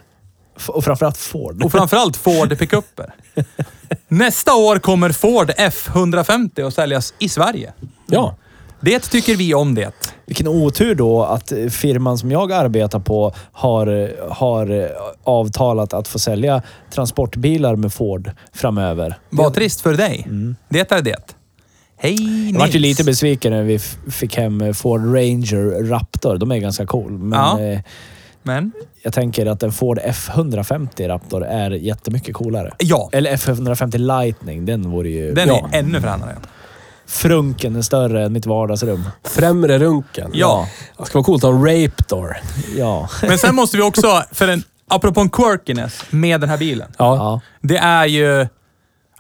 [0.58, 1.64] F- Och framförallt Ford.
[1.64, 3.14] och framförallt Ford pickuper.
[4.08, 7.74] Nästa år kommer Ford F150 att säljas i Sverige.
[8.08, 8.36] ja.
[8.82, 9.92] Det tycker vi om det.
[10.26, 14.90] Vilken otur då att firman som jag arbetar på har, har
[15.24, 16.62] avtalat att få sälja
[16.94, 19.18] transportbilar med Ford framöver.
[19.30, 20.28] Vad trist för dig.
[20.70, 21.16] Det är det.
[21.98, 22.52] Hej Nils.
[22.54, 23.80] Jag vart ju lite besviken när vi
[24.12, 26.38] fick hem Ford Ranger Raptor.
[26.38, 27.62] De är ganska cool, men Ja.
[27.62, 27.80] eh,
[28.44, 28.72] Men,
[29.04, 32.74] jag tänker att en Ford F150 Raptor är jättemycket coolare.
[32.78, 33.10] ja.
[33.12, 35.34] Eller F150 Lightning, den vore ju...
[35.34, 35.70] Den Ja.
[35.74, 36.36] är ännu fränare.
[37.10, 39.04] Frunken är större än mitt vardagsrum.
[39.24, 40.32] Främre runken.
[40.34, 40.68] Ja.
[40.98, 42.38] Det ska vara coolt att ha en Raptor.
[42.78, 43.10] Ja.
[43.22, 46.92] Men sen måste vi också, för en, apropå en quirkiness med den här bilen.
[46.98, 47.16] Ja.
[47.16, 47.42] ja.
[47.62, 48.48] Det är ju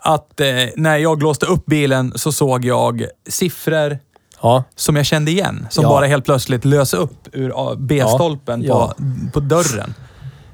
[0.01, 3.99] att eh, när jag låste upp bilen så såg jag siffror
[4.41, 4.63] Ja.
[4.75, 5.67] som jag kände igen.
[5.69, 5.89] Som Ja.
[5.89, 8.93] bara helt plötsligt lös upp ur B-stolpen Ja.
[8.97, 9.93] På, på dörren.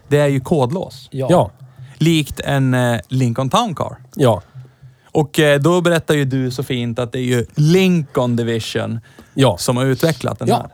[0.07, 1.07] Det är ju kodlås.
[1.11, 1.27] Ja.
[1.29, 1.51] Ja.
[1.97, 3.97] Likt en eh, Lincoln Town Car.
[4.15, 4.41] Ja.
[5.15, 8.99] Och eh, då berättar ju du så fint att det är ju Lincoln Division
[9.33, 9.57] Ja.
[9.57, 10.55] som har utvecklat den Ja.
[10.55, 10.67] här.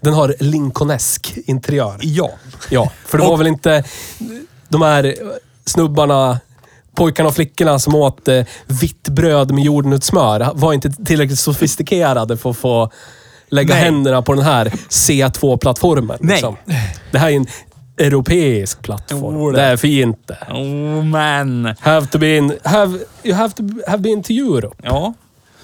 [0.00, 1.96] Den har Lincolnesk interiör.
[2.00, 2.30] Ja.
[2.70, 3.84] Ja, för det var väl inte
[4.68, 5.14] de här
[5.66, 6.40] snubbarna,
[6.94, 12.50] pojkarna och flickorna som åt eh, vitt bröd med jordnötssmör var inte tillräckligt sofistikerade för
[12.50, 12.90] att få
[13.48, 13.84] lägga Nej.
[13.84, 16.16] händerna på den här C2-plattformen.
[16.20, 16.30] Nej.
[16.32, 16.56] liksom.
[17.10, 17.46] Det här är en
[17.96, 19.36] europeisk plattform.
[19.36, 19.58] Oh, det.
[19.58, 20.38] det är fint det.
[20.52, 21.74] Oh man.
[21.80, 24.76] Have to be in, have, you have to have been to Europe.
[24.82, 25.14] Ja.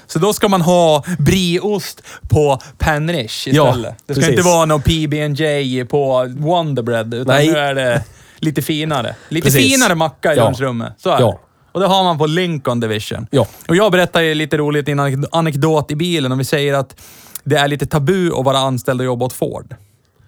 [0.07, 3.95] Så då ska man ha brieost på Panrish Ja, istället.
[4.07, 4.31] det ska precis.
[4.31, 7.47] inte vara någon PB&J på Wonderbread, utan Nej.
[7.51, 8.05] nu är det
[8.39, 9.15] lite finare.
[9.29, 9.73] Lite Precis.
[9.75, 10.45] finare macka i Ja.
[10.45, 10.93] lunchrummet.
[10.99, 11.27] Så är Ja.
[11.27, 11.39] det.
[11.73, 13.27] Och det har man på Lincoln Division.
[13.31, 13.47] Ja.
[13.69, 16.75] Och jag berättar ju lite roligt i en anek- anekdot i bilen och vi säger
[16.75, 17.01] att
[17.45, 19.75] det är lite tabu att vara anställd och jobba åt Ford.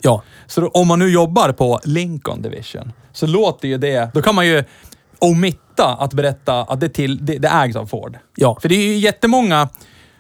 [0.01, 0.23] Ja.
[0.47, 4.11] Så då, om man nu jobbar på Lincoln Division, så låter ju det...
[4.15, 4.65] Då kan man ju
[5.19, 8.19] omitta att berätta att det, till, det, det ägs av Ford.
[8.37, 8.59] Ja.
[8.63, 9.69] För det är ju jättemånga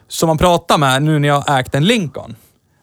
[0.08, 2.36] som man pratar med nu när jag ägt en Lincoln.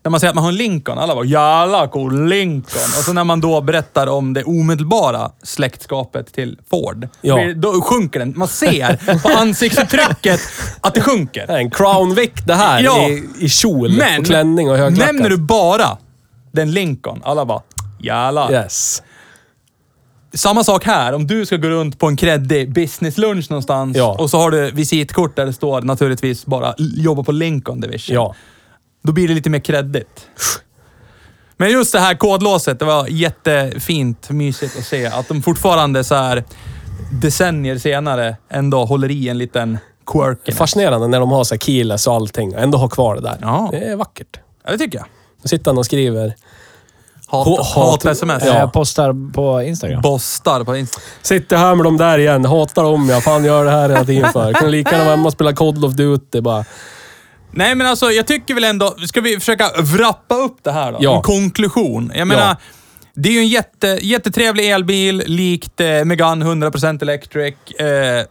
[0.03, 2.83] När man säger att man har en Lincoln, alla bara “Jävla cool Lincoln”.
[2.97, 7.53] Och så när man då berättar om det omedelbara släktskapet till Ford, Ja.
[7.55, 8.33] då sjunker den.
[8.37, 10.39] Man ser på ansiktsuttrycket
[10.81, 11.47] att det sjunker.
[11.47, 13.07] Det är En Crown Vic det här Ja.
[13.09, 15.13] i, i kjol Men, och klänning och högklackat.
[15.15, 15.97] nämner du bara
[16.57, 17.61] den Lincoln, alla bara
[17.99, 18.51] “Jävlar”.
[18.51, 19.03] Yes.
[20.33, 24.15] Samma sak här, om du ska gå runt på en kreddig businesslunch någonstans Ja.
[24.19, 28.15] och så har du visitkort där det står naturligtvis bara “Jobba på Lincoln Division”.
[28.15, 28.35] Ja.
[29.03, 30.27] Då blir det lite mer kreddigt.
[31.57, 36.15] Men just det här kodlåset, det var jättefint, mysigt att se att de fortfarande så
[36.15, 36.43] här
[37.21, 40.53] decennier senare ändå håller i en liten quirk.
[40.53, 43.37] Fascinerande när de har så här keyless och allting och ändå har kvar det där.
[43.41, 43.69] Ja.
[43.71, 44.39] Det är vackert.
[44.65, 45.07] Ja, det tycker jag.
[45.41, 46.35] Då sitter han och skriver.
[47.29, 48.43] Hat, Hat- hat-sms.
[48.45, 48.59] Ja.
[48.59, 50.01] Jag postar på Instagram.
[50.01, 51.01] Bostar på Insta.
[51.21, 52.45] Sitter här med dem där igen.
[52.45, 53.23] Hatar dem jag.
[53.23, 54.53] Fan gör det här hela tiden för.
[54.53, 56.65] Kan lika gärna vara hemma och spela Call of Duty bara.
[57.51, 58.95] Nej, men alltså jag tycker väl ändå...
[59.07, 60.97] Ska vi försöka wrappa upp det här då?
[61.01, 61.15] Ja.
[61.15, 62.11] En konklusion.
[62.15, 62.55] Jag menar, Ja.
[63.13, 67.55] det är ju en jätte, jättetrevlig elbil, likt eh, Megane 100% Electric.
[67.79, 68.25] Eh,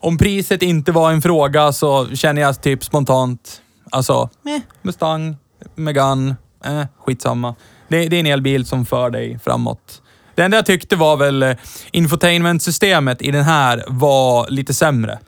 [0.00, 3.60] om priset inte var en fråga så känner jag typ spontant,
[3.90, 5.36] alltså, eh, Mustang,
[5.74, 7.54] Megane, eh, skitsamma.
[7.92, 10.02] Det, det är en elbil som för dig framåt.
[10.34, 11.56] Det enda jag tyckte var väl eh,
[11.90, 15.18] infotainmentsystemet i den här var lite sämre.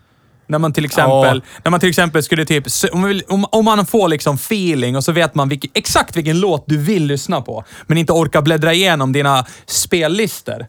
[0.47, 3.65] När man till exempel, när man till exempel skulle typ, om man, vill, om, om
[3.65, 7.41] man får liksom feeling och så vet man vilken, exakt vilken låt du vill lyssna
[7.41, 10.67] på, men inte orkar bläddra igenom dina spellistor.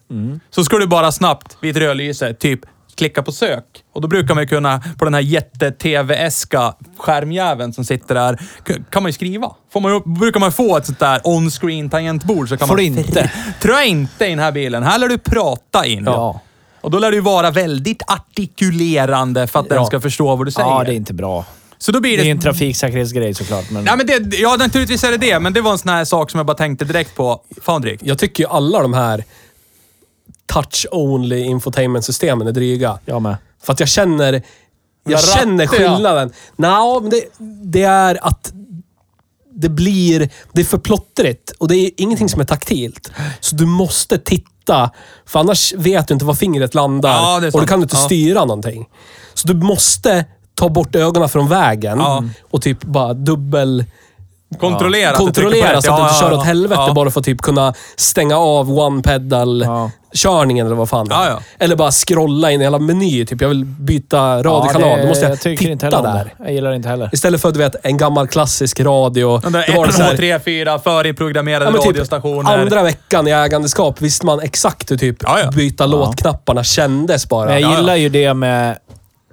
[0.49, 2.59] Så ska du bara snabbt vid ett rödlyse, typ
[2.97, 3.63] klicka på sök.
[3.93, 8.39] Och då brukar man ju kunna, på den här jätte-tv-eska skärmjäveln som sitter där,
[8.89, 9.51] kan man ju skriva.
[9.73, 12.77] Får man, brukar man få ett sånt där on-screen tangentbord så kan Får man...
[12.77, 13.31] du inte.
[13.61, 14.83] Tror jag inte i den här bilen.
[14.83, 16.03] Här lär du prata in.
[16.05, 16.41] Ja.
[16.81, 19.85] Och då lär ju vara väldigt artikulerande för att den Ja.
[19.85, 20.69] ska förstå vad du säger.
[20.69, 21.45] Ja, det är inte bra.
[21.77, 22.29] Så då blir Det det...
[22.29, 23.83] är en trafiksäkerhetsgrej såklart, men...
[23.83, 26.31] Nej, men det, ja, naturligtvis är det det, men det var en sån här sak
[26.31, 27.41] som jag bara tänkte direkt på.
[27.61, 28.03] Fan drygt.
[28.05, 29.23] Jag tycker ju alla de här
[30.53, 32.99] touch-only infotainment-systemen är dryga.
[33.05, 33.37] Jag med.
[33.63, 34.33] För att jag känner...
[34.33, 34.41] Jag
[35.11, 35.91] Men känner ratter, ja.
[35.93, 36.31] skillnaden.
[36.55, 37.23] Nå, men det,
[37.63, 38.53] det är att
[39.53, 40.29] det blir...
[40.53, 43.11] Det är för plottrigt och det är ingenting som är taktilt.
[43.39, 44.91] Så du måste titta,
[45.25, 48.05] för annars vet du inte var fingret landar Ja, och då kan du inte Ja.
[48.05, 48.85] styra någonting.
[49.33, 50.25] Så du måste
[50.55, 52.01] ta bort ögonen från vägen
[52.51, 53.85] och typ bara dubbel...
[54.55, 55.11] Kontrollera.
[55.11, 56.93] på Kontrollera så att du Ja, inte kör ja, åt helvete ja.
[56.93, 59.91] bara för att typ kunna stänga av one pedal Ja.
[60.13, 61.19] körningen eller vad fan det är.
[61.19, 61.39] Ja, ja.
[61.59, 63.25] Eller bara scrolla in i hela meny.
[63.25, 64.89] Typ jag vill byta radiokanal.
[64.89, 66.33] Ja, det- Då måste jag, jag titta inte heller där.
[66.39, 67.09] Jag gillar det inte heller.
[67.13, 69.37] Istället för du vet, en gammal klassisk radio.
[69.43, 72.57] De där då var det 1, så 2, här- 3, 4 förinprogrammerade Ja, typ radiostationer.
[72.61, 75.51] andra veckan i ägandeskap visste man exakt hur typ Ja, ja.
[75.51, 77.45] byta låtknapparna kändes bara.
[77.45, 77.79] Men jag Ja, ja.
[77.79, 78.77] gillar ju det med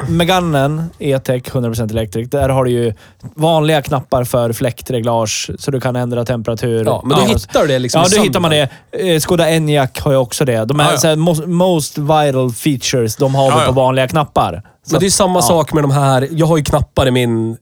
[0.09, 2.31] Meganen E-Tech 100% Electric.
[2.31, 2.95] Där har du ju
[3.35, 6.85] vanliga knappar för fläktreglage, så du kan ändra temperatur.
[6.85, 8.69] Ja, men då hittar du det liksom Ja, då hittar man det.
[8.93, 10.65] Eh, Skoda Enyaq har ju också det.
[10.65, 11.09] De är Ja, ja.
[11.09, 13.67] Här, most, most viral features, de har Ja, vi ja.
[13.67, 14.63] på vanliga knappar.
[14.87, 15.43] Så Men det är att- samma ja.
[15.43, 16.29] sak med de här.
[16.31, 17.57] Jag har ju knappar i min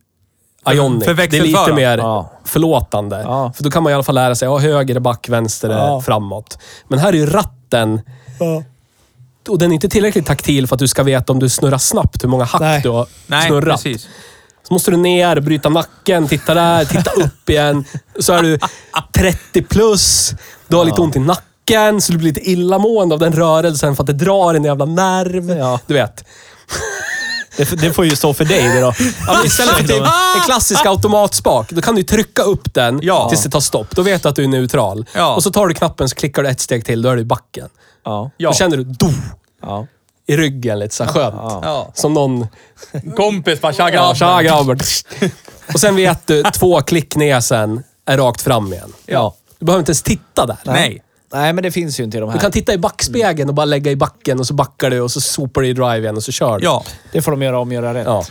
[0.73, 1.05] Ionic.
[1.05, 2.31] För det är lite mer Ja.
[2.45, 3.23] förlåtande.
[3.25, 3.53] Ja.
[3.57, 6.01] För då kan man i alla fall lära sig, ja, höger back, vänster Ja.
[6.01, 6.59] framåt.
[6.89, 8.01] Men här är ju ratten.
[9.49, 12.25] Och den är inte tillräckligt taktil för att du ska veta om du snurrar snabbt
[12.25, 12.81] hur många hack Nej.
[12.83, 13.83] du har Nej, snurrat.
[13.83, 14.09] precis.
[14.69, 17.85] Så måste du ner, bryta nacken, titta där, titta upp igen.
[18.21, 18.59] Så är du
[19.15, 20.33] 30 plus,
[20.69, 24.03] du har lite ont i nacken, så du blir lite illamående av den rörelsen för
[24.03, 25.51] att det drar en jävla nerv.
[25.59, 25.81] Ja.
[25.87, 26.25] Du vet.
[27.57, 28.93] Det, det får ju stå för dig det då.
[29.27, 30.03] Ja, istället för typ
[30.37, 33.29] en klassisk automatspak, då kan du trycka upp den Ja.
[33.29, 33.97] tills det tar stopp.
[33.97, 35.07] Då vet du att du är neutral.
[35.15, 35.35] Ja.
[35.35, 37.25] Och så tar du knappen så klickar du ett steg till, då är du i
[37.25, 37.69] backen.
[38.05, 38.31] Ja.
[38.37, 38.49] Ja.
[38.49, 39.09] Då känner du do
[39.63, 39.87] ja.
[40.27, 41.35] i ryggen lite så här skönt.
[41.37, 41.91] Ja.
[41.95, 42.47] Som någon...
[43.17, 44.15] Kompis bara, tja Ja, grabben.
[44.17, 44.77] tja grabbar.
[45.75, 48.93] Och sen vet du, två klick ner sen är rakt fram igen.
[49.07, 49.35] Ja.
[49.59, 50.57] Du behöver inte ens titta där.
[50.65, 51.03] Nej.
[51.33, 52.37] Nej, men det finns ju inte i de här.
[52.37, 55.11] Du kan titta i backspegeln och bara lägga i backen och så backar du och
[55.11, 56.65] så sopar du i drive igen och så kör du.
[56.65, 56.85] Ja.
[57.13, 58.07] Det får de göra om, göra rätt.
[58.07, 58.25] Ja.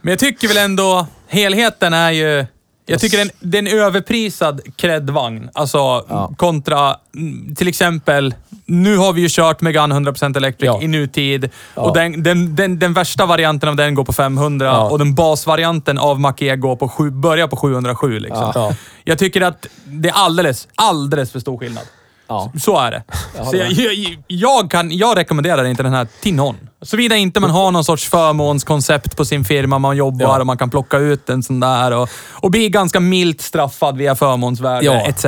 [0.00, 2.46] Men jag tycker väl ändå, helheten är ju...
[2.86, 5.50] Jag tycker den, det är en överprisad kreddvagn.
[5.52, 6.34] Alltså Ja.
[6.36, 8.34] kontra, mm, till exempel,
[8.72, 10.82] nu har vi ju kört Megane 100% Electric Ja.
[10.82, 11.50] i nutid.
[11.74, 11.82] Ja.
[11.82, 14.90] Och den, den, den, den värsta varianten av den går på 500 Ja.
[14.90, 18.18] och den basvarianten av Mach-E går på sju, börjar på 707.
[18.18, 18.52] Liksom.
[18.54, 18.74] Ja.
[19.04, 21.84] Jag tycker att det är alldeles, alldeles för stor skillnad.
[22.28, 22.52] Ja.
[22.60, 23.02] Så är det.
[23.36, 26.56] Jag Så jag, jag, jag, kan, jag rekommenderar inte den här till någon.
[26.82, 30.40] Såvida inte man har någon sorts förmånskoncept på sin firma, man jobbar Ja.
[30.40, 34.14] och man kan plocka ut en sån där och, och bli ganska milt straffad via
[34.14, 35.00] förmånsvärde Ja.
[35.00, 35.24] etc.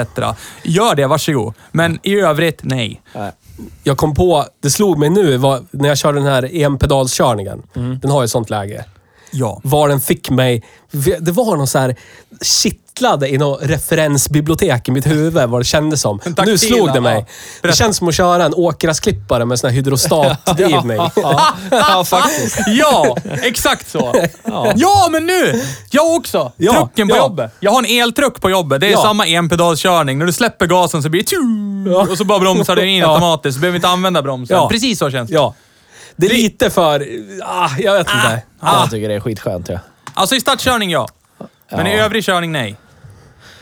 [0.63, 1.55] Gör det, varsågod.
[1.73, 3.01] Men i övrigt, nej.
[3.15, 3.33] Nej.
[3.83, 7.63] Jag kom på, det slog mig nu var, när jag körde den här enpedalskörningen.
[8.03, 8.85] Den har ju ett sånt läge.
[9.35, 9.61] Ja.
[9.65, 10.63] var den fick mig.
[11.21, 11.97] Det var någon så här
[12.43, 16.19] kittlade i något referensbibliotek i mitt huvud vad det kändes som.
[16.19, 17.01] taktila, Nu slog det ja.
[17.01, 17.15] mig.
[17.17, 17.77] Det Berätta.
[17.77, 20.97] känns som att köra en åkrasklippare med sån här hydrostatdrivning.
[21.71, 22.59] ja, faktiskt.
[22.67, 24.15] Ja, exakt så.
[24.77, 25.09] Ja.
[25.11, 25.63] men nu!
[25.91, 26.53] Jag också.
[26.57, 27.19] Ja, Trucken på ja.
[27.23, 27.53] jobbet.
[27.61, 28.81] Jag har en eltruck på jobbet.
[28.81, 29.03] Det är Ja.
[29.03, 30.19] samma enpedalskörning.
[30.19, 32.07] När du släpper gasen så blir det tju, Ja.
[32.11, 33.09] och så bara bromsar det in Ja.
[33.13, 33.55] automatiskt.
[33.55, 34.57] Så behöver vi inte använda bromsen.
[34.57, 34.69] Ja.
[34.69, 35.53] Precis så känns det.
[36.17, 37.07] Det är lite för...
[37.43, 38.43] Ah, jag vet inte.
[38.61, 38.81] Ah.
[38.81, 39.69] Jag tycker det är skitskönt.
[39.69, 39.79] Ja.
[40.15, 41.09] Alltså i startkörning ja.
[41.71, 42.77] Men i övrig körning nej.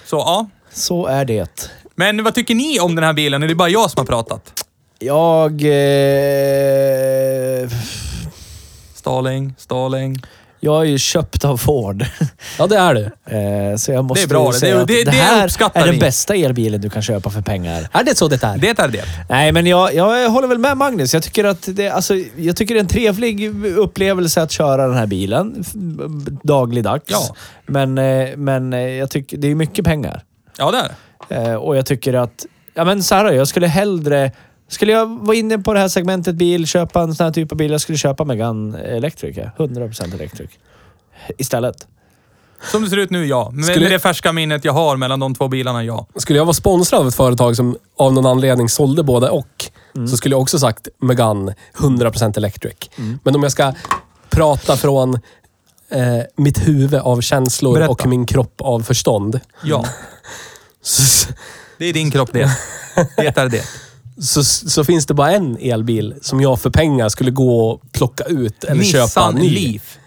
[0.06, 0.46] Så ja.
[0.72, 1.70] Så är det.
[1.94, 3.42] Men vad tycker ni om den här bilen?
[3.42, 4.64] Är det bara jag som har pratat?
[4.98, 5.52] Jag...
[5.62, 7.68] Eh,
[8.94, 10.22] Stalling, stalling.
[10.64, 12.04] Jag är ju köpt av Ford.
[12.58, 13.04] Ja, det är du.
[13.36, 15.86] Eh, så jag måste Det är bra säga Det- att det- det det här är
[15.86, 17.88] den bästa elbilen du kan köpa för pengar.
[17.92, 18.56] Är det så det är?
[18.58, 19.04] Det är det.
[19.28, 21.14] Nej, men jag, jag håller väl med Magnus.
[21.14, 24.96] Jag tycker att det, alltså, jag tycker det är en trevlig upplevelse att köra den
[24.96, 25.64] här bilen
[26.42, 27.04] dagligdags.
[27.06, 27.34] Ja.
[27.66, 30.22] Men, eh, men eh, jag tycker det är mycket pengar.
[30.58, 30.88] Ja, det är
[31.44, 31.50] det.
[31.50, 34.32] Eh, Och jag tycker att, ja men så här, jag skulle hellre...
[34.72, 37.58] Skulle jag vara inne på det här segmentet bil, köpa en sån här typ av
[37.58, 39.36] bil, jag skulle köpa Megane Electric.
[39.36, 39.50] ja.
[39.58, 40.50] 100% Electric.
[41.38, 41.86] Istället.
[42.70, 43.50] Som det ser ut nu, ja.
[43.52, 46.06] Men Skulle- med det färska minnet jag har mellan de två bilarna, ja.
[46.16, 49.64] Skulle jag vara sponsrad av ett företag som av någon anledning sålde både och,
[50.10, 52.74] så skulle jag också sagt Megane 100% electric.
[53.24, 53.74] Men om jag ska
[54.30, 55.14] prata från
[55.90, 56.00] eh,
[56.36, 57.90] mitt huvud av känslor Berätta.
[57.92, 59.40] och min kropp av förstånd.
[59.64, 59.84] Ja.
[60.82, 61.28] Så,
[61.78, 62.50] Det är din kropp det.
[63.16, 63.64] Det är det.
[64.22, 68.24] Så, så finns det bara en elbil som jag för pengar skulle gå och plocka
[68.24, 69.48] ut eller köpa Nissan ny.
[69.72, 69.98] Leaf.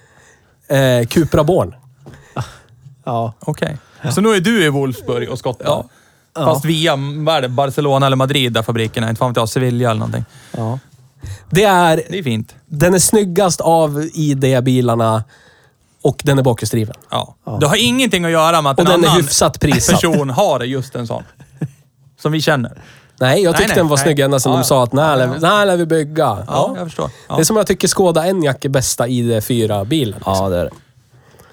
[0.67, 1.75] Eh, Cupra Born.
[3.05, 3.33] Ja.
[3.39, 3.77] Okej.
[4.11, 5.65] Så nu är du i Wolfsburg och skottar?
[5.65, 5.85] Ja.
[6.35, 9.09] Fast via vad är det, Barcelona eller Madrid där fabriken är.
[9.09, 10.25] Inte fan vet jag, Sevilla eller någonting.
[10.57, 10.79] ja.
[11.49, 12.55] Det är, Det är fint.
[12.65, 15.23] den är snyggast av ID-bilarna
[16.01, 16.95] och den är bakhjulsdriven.
[17.09, 17.35] Ja.
[17.59, 20.01] Det har ingenting att göra med att Och en den är annan hyfsat prissatt.
[20.01, 21.23] person har just en sån.
[22.21, 22.81] Som vi känner.
[23.19, 24.03] Nej, jag tyckte nej, den var nej.
[24.03, 26.23] snygg ända sedan Ja, de sa att nej, Ja, ja, nej, vi bygga.
[26.23, 26.73] Ja, Ja.
[26.77, 27.09] jag förstår.
[27.29, 27.35] Ja.
[27.35, 30.19] Det är som jag tycker Skoda Enyaq är bästa ID4-bilen.
[30.25, 30.71] ja, det är det.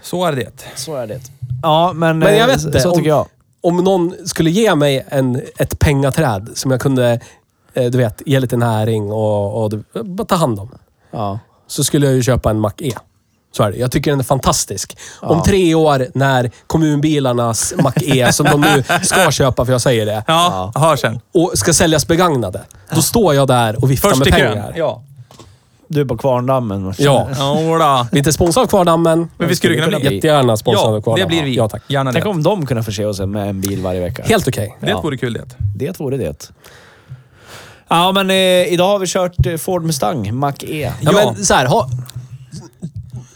[0.03, 0.51] Så är det.
[0.77, 1.21] Så är det.
[1.63, 2.81] Ja, men, Men jag eh, vet så- inte.
[2.81, 3.27] Så tycker om, jag.
[3.61, 7.21] Om någon skulle ge mig en, ett pengaträd som jag kunde,
[7.75, 9.71] eh, du vet, ge lite näring och, och
[10.05, 10.71] bara ta hand om.
[11.11, 11.39] Ja.
[11.67, 12.93] Så skulle jag ju köpa en Mac E.
[13.53, 13.77] Så är det.
[13.79, 14.97] Jag tycker den är fantastisk.
[15.21, 20.07] Om tre år när kommunbilarnas Mac E, som de nu ska köpa, för jag säger
[20.07, 21.21] det, Ja, hör sen.
[21.35, 22.61] och ska säljas begagnade.
[22.95, 24.53] Då står jag där och viftar Först med i kön.
[24.53, 24.73] pengar.
[24.77, 25.03] Ja.
[25.89, 26.95] Du är på Kvarndammen.
[26.99, 27.29] Ja.
[27.61, 28.07] Jodå.
[28.13, 29.29] Vi är inte sponsrade av Kvardammen.
[29.39, 30.15] Men vi skulle kunna bli.
[30.15, 31.29] Jättegärna sponsrade Ja, av Kvardammen.
[31.29, 31.57] det blir vi.
[31.57, 31.83] Ja, tack.
[31.89, 32.31] Gärna Tänk det.
[32.31, 34.23] om de kunde förse oss med en bil varje vecka.
[34.27, 34.77] Helt okej.
[34.81, 35.01] Det Ja.
[35.01, 35.45] vore kul det.
[35.77, 36.51] Det vore det.
[37.89, 38.37] Ja, men eh,
[38.73, 40.93] idag har vi kört eh, Ford Mustang Mach-E.
[41.01, 41.33] Ja, Ja.
[41.35, 41.89] men så här, ha,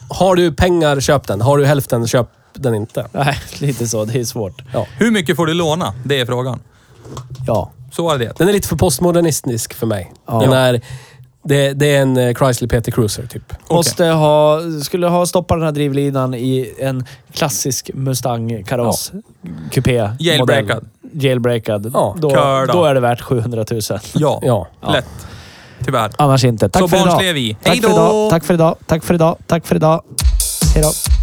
[0.08, 1.40] har du pengar, köp den.
[1.40, 3.06] Har du hälften, köp den inte.
[3.12, 4.04] Nej, lite så.
[4.04, 4.62] Det är svårt.
[4.72, 4.86] Ja.
[4.98, 5.94] Hur mycket får du låna?
[6.04, 6.60] Det är frågan.
[7.46, 7.70] Ja.
[7.92, 8.38] Så är det.
[8.38, 10.12] Den är lite för postmodernistisk för mig.
[10.26, 10.40] Ja.
[10.40, 10.80] Den är,
[11.42, 13.52] det, det är en eh, Chrysler PT Cruiser, typ.
[13.70, 19.12] Måste ha, skulle ha stoppat den här drivlinan i en klassisk Mustang-kaross.
[19.70, 20.10] Kupé.
[20.18, 20.88] Jailbreakad.
[21.12, 21.90] Jailbreakad.
[21.94, 22.16] Ja.
[22.18, 22.28] Då.
[22.72, 23.80] då är det värt 700 000.
[24.14, 24.40] Ja.
[24.42, 24.66] Ja.
[24.92, 25.06] Lätt.
[25.84, 26.10] Tyvärr.
[26.18, 26.68] Annars inte.
[26.68, 27.06] Tack Så för idag.
[27.08, 27.54] barnsliga är vi.
[27.62, 27.94] Tack Hej för då!
[27.94, 28.30] idag.
[28.30, 28.76] Tack för idag.
[28.86, 29.36] Tack för idag.
[29.46, 30.02] Tack för idag.
[30.74, 31.15] Hej då.